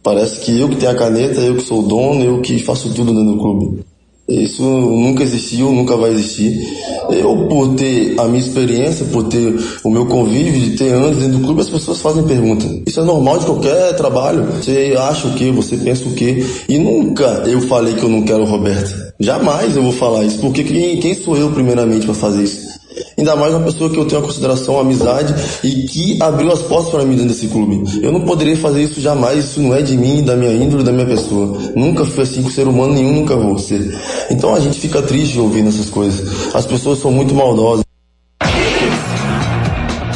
Parece 0.02 0.40
que 0.40 0.58
eu 0.58 0.68
que 0.68 0.76
tenho 0.76 0.90
a 0.90 0.94
caneta, 0.94 1.40
eu 1.40 1.56
que 1.56 1.62
sou 1.62 1.80
o 1.80 1.86
dono, 1.86 2.24
eu 2.24 2.40
que 2.40 2.58
faço 2.58 2.92
tudo 2.92 3.12
dentro 3.12 3.32
do 3.32 3.38
clube. 3.38 3.84
Isso 4.28 4.62
nunca 4.62 5.22
existiu, 5.22 5.72
nunca 5.72 5.96
vai 5.96 6.10
existir. 6.10 6.64
Eu, 7.10 7.46
por 7.48 7.74
ter 7.74 8.14
a 8.18 8.24
minha 8.24 8.40
experiência, 8.40 9.04
por 9.06 9.24
ter 9.24 9.54
o 9.82 9.90
meu 9.90 10.06
convívio 10.06 10.60
de 10.60 10.76
ter 10.76 10.90
anos 10.90 11.18
dentro 11.18 11.38
do 11.38 11.44
clube, 11.44 11.60
as 11.60 11.68
pessoas 11.68 12.00
fazem 12.00 12.22
pergunta. 12.24 12.66
Isso 12.86 13.00
é 13.00 13.04
normal 13.04 13.38
de 13.38 13.46
qualquer 13.46 13.94
trabalho. 13.96 14.44
Você 14.44 14.94
acha 14.96 15.26
o 15.26 15.34
quê? 15.34 15.50
Você 15.50 15.76
pensa 15.76 16.08
o 16.08 16.14
quê? 16.14 16.44
E 16.68 16.78
nunca 16.78 17.42
eu 17.46 17.60
falei 17.62 17.94
que 17.94 18.02
eu 18.02 18.08
não 18.08 18.22
quero 18.22 18.42
o 18.42 18.46
Roberto. 18.46 18.94
Jamais 19.18 19.76
eu 19.76 19.82
vou 19.82 19.92
falar 19.92 20.24
isso, 20.24 20.38
porque 20.38 20.64
quem, 20.64 20.98
quem 20.98 21.14
sou 21.14 21.36
eu 21.36 21.50
primeiramente 21.50 22.06
para 22.06 22.14
fazer 22.14 22.44
isso? 22.44 22.81
Ainda 23.22 23.36
mais 23.36 23.54
uma 23.54 23.62
pessoa 23.62 23.88
que 23.88 23.96
eu 23.96 24.04
tenho 24.04 24.20
a 24.20 24.24
consideração, 24.24 24.78
a 24.78 24.80
amizade 24.80 25.32
e 25.62 25.84
que 25.84 26.20
abriu 26.20 26.50
as 26.50 26.60
portas 26.60 26.90
para 26.90 27.04
mim 27.04 27.14
dentro 27.14 27.28
desse 27.28 27.46
clube. 27.46 27.84
Eu 28.02 28.10
não 28.10 28.22
poderia 28.22 28.56
fazer 28.56 28.82
isso 28.82 29.00
jamais, 29.00 29.44
isso 29.44 29.60
não 29.60 29.72
é 29.72 29.80
de 29.80 29.96
mim, 29.96 30.24
da 30.24 30.34
minha 30.34 30.52
índole, 30.52 30.82
da 30.82 30.90
minha 30.90 31.06
pessoa. 31.06 31.56
Nunca 31.76 32.04
fui 32.04 32.24
assim 32.24 32.42
com 32.42 32.50
ser 32.50 32.66
humano 32.66 32.94
nenhum, 32.94 33.12
nunca 33.12 33.36
vou 33.36 33.56
ser. 33.60 33.96
Então 34.28 34.52
a 34.52 34.58
gente 34.58 34.80
fica 34.80 35.00
triste 35.02 35.38
ouvindo 35.38 35.68
essas 35.68 35.88
coisas. 35.88 36.52
As 36.52 36.66
pessoas 36.66 36.98
são 36.98 37.12
muito 37.12 37.32
maldosas. 37.32 37.84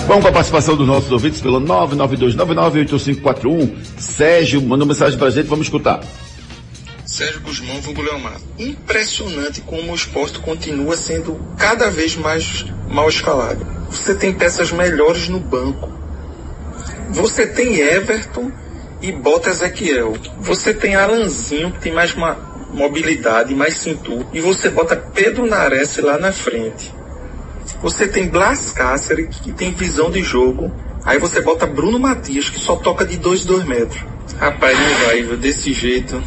Vamos 0.09 0.25
com 0.25 0.29
a 0.29 0.33
participação 0.33 0.77
dos 0.77 0.89
nossos 0.89 1.13
ouvintes 1.13 1.41
pelo 1.41 1.61
992998541. 1.61 3.71
Sérgio 4.01 4.61
mandou 4.63 4.85
mensagem 4.85 5.17
pra 5.17 5.31
gente, 5.31 5.47
vamos 5.47 5.67
escutar. 5.67 6.01
Sérgio 7.07 7.41
Guzmão, 7.41 7.81
vulgo 7.81 8.03
Leomar. 8.03 8.41
Impressionante 8.59 9.61
como 9.61 9.93
o 9.93 9.95
esporte 9.95 10.41
continua 10.41 10.97
sendo 10.97 11.41
cada 11.57 11.89
vez 11.89 12.17
mais 12.17 12.67
mal 12.91 13.09
escalado. 13.09 13.65
Você 13.89 14.13
tem 14.13 14.35
peças 14.35 14.73
melhores 14.73 15.29
no 15.29 15.39
banco. 15.39 15.89
Você 17.11 17.47
tem 17.47 17.79
Everton 17.79 18.51
e 19.01 19.13
bota 19.13 19.51
Ezequiel. 19.51 20.15
Você 20.41 20.75
tem 20.75 20.97
Alanzinho, 20.97 21.71
que 21.71 21.79
tem 21.79 21.93
mais 21.93 22.13
uma 22.13 22.35
mobilidade, 22.73 23.55
mais 23.55 23.77
cintura. 23.77 24.27
E 24.33 24.41
você 24.41 24.69
bota 24.69 24.97
Pedro 24.97 25.47
Nares 25.47 25.97
lá 25.99 26.19
na 26.19 26.33
frente. 26.33 26.93
Você 27.81 28.09
tem 28.09 28.29
Blas 28.29 28.73
Cáceres, 28.73 29.37
que 29.37 29.53
tem 29.53 29.73
visão 29.73 30.11
de 30.11 30.25
jogo. 30.25 30.75
Aí 31.05 31.21
você 31.21 31.41
bota 31.41 31.67
Bruno 31.67 32.01
Matias, 32.01 32.51
que 32.51 32.59
só 32.59 32.75
toca 32.75 33.07
de 33.07 33.17
2, 33.17 33.45
2 33.45 33.65
metros. 33.65 34.03
Rapaz, 34.41 34.77
não 34.77 35.07
vai, 35.07 35.23
desse 35.37 35.73
jeito. 35.73 36.21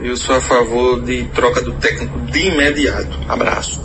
Eu 0.00 0.16
sou 0.16 0.36
a 0.36 0.40
favor 0.40 1.02
de 1.02 1.24
troca 1.34 1.60
do 1.60 1.72
técnico 1.72 2.18
de 2.20 2.46
imediato. 2.46 3.18
Abraço. 3.28 3.82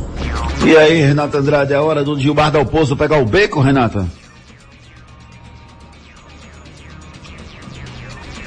E 0.66 0.78
aí, 0.78 1.02
Renata 1.02 1.40
Andrade, 1.40 1.74
é 1.74 1.80
hora 1.80 2.04
do 2.04 2.20
Gilmar 2.20 2.52
Dalpozo 2.52 2.96
pegar 2.96 3.18
o 3.18 3.26
beco, 3.26 3.60
Renata? 3.60 4.08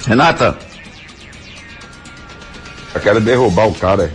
Renata? 0.07 0.57
Eu 2.95 3.01
quero 3.01 3.21
derrubar 3.21 3.67
o 3.67 3.75
cara. 3.75 4.11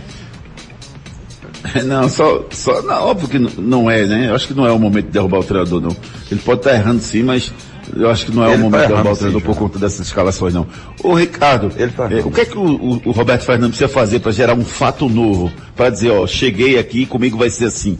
Não, 1.84 2.08
só, 2.08 2.44
só, 2.50 2.82
não, 2.82 3.04
óbvio 3.04 3.28
que 3.28 3.38
não 3.38 3.90
é, 3.90 4.04
né? 4.04 4.28
Eu 4.28 4.34
acho 4.34 4.48
que 4.48 4.52
não 4.52 4.66
é 4.66 4.72
o 4.72 4.78
momento 4.78 5.06
de 5.06 5.12
derrubar 5.12 5.38
o 5.38 5.44
treinador, 5.44 5.80
não. 5.80 5.96
Ele 6.30 6.40
pode 6.40 6.60
estar 6.60 6.74
errando 6.74 7.00
sim, 7.00 7.22
mas 7.22 7.52
eu 7.96 8.10
acho 8.10 8.26
que 8.26 8.32
não 8.32 8.44
é 8.44 8.52
ele 8.52 8.62
o 8.62 8.64
momento 8.64 8.82
de 8.82 8.88
derrubar 8.88 9.12
o 9.12 9.16
treinador 9.16 9.42
por 9.42 9.56
conta 9.56 9.78
dessas 9.78 10.06
escalações, 10.06 10.54
não. 10.54 10.66
Ô, 11.02 11.14
Ricardo, 11.14 11.70
tá 11.94 12.10
é, 12.10 12.20
o 12.20 12.30
que 12.30 12.40
é 12.42 12.44
que 12.44 12.56
o, 12.56 12.62
o, 12.62 13.02
o 13.06 13.10
Roberto 13.10 13.44
Fernandes 13.44 13.76
precisa 13.78 13.88
fazer 13.88 14.20
para 14.20 14.32
gerar 14.32 14.54
um 14.54 14.64
fato 14.64 15.08
novo? 15.08 15.52
Para 15.74 15.90
dizer, 15.90 16.10
ó, 16.10 16.26
cheguei 16.26 16.78
aqui, 16.78 17.06
comigo 17.06 17.36
vai 17.36 17.50
ser 17.50 17.66
assim. 17.66 17.96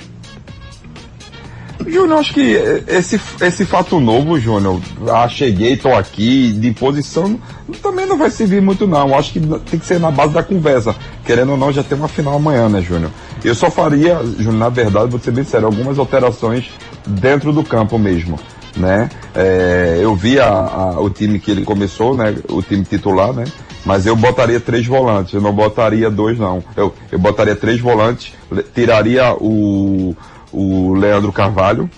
Júnior, 1.87 2.21
acho 2.21 2.33
que 2.33 2.57
esse, 2.87 3.21
esse 3.41 3.65
fato 3.67 3.99
novo, 3.99 4.39
Júnior, 4.39 4.81
ah, 5.13 5.29
cheguei, 5.29 5.77
tô 5.77 5.93
aqui, 5.93 6.53
de 6.53 6.73
posição, 6.73 7.39
também 7.83 8.07
não 8.07 8.17
vai 8.17 8.31
servir 8.31 8.63
muito 8.63 8.87
não. 8.87 9.17
Acho 9.17 9.33
que 9.33 9.41
tem 9.41 9.81
que 9.81 9.87
ser 9.87 9.99
na 9.99 10.11
base 10.11 10.33
da 10.33 10.43
conversa. 10.43 10.95
Querendo 11.25 11.53
ou 11.53 11.59
não, 11.59 11.73
já 11.73 11.83
tem 11.83 11.99
uma 11.99 12.09
final 12.09 12.37
amanhã, 12.37 12.69
né, 12.69 12.81
Júnior? 12.81 13.11
Eu 13.45 13.55
só 13.55 13.71
faria, 13.71 14.21
Júnior, 14.39 14.55
na 14.55 14.69
verdade, 14.69 15.11
vou 15.11 15.19
ser 15.19 15.33
bem 15.33 15.45
sério, 15.45 15.67
algumas 15.67 15.99
alterações 15.99 16.71
dentro 17.07 17.53
do 17.53 17.65
campo 17.65 17.99
mesmo 17.99 18.39
né? 18.77 19.09
É, 19.35 19.99
eu 20.01 20.15
vi 20.15 20.39
a, 20.39 20.49
a, 20.49 21.01
o 21.01 21.11
time 21.11 21.39
que 21.39 21.51
ele 21.51 21.65
começou, 21.65 22.17
né? 22.17 22.35
O 22.49 22.63
time 22.63 22.85
titular, 22.85 23.33
né? 23.33 23.45
Mas 23.85 24.07
eu 24.07 24.15
botaria 24.15 24.61
três 24.61 24.87
volantes, 24.87 25.35
eu 25.35 25.41
não 25.41 25.53
botaria 25.53 26.11
dois 26.11 26.39
não. 26.39 26.63
Eu, 26.77 26.95
eu 27.11 27.19
botaria 27.19 27.57
três 27.57 27.81
volantes, 27.81 28.33
tiraria 28.75 29.35
o, 29.35 30.15
o 30.53 30.95
Leandro 30.95 31.33
Carvalho, 31.33 31.91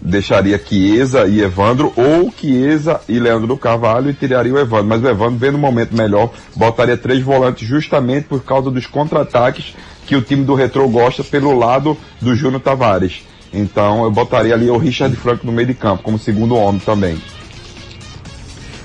deixaria 0.00 0.58
Chiesa 0.58 1.26
e 1.26 1.40
Evandro, 1.40 1.92
ou 1.96 2.32
Chiesa 2.32 3.00
e 3.08 3.18
Leandro 3.18 3.56
Carvalho 3.58 4.10
e 4.10 4.14
tiraria 4.14 4.54
o 4.54 4.58
Evandro. 4.58 4.86
Mas 4.86 5.02
o 5.02 5.08
Evandro 5.08 5.36
vem 5.36 5.50
no 5.50 5.58
momento 5.58 5.94
melhor, 5.94 6.30
botaria 6.56 6.96
três 6.96 7.22
volantes 7.22 7.68
justamente 7.68 8.24
por 8.24 8.42
causa 8.42 8.70
dos 8.70 8.86
contra-ataques 8.86 9.74
que 10.06 10.16
o 10.16 10.22
time 10.22 10.44
do 10.44 10.54
Retro 10.54 10.88
gosta 10.88 11.22
pelo 11.22 11.56
lado 11.56 11.96
do 12.20 12.34
Júnior 12.34 12.62
Tavares. 12.62 13.22
Então 13.52 14.04
eu 14.04 14.10
botaria 14.10 14.54
ali 14.54 14.70
o 14.70 14.76
Richard 14.76 15.14
Franco 15.16 15.46
no 15.46 15.52
meio 15.52 15.68
de 15.68 15.74
campo, 15.74 16.02
como 16.02 16.18
segundo 16.18 16.54
homem 16.56 16.80
também. 16.80 17.18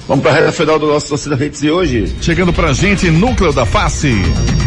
Vamos 0.08 0.22
para 0.22 0.34
a 0.34 0.36
reta 0.36 0.52
final 0.52 0.78
do 0.78 0.88
nosso 0.88 1.08
Torcida 1.08 1.36
Redes 1.36 1.62
de 1.62 1.72
hoje. 1.72 2.14
Chegando 2.20 2.52
pra 2.52 2.74
gente, 2.74 3.10
núcleo 3.10 3.54
da 3.54 3.66
face. 3.66 4.14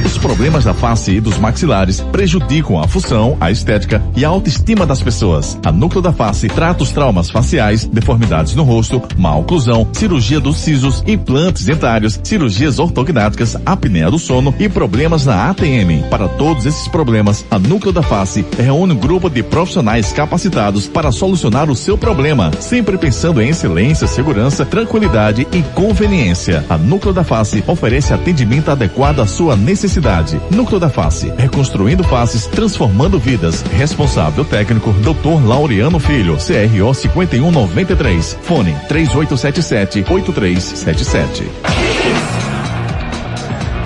Os 0.03 0.16
problemas 0.16 0.64
da 0.64 0.72
face 0.72 1.12
e 1.12 1.20
dos 1.20 1.37
maxilares 1.37 2.01
prejudicam 2.01 2.80
a 2.80 2.89
função, 2.89 3.37
a 3.39 3.51
estética 3.51 4.03
e 4.16 4.24
a 4.24 4.28
autoestima 4.28 4.87
das 4.87 5.03
pessoas. 5.03 5.59
A 5.64 5.70
núcleo 5.70 6.01
da 6.01 6.12
face 6.12 6.49
trata 6.49 6.82
os 6.82 6.91
traumas 6.91 7.28
faciais, 7.28 7.84
deformidades 7.84 8.55
no 8.55 8.62
rosto, 8.62 9.03
má 9.18 9.37
oclusão, 9.37 9.87
cirurgia 9.93 10.41
dos 10.41 10.57
sisos, 10.57 11.05
implantes 11.07 11.66
dentários, 11.66 12.18
cirurgias 12.22 12.78
ortognáticas, 12.78 13.59
apneia 13.66 14.11
do 14.11 14.18
sono 14.18 14.55
e 14.59 14.70
problemas 14.70 15.26
na 15.26 15.51
ATM. 15.51 16.09
Para 16.09 16.28
todos 16.28 16.64
esses 16.64 16.89
problemas, 16.89 17.45
a 17.51 17.59
núcleo 17.59 17.93
da 17.93 18.03
face 18.03 18.45
reúne 18.57 18.95
um 18.95 18.99
grupo 18.99 19.28
de 19.28 19.43
profissionais 19.43 20.12
capacitados 20.12 20.87
para 20.87 21.12
solucionar 21.12 21.68
o 21.68 21.76
seu 21.76 21.99
problema, 21.99 22.51
sempre 22.59 22.97
pensando 22.97 23.43
em 23.43 23.51
excelência, 23.51 24.07
segurança, 24.07 24.64
tranquilidade 24.64 25.26
e 25.53 25.62
conveniência. 25.74 26.64
A 26.68 26.79
Núcleo 26.79 27.12
da 27.12 27.24
Face 27.24 27.62
oferece 27.66 28.12
atendimento 28.12 28.70
adequado 28.70 29.20
à 29.20 29.27
sua 29.27 29.57
necessidade. 29.57 30.41
Núcleo 30.51 30.79
da 30.79 30.89
Face, 30.89 31.33
reconstruindo 31.37 32.05
faces, 32.05 32.47
transformando 32.47 33.18
vidas. 33.18 33.62
Responsável 33.72 34.45
técnico, 34.45 34.93
Dr. 34.93 35.45
Laureano 35.45 35.99
Filho, 35.99 36.37
CRO 36.37 36.95
5193. 36.95 38.39
Fone 38.43 38.77
3877 38.89 40.05
8377. 40.09 41.86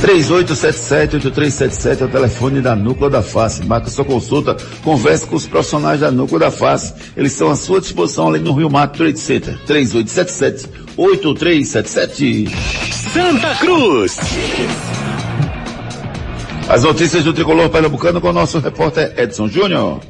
3877-8377 0.01 2.01
é 2.01 2.05
o 2.05 2.09
telefone 2.09 2.63
da 2.63 2.75
Núcleo 2.75 3.11
da 3.11 3.23
Face. 3.23 3.63
Marca 3.67 3.91
sua 3.91 4.05
consulta, 4.05 4.57
converse 4.83 5.27
com 5.27 5.37
os 5.37 5.47
profissionais 5.47 6.01
da 6.01 6.11
Núcleo 6.11 6.41
da 6.41 6.51
Face. 6.51 6.95
Eles 7.15 7.33
estão 7.33 7.51
à 7.51 7.57
sua 7.57 7.81
disposição 7.81 8.29
além 8.29 8.41
no 8.41 8.55
Rio 8.55 8.71
Mar 8.71 8.89
Trade 8.89 9.19
Center. 9.19 9.59
3877-8377. 9.67 12.49
Santa 13.13 13.55
Cruz. 13.57 14.17
As 16.67 16.83
notícias 16.83 17.23
do 17.25 17.35
Tricolor 17.35 17.69
Pernambucano 17.69 18.23
com 18.23 18.29
o 18.29 18.33
nosso 18.33 18.59
repórter 18.59 19.13
Edson 19.19 19.49
Júnior. 19.49 20.01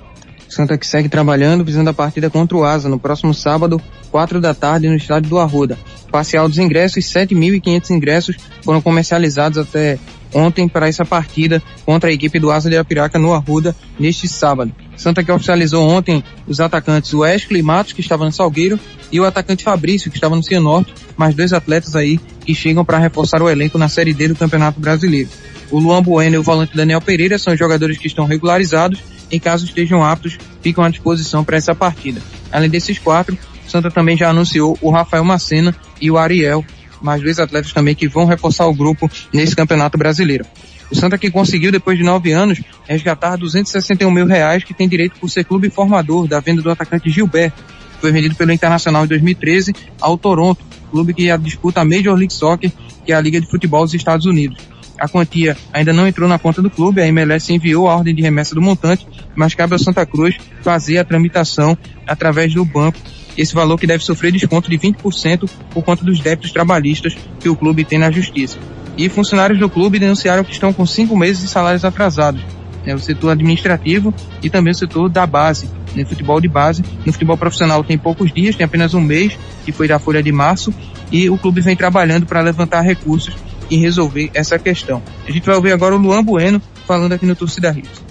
Santa 0.51 0.77
que 0.77 0.87
segue 0.87 1.09
trabalhando, 1.09 1.65
visando 1.65 1.91
a 1.91 1.95
partida 1.95 2.29
contra 2.29 2.57
o 2.57 2.65
Asa 2.65 2.89
no 2.89 2.99
próximo 2.99 3.33
sábado, 3.33 3.81
4 4.11 4.41
da 4.41 4.53
tarde, 4.53 4.89
no 4.89 4.97
estádio 4.97 5.31
do 5.31 5.39
Arruda. 5.39 5.79
Parcial 6.11 6.49
dos 6.49 6.59
ingressos, 6.59 7.05
7.500 7.05 7.91
ingressos 7.91 8.37
foram 8.65 8.83
comercializados 8.83 9.59
até 9.59 9.97
ontem 10.35 10.69
para 10.69 10.89
essa 10.89 11.05
partida 11.05 11.63
contra 11.87 12.11
a 12.11 12.13
equipe 12.13 12.39
do 12.41 12.51
Asa 12.51 12.69
de 12.69 12.77
Apiraca 12.77 13.19
no 13.19 13.33
Arruda 13.33 13.77
neste 13.99 14.27
sábado. 14.27 14.73
Santa 14.97 15.23
que 15.23 15.31
oficializou 15.31 15.89
ontem 15.89 16.23
os 16.49 16.61
atacantes 16.61 17.15
Wesley 17.15 17.63
Matos, 17.63 17.93
que 17.93 18.01
estava 18.01 18.25
no 18.25 18.33
Salgueiro, 18.33 18.79
e 19.13 19.21
o 19.21 19.25
atacante 19.25 19.65
Fabrício, 19.65 20.11
que 20.11 20.17
estava 20.17 20.35
no 20.35 20.43
Cianorte, 20.43 20.93
mais 21.17 21.35
dois 21.35 21.53
atletas 21.53 21.95
aí 21.95 22.19
que 22.45 22.55
chegam 22.55 22.85
para 22.85 22.99
reforçar 22.99 23.41
o 23.41 23.49
elenco 23.49 23.79
na 23.79 23.89
Série 23.89 24.13
D 24.13 24.29
do 24.29 24.37
Campeonato 24.37 24.81
Brasileiro. 24.81 25.29
O 25.71 25.79
Luan 25.79 26.03
Bueno 26.03 26.35
e 26.35 26.39
o 26.39 26.43
volante 26.43 26.77
Daniel 26.77 27.01
Pereira 27.01 27.39
são 27.39 27.57
jogadores 27.57 27.99
que 27.99 28.09
estão 28.09 28.25
regularizados 28.25 29.01
em 29.31 29.39
caso 29.39 29.65
estejam 29.65 30.05
aptos, 30.05 30.39
ficam 30.63 30.85
à 30.85 30.89
disposição 30.89 31.45
para 31.45 31.57
essa 31.57 31.75
partida. 31.75 32.21
Além 32.51 32.69
desses 32.69 32.99
quatro, 32.99 33.39
Santa 33.67 33.91
também 33.91 34.17
já 34.17 34.31
anunciou 34.31 34.77
o 34.81 34.91
Rafael 34.91 35.25
Macena 35.25 35.75
e 36.01 36.11
o 36.11 36.19
Ariel, 36.19 36.65
mais 37.01 37.23
dois 37.23 37.39
atletas 37.39 37.73
também 37.73 37.95
que 37.95 38.09
vão 38.09 38.25
reforçar 38.25 38.67
o 38.67 38.75
grupo 38.75 39.11
nesse 39.33 39.55
campeonato 39.55 39.97
brasileiro. 39.97 40.45
O 40.91 40.97
Santa 40.97 41.17
que 41.17 41.31
conseguiu, 41.31 41.71
depois 41.71 41.97
de 41.97 42.03
nove 42.03 42.33
anos, 42.33 42.61
resgatar 42.89 43.37
261 43.37 44.11
mil 44.11 44.27
reais 44.27 44.65
que 44.65 44.75
tem 44.75 44.89
direito 44.89 45.21
por 45.21 45.31
ser 45.31 45.45
clube 45.45 45.71
formador 45.71 46.27
da 46.27 46.41
venda 46.41 46.61
do 46.61 46.71
atacante 46.71 47.09
Gilberto, 47.09 47.63
que 47.95 48.01
foi 48.01 48.11
vendido 48.11 48.35
pelo 48.35 48.51
Internacional 48.51 49.05
em 49.05 49.09
2013 49.09 49.73
ao 50.01 50.19
Toronto, 50.19 50.65
clube 50.91 51.15
que 51.15 51.39
disputa 51.39 51.81
a 51.81 51.85
Major 51.85 52.17
League 52.17 52.33
Soccer, 52.33 52.73
que 53.07 53.13
é 53.13 53.15
a 53.15 53.21
Liga 53.21 53.41
de 53.41 53.49
Futebol 53.49 53.85
dos 53.85 53.95
Estados 53.95 54.27
Unidos. 54.27 54.59
A 55.01 55.09
quantia 55.09 55.57
ainda 55.73 55.95
não 55.95 56.07
entrou 56.07 56.29
na 56.29 56.39
conta 56.39 56.61
do 56.61 56.69
clube, 56.69 57.01
a 57.01 57.07
MLS 57.07 57.51
enviou 57.51 57.89
a 57.89 57.97
ordem 57.97 58.15
de 58.15 58.21
remessa 58.21 58.55
do 58.55 58.61
montante, 58.61 59.07
mas 59.35 59.55
cabe 59.55 59.73
ao 59.73 59.79
Santa 59.79 60.05
Cruz 60.05 60.37
fazer 60.61 60.99
a 60.99 61.05
tramitação 61.05 61.77
através 62.07 62.53
do 62.53 62.63
banco. 62.67 62.99
Esse 63.35 63.55
valor 63.55 63.79
que 63.79 63.87
deve 63.87 64.05
sofrer 64.05 64.31
desconto 64.31 64.69
de 64.69 64.79
20% 64.79 65.49
por 65.71 65.83
conta 65.83 66.05
dos 66.05 66.21
débitos 66.21 66.53
trabalhistas 66.53 67.17
que 67.39 67.49
o 67.49 67.57
clube 67.57 67.83
tem 67.83 67.99
na 67.99 68.11
justiça. 68.11 68.59
E 68.99 69.09
funcionários 69.09 69.59
do 69.59 69.71
clube 69.71 69.99
denunciaram 69.99 70.45
que 70.45 70.53
estão 70.53 70.71
com 70.71 70.85
cinco 70.85 71.17
meses 71.17 71.41
de 71.41 71.49
salários 71.49 71.83
atrasados. 71.83 72.43
É, 72.85 72.95
o 72.95 72.99
setor 72.99 73.31
administrativo 73.31 74.13
e 74.43 74.51
também 74.51 74.73
o 74.73 74.77
setor 74.77 75.09
da 75.09 75.27
base, 75.27 75.71
no 75.95 76.05
futebol 76.05 76.43
de 76.43 76.49
base. 76.49 76.85
No 77.07 77.13
futebol 77.13 77.39
profissional 77.39 77.83
tem 77.83 77.97
poucos 77.97 78.31
dias, 78.31 78.55
tem 78.55 78.67
apenas 78.67 78.93
um 78.93 79.01
mês, 79.01 79.39
que 79.65 79.73
foi 79.73 79.89
da 79.89 79.99
folha 79.99 80.23
de 80.23 80.31
março, 80.31 80.75
e 81.11 81.31
o 81.31 81.39
clube 81.39 81.63
vem 81.63 81.75
trabalhando 81.75 82.27
para 82.27 82.43
levantar 82.43 82.83
recursos 82.83 83.35
e 83.71 83.77
resolver 83.77 84.31
essa 84.35 84.59
questão. 84.59 85.03
A 85.27 85.31
gente 85.31 85.47
vai 85.47 85.57
ouvir 85.57 85.73
agora 85.73 85.95
o 85.95 85.99
Luan 85.99 86.23
Bueno 86.23 86.61
falando 86.87 87.13
aqui 87.13 87.25
no 87.25 87.37
Torcida 87.37 87.71
Hits. 87.71 88.03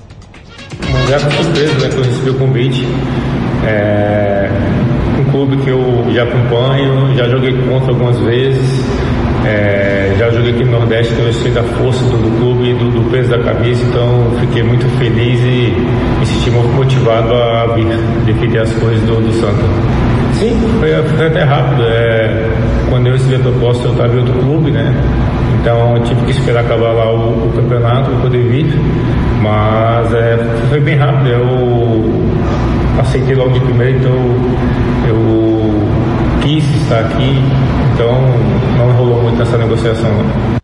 Um 0.87 1.07
grato 1.07 1.31
surpresa 1.31 1.73
né, 1.79 1.89
que 1.89 1.97
eu 1.97 2.03
recebi 2.03 2.29
o 2.29 2.33
convite. 2.35 2.85
É 3.65 4.49
um 5.19 5.31
clube 5.31 5.57
que 5.57 5.69
eu 5.69 6.05
já 6.13 6.23
acompanho, 6.23 7.15
já 7.15 7.27
joguei 7.27 7.51
contra 7.67 7.91
algumas 7.91 8.17
vezes. 8.19 8.85
É, 9.45 10.15
já 10.17 10.29
joguei 10.31 10.51
aqui 10.51 10.65
no 10.65 10.71
Nordeste, 10.71 11.13
então 11.13 11.25
eu 11.25 11.33
sei 11.33 11.51
da 11.51 11.63
força 11.63 12.03
do, 12.05 12.17
do 12.17 12.39
clube 12.39 12.69
e 12.69 12.73
do, 12.73 12.91
do, 12.91 13.09
peso 13.09 13.29
da 13.29 13.39
camisa, 13.39 13.81
então 13.85 14.31
fiquei 14.41 14.63
muito 14.63 14.85
feliz 14.97 15.39
e 15.39 15.73
me 16.19 16.25
senti 16.25 16.51
muito 16.51 16.69
motivado 16.73 17.33
a 17.33 17.67
vir 17.67 17.85
defender 18.25 18.59
as 18.59 18.73
coisas 18.73 19.01
do, 19.03 19.15
do 19.15 19.31
Santa. 19.33 19.63
Sim, 20.33 20.57
foi, 20.79 20.91
foi 21.15 21.27
até 21.27 21.43
rápido. 21.43 21.83
É, 21.83 22.49
quando 22.89 23.07
eu 23.07 23.13
recebi 23.13 23.35
a 23.35 23.39
proposta, 23.39 23.85
eu 23.85 23.91
estava 23.91 24.13
em 24.13 24.19
outro 24.19 24.33
clube, 24.33 24.71
né? 24.71 24.93
Então 25.59 25.95
eu 25.95 26.03
tive 26.03 26.21
que 26.25 26.31
esperar 26.31 26.61
acabar 26.61 26.91
lá 26.91 27.11
o, 27.11 27.47
o 27.47 27.53
campeonato 27.55 28.09
para 28.09 28.19
poder 28.21 28.43
vir. 28.47 28.73
Mas 29.41 30.13
é, 30.13 30.37
foi 30.69 30.79
bem 30.79 30.97
rápido. 30.97 31.29
Eu 31.29 32.99
aceitei 32.99 33.35
logo 33.35 33.51
de 33.51 33.59
primeiro, 33.61 33.97
então 33.97 34.11
eu 35.07 35.89
quis 36.41 36.63
estar 36.81 36.99
aqui. 36.99 37.41
Então 37.93 38.13
não 38.77 38.91
rolou 38.93 39.23
muito 39.23 39.37
nessa 39.37 39.57
negociação. 39.57 40.58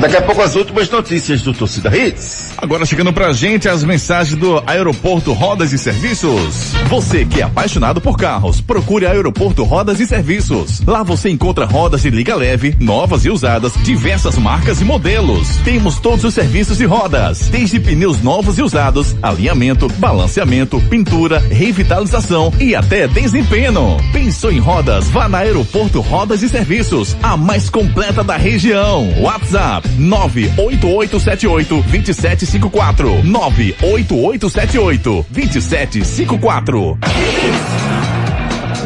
Daqui 0.00 0.16
a 0.16 0.22
pouco 0.22 0.40
as 0.42 0.54
últimas 0.54 0.88
notícias 0.88 1.42
do 1.42 1.52
Torcida 1.52 1.94
Hits. 1.96 2.50
Agora 2.56 2.86
chegando 2.86 3.12
pra 3.12 3.32
gente 3.32 3.68
as 3.68 3.82
mensagens 3.82 4.38
do 4.38 4.62
Aeroporto 4.64 5.32
Rodas 5.32 5.72
e 5.72 5.78
Serviços. 5.78 6.72
Você 6.88 7.24
que 7.24 7.40
é 7.40 7.44
apaixonado 7.44 8.00
por 8.00 8.16
carros, 8.16 8.60
procure 8.60 9.06
Aeroporto 9.06 9.64
Rodas 9.64 9.98
e 9.98 10.06
Serviços. 10.06 10.80
Lá 10.86 11.02
você 11.02 11.30
encontra 11.30 11.64
rodas 11.64 12.02
de 12.02 12.10
liga 12.10 12.36
leve, 12.36 12.76
novas 12.78 13.24
e 13.24 13.30
usadas, 13.30 13.72
diversas 13.82 14.38
marcas 14.38 14.80
e 14.80 14.84
modelos. 14.84 15.56
Temos 15.64 15.98
todos 15.98 16.24
os 16.24 16.34
serviços 16.34 16.78
de 16.78 16.84
rodas, 16.84 17.48
desde 17.48 17.80
pneus 17.80 18.22
novos 18.22 18.56
e 18.56 18.62
usados, 18.62 19.16
alinhamento, 19.20 19.88
balanceamento, 19.94 20.80
pintura, 20.82 21.40
revitalização 21.40 22.52
e 22.60 22.72
até 22.72 23.08
desempenho. 23.08 23.96
Pensou 24.12 24.52
em 24.52 24.60
rodas? 24.60 25.08
Vá 25.08 25.28
na 25.28 25.38
Aeroporto 25.38 26.00
Rodas 26.00 26.42
e 26.42 26.48
Serviços, 26.48 27.16
a 27.20 27.36
mais 27.36 27.68
completa 27.68 28.22
da 28.22 28.36
região. 28.36 29.12
WhatsApp 29.20 29.87
98878 29.96 31.82
2754 31.82 33.22
98878 33.24 35.26
2754 35.30 36.98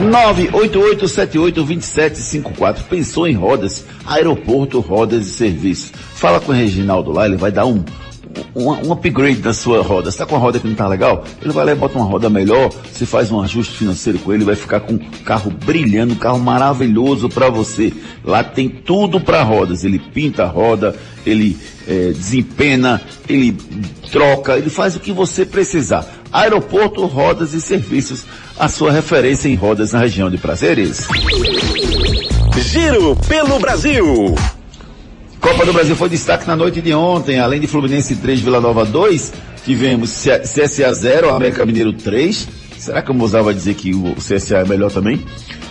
988782754 0.00 2.82
Pensou 2.88 3.28
em 3.28 3.34
rodas? 3.34 3.84
Aeroporto 4.06 4.80
Rodas 4.80 5.26
e 5.26 5.30
Serviços. 5.30 5.92
Fala 6.14 6.40
com 6.40 6.52
o 6.52 6.54
Reginaldo 6.54 7.12
lá, 7.12 7.26
ele 7.26 7.36
vai 7.36 7.52
dar 7.52 7.66
um 7.66 7.84
um, 8.54 8.70
um 8.88 8.92
upgrade 8.92 9.40
na 9.40 9.52
sua 9.52 9.82
roda. 9.82 10.10
Você 10.10 10.18
tá 10.18 10.26
com 10.26 10.34
uma 10.34 10.40
roda 10.40 10.58
que 10.58 10.66
não 10.66 10.74
tá 10.74 10.86
legal? 10.86 11.24
Ele 11.40 11.52
vai 11.52 11.64
lá 11.64 11.72
e 11.72 11.74
bota 11.74 11.98
uma 11.98 12.06
roda 12.06 12.28
melhor, 12.28 12.70
você 12.92 13.06
faz 13.06 13.30
um 13.30 13.40
ajuste 13.40 13.76
financeiro 13.76 14.18
com 14.18 14.32
ele, 14.32 14.44
vai 14.44 14.56
ficar 14.56 14.80
com 14.80 14.94
um 14.94 14.98
carro 15.24 15.50
brilhando, 15.50 16.14
um 16.14 16.16
carro 16.16 16.38
maravilhoso 16.38 17.28
para 17.28 17.48
você. 17.50 17.92
Lá 18.24 18.42
tem 18.42 18.68
tudo 18.68 19.20
para 19.20 19.42
rodas. 19.42 19.84
Ele 19.84 19.98
pinta 19.98 20.44
a 20.44 20.46
roda, 20.46 20.94
ele 21.26 21.56
é, 21.86 22.12
desempena, 22.12 23.00
ele 23.28 23.56
troca, 24.10 24.56
ele 24.56 24.70
faz 24.70 24.96
o 24.96 25.00
que 25.00 25.12
você 25.12 25.44
precisar. 25.44 26.06
Aeroporto 26.32 27.04
Rodas 27.06 27.52
e 27.52 27.60
Serviços, 27.60 28.24
a 28.58 28.68
sua 28.68 28.90
referência 28.90 29.48
em 29.48 29.54
rodas 29.54 29.92
na 29.92 29.98
região 29.98 30.30
de 30.30 30.38
prazeres. 30.38 31.06
Giro 32.58 33.16
pelo 33.28 33.58
Brasil. 33.58 34.34
Copa 35.42 35.66
do 35.66 35.72
Brasil 35.72 35.96
foi 35.96 36.08
destaque 36.08 36.46
na 36.46 36.54
noite 36.54 36.80
de 36.80 36.94
ontem, 36.94 37.40
além 37.40 37.60
de 37.60 37.66
Fluminense 37.66 38.14
3, 38.14 38.38
Vila 38.38 38.60
Nova 38.60 38.84
2, 38.84 39.32
tivemos 39.64 40.24
CSA 40.24 40.94
0, 40.94 41.30
América 41.30 41.66
Mineiro 41.66 41.92
3. 41.92 42.48
Será 42.78 43.02
que 43.02 43.10
o 43.10 43.14
Mozart 43.14 43.44
vai 43.44 43.52
dizer 43.52 43.74
que 43.74 43.92
o 43.92 44.14
CSA 44.14 44.58
é 44.58 44.64
melhor 44.64 44.92
também? 44.92 45.20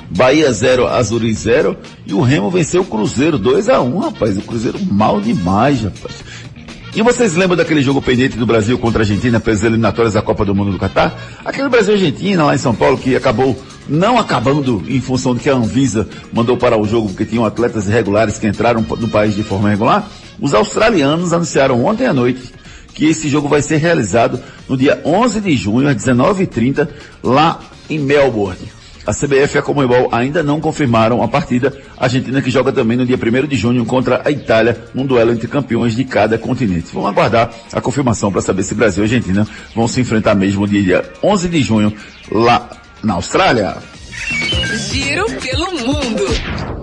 Bahia 0.10 0.52
0, 0.52 0.88
Azuri 0.88 1.34
0. 1.34 1.78
E 2.06 2.14
o 2.14 2.20
Remo 2.20 2.50
venceu 2.50 2.82
o 2.82 2.86
Cruzeiro 2.86 3.40
2 3.40 3.70
a 3.70 3.80
1 3.82 3.98
rapaz. 3.98 4.38
O 4.38 4.42
Cruzeiro 4.42 4.78
mal 4.92 5.22
demais, 5.22 5.84
rapaz. 5.84 6.16
E 6.94 7.02
vocês 7.02 7.36
lembram 7.36 7.56
daquele 7.56 7.82
jogo 7.82 8.02
pendente 8.02 8.38
do 8.38 8.46
Brasil 8.46 8.78
contra 8.78 9.00
a 9.00 9.04
Argentina 9.04 9.40
pelas 9.40 9.64
eliminatórias 9.64 10.16
da 10.16 10.22
Copa 10.22 10.44
do 10.44 10.54
Mundo 10.54 10.74
do 10.74 10.78
Catar? 10.78 11.18
Aquele 11.46 11.70
Brasil-Argentina 11.70 12.44
lá 12.44 12.54
em 12.54 12.58
São 12.58 12.76
Paulo 12.76 12.98
que 12.98 13.16
acabou 13.16 13.58
não 13.88 14.18
acabando 14.18 14.84
em 14.88 15.02
função 15.02 15.34
de 15.34 15.42
que 15.42 15.50
a 15.50 15.56
Anvisa 15.56 16.08
mandou 16.32 16.58
parar 16.58 16.78
o 16.78 16.88
jogo 16.88 17.10
porque 17.10 17.26
tinham 17.26 17.46
atletas 17.46 17.88
irregulares 17.88 18.38
que 18.38 18.48
entraram 18.48 18.82
no 18.82 19.08
país 19.08 19.36
de 19.36 19.44
forma 19.44 19.70
irregular, 19.70 20.08
os 20.40 20.54
australianos 20.54 21.34
anunciaram 21.34 21.86
ontem 21.86 22.06
à 22.06 22.14
noite 22.14 22.54
que 22.94 23.06
esse 23.06 23.30
jogo 23.30 23.48
vai 23.48 23.62
ser 23.62 23.78
realizado 23.78 24.40
no 24.68 24.78
dia 24.78 25.02
11 25.06 25.42
de 25.42 25.56
junho, 25.56 25.88
às 25.88 25.96
19h30, 25.96 26.88
lá 27.24 27.60
em 27.90 28.00
Melbourne. 28.00 28.82
A 29.06 29.14
CBF 29.14 29.56
e 29.56 29.58
a 29.58 29.62
Comebol 29.64 30.10
ainda 30.12 30.44
não 30.44 30.62
confirmaram 30.62 31.24
a 31.24 31.28
partida. 31.28 31.76
A 31.98 32.04
Argentina 32.04 32.42
que 32.42 32.52
joga 32.52 32.72
também 32.72 32.96
no 32.96 33.06
dia 33.06 33.18
1 33.18 33.48
de 33.48 33.56
junho 33.56 33.84
contra 33.84 34.22
a 34.24 34.30
Itália, 34.30 34.78
num 34.94 35.06
duelo 35.06 35.32
entre 35.32 35.48
campeões 35.48 35.96
de 35.96 36.04
cada 36.04 36.38
continente. 36.38 36.94
Vamos 36.94 37.10
aguardar 37.10 37.50
a 37.74 37.82
confirmação 37.82 38.32
para 38.32 38.42
saber 38.42 38.62
se 38.62 38.76
Brasil 38.76 39.04
e 39.04 39.06
Argentina 39.06 39.48
vão 39.76 39.88
se 39.88 40.00
enfrentar 40.00 40.36
mesmo 40.36 40.62
no 40.62 40.68
dia 40.68 41.04
11 41.24 41.50
de 41.50 41.62
junho 41.62 41.92
lá 42.32 42.70
na 43.04 43.14
Austrália. 43.14 43.78
Giro 44.90 45.26
pelo 45.40 45.72
mundo. 45.86 46.82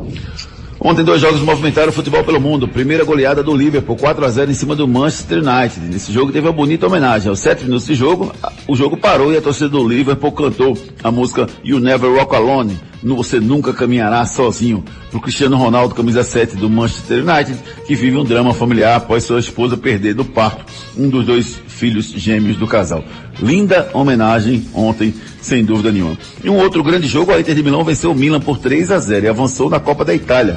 Ontem 0.81 1.05
dois 1.05 1.21
jogos 1.21 1.41
movimentaram 1.41 1.89
o 1.89 1.93
futebol 1.93 2.23
pelo 2.23 2.41
mundo. 2.41 2.69
Primeira 2.69 3.05
goleada 3.05 3.43
do 3.43 3.55
Liverpool, 3.55 3.97
4 3.97 4.25
a 4.25 4.29
0 4.29 4.51
em 4.51 4.55
cima 4.55 4.77
do 4.77 4.87
Manchester 4.87 5.39
United. 5.39 5.81
Nesse 5.81 6.13
jogo 6.13 6.31
teve 6.31 6.47
uma 6.47 6.53
bonita 6.53 6.87
homenagem. 6.87 7.29
Aos 7.29 7.41
7 7.41 7.65
minutos 7.65 7.87
de 7.87 7.97
jogo, 7.97 8.33
o 8.67 8.77
jogo 8.77 8.97
parou 8.97 9.33
e 9.33 9.37
a 9.37 9.43
torcida 9.43 9.69
do 9.69 9.87
Liverpool 9.87 10.31
cantou 10.31 10.79
a 11.03 11.11
música 11.11 11.49
You 11.65 11.81
Never 11.81 12.11
Walk 12.11 12.35
Alone. 12.35 12.79
Você 13.03 13.41
nunca 13.41 13.73
caminhará 13.73 14.25
sozinho. 14.25 14.85
Pro 15.11 15.21
Cristiano 15.21 15.57
Ronaldo, 15.57 15.97
camisa 15.97 16.23
7 16.23 16.57
do 16.57 16.71
Manchester 16.71 17.25
United, 17.29 17.59
que 17.85 17.97
vive 17.97 18.17
um 18.17 18.25
drama 18.25 18.55
familiar 18.55 18.97
após 18.97 19.25
sua 19.25 19.41
esposa 19.41 19.77
perder 19.77 20.15
do 20.15 20.25
parto 20.25 20.65
um 20.97 21.09
dos 21.09 21.25
dois 21.25 21.61
filhos 21.69 22.07
gêmeos 22.11 22.57
do 22.57 22.67
casal. 22.67 23.05
Linda 23.41 23.89
homenagem 23.93 24.67
ontem, 24.75 25.15
sem 25.41 25.65
dúvida 25.65 25.93
nenhuma. 25.93 26.19
E 26.43 26.51
um 26.51 26.57
outro 26.57 26.83
grande 26.83 27.07
jogo, 27.07 27.33
a 27.33 27.41
Inter 27.41 27.55
de 27.55 27.63
Milão 27.63 27.85
venceu 27.85 28.11
o 28.11 28.15
Milan 28.15 28.41
por 28.41 28.59
3 28.59 28.91
a 28.91 28.99
0 28.99 29.27
e 29.27 29.29
avançou 29.29 29.71
na 29.71 29.79
Copa 29.79 30.05
da 30.05 30.15
Itália. 30.15 30.57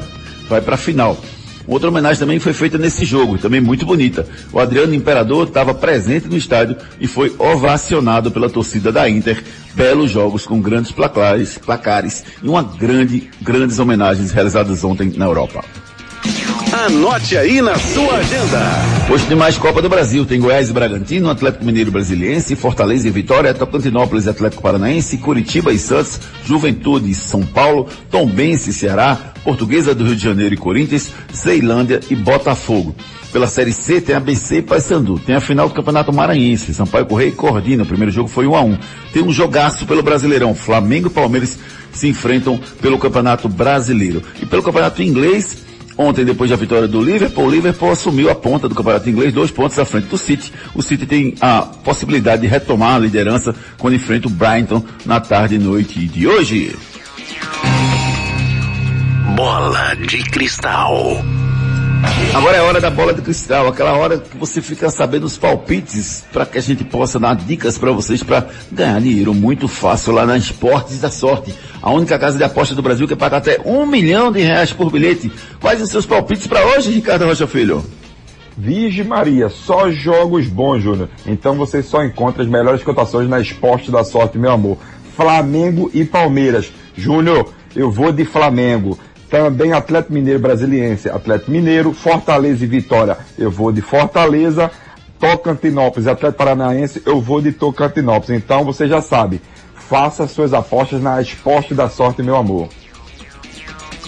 Vai 0.50 0.62
para 0.62 0.76
a 0.76 0.78
final. 0.78 1.18
Outra 1.68 1.90
homenagem 1.90 2.20
também 2.20 2.40
foi 2.40 2.54
feita 2.54 2.78
nesse 2.78 3.06
jogo, 3.06 3.38
também 3.38 3.62
muito 3.62 3.86
bonita. 3.86 4.28
O 4.52 4.60
Adriano 4.60 4.94
Imperador 4.94 5.48
estava 5.48 5.74
presente 5.74 6.28
no 6.28 6.36
estádio 6.36 6.76
e 7.00 7.08
foi 7.08 7.34
ovacionado 7.38 8.32
pela 8.32 8.50
torcida 8.50 8.92
da 8.92 9.10
Inter. 9.10 9.44
Belos 9.74 10.12
jogos 10.12 10.46
com 10.46 10.60
grandes 10.60 10.92
placares, 10.92 11.58
placares 11.58 12.26
e 12.44 12.48
uma 12.48 12.64
grande, 12.64 13.30
grandes 13.42 13.80
homenagens 13.80 14.32
realizadas 14.32 14.84
ontem 14.84 15.14
na 15.16 15.26
Europa. 15.26 15.64
Anote 16.86 17.38
aí 17.38 17.62
na 17.62 17.78
sua 17.78 18.16
agenda. 18.16 18.60
Hoje 19.08 19.28
tem 19.28 19.38
mais 19.38 19.56
Copa 19.56 19.84
do 19.84 19.88
Brasil. 19.88 20.26
Tem 20.26 20.40
Goiás 20.40 20.68
e 20.72 20.74
Bragantino, 20.74 21.30
Atlético 21.30 21.64
Mineiro 21.64 21.92
Brasiliense, 21.92 22.56
Fortaleza 22.56 23.08
e 23.08 23.12
Vitória, 23.12 23.54
Tocantinópolis 23.54 24.26
e 24.26 24.32
Atlético 24.32 24.64
Paranaense, 24.64 25.20
Curitiba 25.20 25.72
e 25.72 25.78
Santos, 25.78 26.20
Juventude 26.44 27.12
e 27.12 27.14
São 27.14 27.44
Paulo, 27.44 27.88
Tombense 28.10 28.72
e 28.72 28.74
Ceará, 28.74 29.16
Portuguesa 29.44 29.94
do 29.94 30.04
Rio 30.04 30.16
de 30.16 30.24
Janeiro 30.24 30.56
e 30.56 30.58
Corinthians, 30.58 31.12
Ceilândia 31.32 32.00
e 32.10 32.16
Botafogo. 32.16 32.96
Pela 33.32 33.46
Série 33.46 33.74
C 33.74 34.02
tem 34.02 34.16
ABC 34.16 34.58
e 34.58 34.62
Paysandu. 34.64 35.20
Tem 35.20 35.36
a 35.36 35.40
final 35.40 35.70
do 35.70 35.76
Campeonato 35.76 36.12
Maranhense. 36.12 36.74
Sampaio 36.74 37.06
Correia 37.06 37.30
e 37.30 37.34
Coordina. 37.34 37.84
O 37.84 37.88
primeiro 37.88 38.12
jogo 38.12 38.28
foi 38.28 38.48
1 38.48 38.56
a 38.56 38.62
1 38.62 38.78
Tem 39.14 39.22
um 39.22 39.32
jogaço 39.32 39.86
pelo 39.86 40.02
Brasileirão. 40.02 40.56
Flamengo 40.56 41.10
e 41.10 41.12
Palmeiras 41.12 41.60
se 41.94 42.08
enfrentam 42.08 42.60
pelo 42.82 42.98
Campeonato 42.98 43.48
Brasileiro. 43.48 44.24
E 44.42 44.48
pelo 44.48 44.64
Campeonato 44.64 45.04
Inglês, 45.04 45.70
Ontem, 45.98 46.26
depois 46.26 46.50
da 46.50 46.56
vitória 46.56 46.88
do 46.88 47.02
Liverpool, 47.02 47.46
o 47.46 47.50
Liverpool 47.50 47.92
assumiu 47.92 48.30
a 48.30 48.36
ponta 48.36 48.68
do 48.68 48.76
campeonato 48.76 49.10
inglês, 49.10 49.34
dois 49.34 49.52
pontos 49.52 49.78
à 49.78 49.86
frente 49.86 50.08
do 50.08 50.18
City. 50.18 50.52
O 50.74 50.82
City 50.82 51.06
tem 51.06 51.36
a 51.42 51.62
possibilidade 51.62 52.42
de 52.42 52.48
retomar 52.48 52.96
a 52.96 53.00
liderança 53.00 53.56
quando 53.78 53.96
enfrenta 53.96 54.28
o 54.28 54.32
Brighton 54.32 54.84
na 55.06 55.20
tarde 55.20 55.56
e 55.56 55.60
noite 55.60 56.08
de 56.08 56.28
hoje. 56.28 56.76
Bola 59.36 59.96
de 59.96 60.24
cristal. 60.24 61.24
Agora 62.34 62.58
é 62.58 62.62
hora 62.62 62.82
da 62.82 62.90
bola 62.90 63.14
de 63.14 63.22
cristal, 63.22 63.68
aquela 63.68 63.94
hora 63.94 64.18
que 64.18 64.38
você 64.38 64.62
fica 64.62 64.90
sabendo 64.90 65.26
os 65.26 65.38
palpites 65.38 66.24
para 66.32 66.46
que 66.46 66.58
a 66.58 66.62
gente 66.62 66.84
possa 66.84 67.20
dar 67.20 67.36
dicas 67.36 67.78
para 67.78 67.92
vocês 67.92 68.24
para 68.24 68.48
ganhar 68.72 69.00
dinheiro 69.00 69.34
muito 69.34 69.68
fácil 69.68 70.14
lá 70.14 70.26
na 70.26 70.38
Esportes 70.38 71.00
da 71.00 71.12
Sorte, 71.12 71.54
a 71.82 71.92
única 71.92 72.18
casa 72.18 72.38
de 72.38 72.44
aposta 72.44 72.74
do 72.74 72.82
Brasil 72.82 73.08
que 73.08 73.16
paga 73.16 73.38
até 73.38 73.60
um 73.66 73.86
milhão 73.86 74.32
de 74.32 74.42
reais 74.42 74.74
por 74.74 74.92
bilhete. 74.92 75.32
Quais 75.60 75.82
os 75.82 75.90
seus 75.90 76.06
palpites 76.06 76.48
para 76.48 76.66
hoje, 76.66 76.92
Ricardo 76.92 77.26
Rocha 77.26 77.46
Filho? 77.46 77.84
Virgem 78.58 79.06
Maria, 79.06 79.50
só 79.50 79.92
jogos 79.92 80.48
bons, 80.48 80.82
Júnior. 80.82 81.10
Então 81.26 81.56
você 81.56 81.84
só 81.84 82.04
encontra 82.04 82.44
as 82.44 82.50
melhores 82.50 82.84
cotações 82.84 83.30
na 83.30 83.40
Esporte 83.40 83.92
da 83.92 84.04
Sorte, 84.04 84.38
meu 84.38 84.52
amor. 84.52 84.78
Flamengo 85.16 85.92
e 85.94 86.04
Palmeiras. 86.06 86.72
Júnior, 86.96 87.54
eu 87.76 87.92
vou 87.92 88.12
de 88.12 88.26
Flamengo. 88.26 88.98
Também 89.32 89.72
Atlético 89.72 90.14
Mineiro 90.14 90.40
Brasiliense, 90.40 91.10
Atlético 91.10 91.52
Mineiro, 91.52 91.94
Fortaleza 91.94 92.66
e 92.66 92.68
Vitória, 92.68 93.18
eu 93.40 93.50
vou 93.50 93.72
de 93.72 93.82
Fortaleza, 93.82 94.70
Tocantinópolis 95.18 96.06
e 96.06 96.10
Atlético 96.10 96.38
Paranaense, 96.38 97.02
eu 97.06 97.22
vou 97.22 97.42
de 97.42 97.54
Tocantinópolis. 97.54 98.38
Então 98.38 98.66
você 98.66 98.90
já 98.90 99.02
sabe, 99.02 99.42
faça 99.74 100.28
suas 100.28 100.54
apostas 100.54 101.02
na 101.02 101.22
Esporte 101.22 101.74
da 101.74 101.90
Sorte, 101.90 102.22
meu 102.22 102.36
amor. 102.36 102.68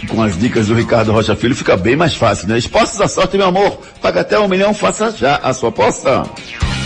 Com 0.10 0.22
as 0.22 0.38
dicas 0.38 0.68
do 0.68 0.76
Ricardo 0.76 1.14
Rocha 1.14 1.38
Filho 1.38 1.56
fica 1.56 1.78
bem 1.78 1.96
mais 1.96 2.14
fácil, 2.14 2.50
né? 2.50 2.58
Esportes 2.58 2.98
da 2.98 3.08
Sorte, 3.08 3.38
meu 3.38 3.48
amor. 3.48 3.80
Paga 4.02 4.20
até 4.20 4.38
um 4.38 4.50
milhão, 4.50 4.74
faça 4.74 5.10
já 5.12 5.38
a 5.38 5.54
sua 5.54 5.70
aposta. 5.70 6.24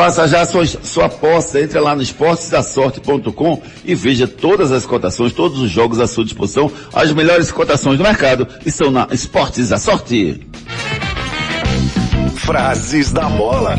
Faça 0.00 0.26
já 0.26 0.46
sua, 0.46 0.64
sua 0.66 1.04
aposta, 1.04 1.60
entre 1.60 1.78
lá 1.78 1.94
no 1.94 2.00
esportesdasorte.com 2.00 3.62
e 3.84 3.94
veja 3.94 4.26
todas 4.26 4.72
as 4.72 4.86
cotações, 4.86 5.30
todos 5.30 5.60
os 5.60 5.70
jogos 5.70 6.00
à 6.00 6.06
sua 6.06 6.24
disposição. 6.24 6.72
As 6.90 7.12
melhores 7.12 7.52
cotações 7.52 7.98
do 7.98 8.02
mercado 8.02 8.48
estão 8.64 8.90
na 8.90 9.06
Esportes 9.10 9.68
da 9.68 9.76
Sorte. 9.76 10.40
Frases 12.36 13.12
da 13.12 13.28
bola. 13.28 13.76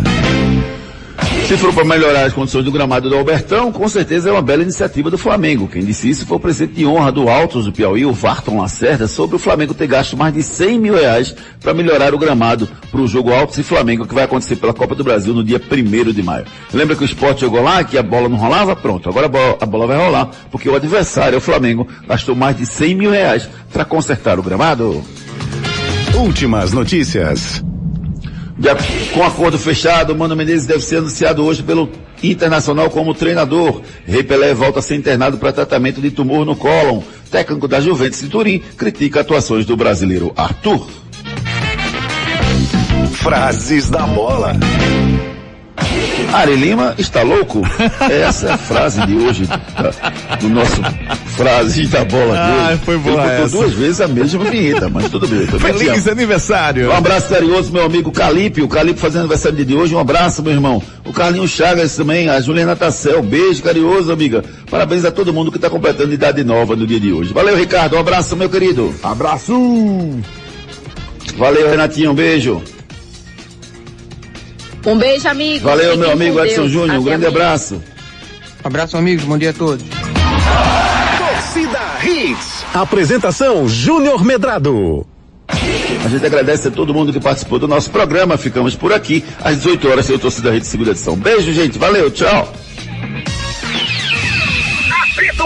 Se 1.47 1.57
for 1.57 1.73
para 1.73 1.83
melhorar 1.83 2.23
as 2.23 2.33
condições 2.33 2.63
do 2.63 2.71
gramado 2.71 3.09
do 3.09 3.15
Albertão, 3.17 3.73
com 3.73 3.87
certeza 3.89 4.29
é 4.29 4.31
uma 4.31 4.41
bela 4.41 4.63
iniciativa 4.63 5.09
do 5.11 5.17
Flamengo. 5.17 5.67
Quem 5.67 5.83
disse 5.83 6.09
isso 6.09 6.25
foi 6.25 6.37
o 6.37 6.39
presidente 6.39 6.75
de 6.75 6.85
honra 6.85 7.11
do 7.11 7.27
Altos 7.27 7.65
do 7.65 7.73
Piauí, 7.73 8.05
o 8.05 8.13
Varton 8.13 8.61
Lacerda, 8.61 9.05
sobre 9.05 9.35
o 9.35 9.39
Flamengo 9.39 9.73
ter 9.73 9.87
gasto 9.87 10.15
mais 10.15 10.33
de 10.33 10.41
100 10.41 10.79
mil 10.79 10.95
reais 10.95 11.35
para 11.59 11.73
melhorar 11.73 12.13
o 12.13 12.17
gramado 12.17 12.69
para 12.89 13.01
o 13.01 13.07
jogo 13.07 13.33
Altos 13.33 13.57
e 13.57 13.63
Flamengo, 13.63 14.07
que 14.07 14.15
vai 14.15 14.23
acontecer 14.23 14.55
pela 14.55 14.73
Copa 14.73 14.95
do 14.95 15.03
Brasil 15.03 15.33
no 15.33 15.43
dia 15.43 15.59
1 15.59 16.13
de 16.13 16.23
maio. 16.23 16.45
Lembra 16.73 16.95
que 16.95 17.03
o 17.03 17.05
esporte 17.05 17.41
jogou 17.41 17.61
lá, 17.61 17.83
que 17.83 17.97
a 17.97 18.03
bola 18.03 18.29
não 18.29 18.37
rolava? 18.37 18.73
Pronto, 18.73 19.09
agora 19.09 19.25
a 19.25 19.29
bola, 19.29 19.57
a 19.59 19.65
bola 19.65 19.87
vai 19.87 19.97
rolar, 19.97 20.29
porque 20.49 20.69
o 20.69 20.75
adversário, 20.75 21.37
o 21.37 21.41
Flamengo, 21.41 21.85
gastou 22.07 22.33
mais 22.33 22.55
de 22.55 22.65
100 22.65 22.95
mil 22.95 23.11
reais 23.11 23.49
para 23.73 23.83
consertar 23.83 24.39
o 24.39 24.43
gramado. 24.43 25.03
Últimas 26.15 26.71
notícias. 26.71 27.61
De, 28.61 28.69
com 29.11 29.23
acordo 29.23 29.57
fechado, 29.57 30.15
Mano 30.15 30.35
Menezes 30.35 30.67
deve 30.67 30.81
ser 30.81 30.97
anunciado 30.97 31.43
hoje 31.43 31.63
pelo 31.63 31.89
Internacional 32.21 32.91
como 32.91 33.15
treinador. 33.15 33.81
Rei 34.05 34.21
Pelé 34.21 34.53
volta 34.53 34.77
a 34.77 34.81
ser 34.83 34.97
internado 34.97 35.39
para 35.39 35.51
tratamento 35.51 35.99
de 35.99 36.11
tumor 36.11 36.45
no 36.45 36.55
cólon. 36.55 37.01
Técnico 37.31 37.67
da 37.67 37.81
Juventus 37.81 38.21
de 38.21 38.29
Turim 38.29 38.59
critica 38.77 39.21
atuações 39.21 39.65
do 39.65 39.75
brasileiro 39.75 40.31
Arthur. 40.37 40.87
Frases 43.13 43.89
da 43.89 44.05
bola. 44.05 44.53
Ari 46.33 46.55
Lima 46.55 46.95
está 46.97 47.21
louco? 47.23 47.61
Essa 48.09 48.47
é 48.47 48.51
a 48.53 48.57
frase 48.57 49.05
de 49.05 49.15
hoje, 49.15 49.47
tá? 49.47 49.91
do 50.39 50.49
nosso 50.49 50.81
frase 51.35 51.87
da 51.87 52.03
bola 52.05 52.33
de 52.33 52.39
Ah, 52.39 52.67
hoje. 52.71 52.81
foi 52.85 52.97
boa 52.97 53.15
Ele 53.15 53.21
botou 53.29 53.45
essa. 53.45 53.57
duas 53.57 53.73
vezes 53.73 54.01
a 54.01 54.07
mesma 54.07 54.43
vinheta, 54.45 54.89
mas 54.89 55.09
tudo 55.09 55.27
bem. 55.27 55.45
Feliz 55.47 56.07
aniversário. 56.07 56.89
Um 56.89 56.95
abraço 56.95 57.29
carinhoso, 57.29 57.71
meu 57.71 57.85
amigo 57.85 58.11
Calipe. 58.11 58.61
O 58.61 58.67
Calipe 58.67 58.99
fazendo 58.99 59.21
aniversário 59.21 59.55
dia 59.57 59.65
de 59.65 59.75
hoje. 59.75 59.93
Um 59.95 59.99
abraço, 59.99 60.41
meu 60.41 60.51
irmão. 60.53 60.81
O 61.05 61.11
Carlinhos 61.13 61.51
Chagas 61.51 61.95
também, 61.95 62.29
a 62.29 62.39
Juliana 62.39 62.75
Tassel. 62.75 63.21
Beijo 63.21 63.61
carinhoso, 63.61 64.11
amiga. 64.11 64.43
Parabéns 64.69 65.03
a 65.05 65.11
todo 65.11 65.33
mundo 65.33 65.51
que 65.51 65.57
está 65.57 65.69
completando 65.69 66.13
idade 66.13 66.43
nova 66.43 66.75
no 66.75 66.85
dia 66.87 66.99
de 66.99 67.11
hoje. 67.11 67.33
Valeu, 67.33 67.55
Ricardo. 67.55 67.95
Um 67.95 67.99
abraço, 67.99 68.35
meu 68.37 68.49
querido. 68.49 68.93
Abraço! 69.03 69.53
Valeu, 71.37 71.69
Renatinho. 71.69 72.11
Um 72.11 72.15
beijo. 72.15 72.61
Um 74.85 74.97
beijo, 74.97 75.27
amigo. 75.27 75.65
Valeu, 75.65 75.97
meu 75.97 76.11
amigo 76.11 76.39
Edson 76.43 76.61
Deus. 76.61 76.71
Júnior. 76.71 76.99
Um 76.99 77.03
grande 77.03 77.25
amanhã. 77.25 77.43
abraço. 77.43 77.83
Abraço, 78.63 78.97
amigos. 78.97 79.25
Bom 79.25 79.37
dia 79.37 79.51
a 79.51 79.53
todos. 79.53 79.83
Torcida 81.17 81.79
Hits. 82.03 82.65
Apresentação 82.73 83.67
Júnior 83.67 84.23
Medrado. 84.23 85.05
A 86.03 86.07
gente 86.07 86.25
agradece 86.25 86.69
a 86.69 86.71
todo 86.71 86.93
mundo 86.93 87.11
que 87.11 87.19
participou 87.19 87.59
do 87.59 87.67
nosso 87.67 87.91
programa. 87.91 88.37
Ficamos 88.37 88.75
por 88.75 88.93
aqui. 88.93 89.23
Às 89.43 89.57
18 89.57 89.89
horas, 89.89 90.05
seu 90.05 90.17
torcida 90.17 90.51
Rede 90.51 90.65
Segunda 90.65 90.91
Edição. 90.91 91.15
Beijo, 91.15 91.51
gente. 91.51 91.77
Valeu. 91.77 92.09
Tchau. 92.09 92.51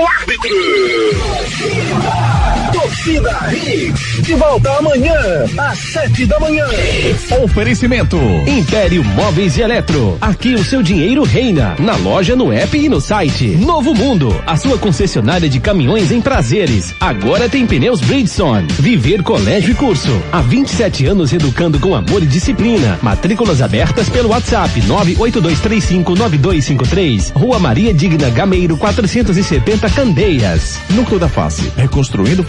Árbitro. 0.07 0.55
Torcida 3.05 3.53
Hits. 3.53 4.23
De 4.23 4.33
volta 4.33 4.71
amanhã, 4.77 5.13
às 5.59 5.77
sete 5.77 6.25
da 6.25 6.39
manhã. 6.39 6.65
Oferecimento 7.43 8.17
Império 8.47 9.03
Móveis 9.03 9.55
e 9.57 9.61
Eletro. 9.61 10.17
Aqui 10.19 10.55
o 10.55 10.63
seu 10.63 10.81
dinheiro 10.81 11.21
reina. 11.21 11.75
Na 11.77 11.95
loja, 11.97 12.35
no 12.35 12.51
app 12.51 12.75
e 12.75 12.89
no 12.89 12.99
site. 12.99 13.49
Novo 13.57 13.93
Mundo, 13.93 14.35
a 14.47 14.57
sua 14.57 14.79
concessionária 14.79 15.47
de 15.47 15.59
caminhões 15.59 16.11
em 16.11 16.19
prazeres. 16.19 16.95
Agora 16.99 17.47
tem 17.47 17.67
pneus 17.67 18.01
Bridgestone. 18.01 18.65
Viver 18.79 19.21
Colégio 19.21 19.73
e 19.73 19.75
Curso. 19.75 20.19
Há 20.31 20.41
27 20.41 21.05
anos 21.05 21.31
educando 21.31 21.79
com 21.79 21.93
amor 21.93 22.23
e 22.23 22.25
disciplina. 22.25 22.97
Matrículas 23.03 23.61
abertas 23.61 24.09
pelo 24.09 24.29
WhatsApp 24.29 24.81
982359253. 24.81 27.33
Rua 27.35 27.59
Maria 27.59 27.93
Digna 27.93 28.31
Gameiro 28.31 28.75
470 28.77 29.91
Candeias. 29.91 30.79
Núcleo 30.89 31.19
da 31.19 31.29
Face. 31.29 31.71
Reconstruindo 31.77 32.43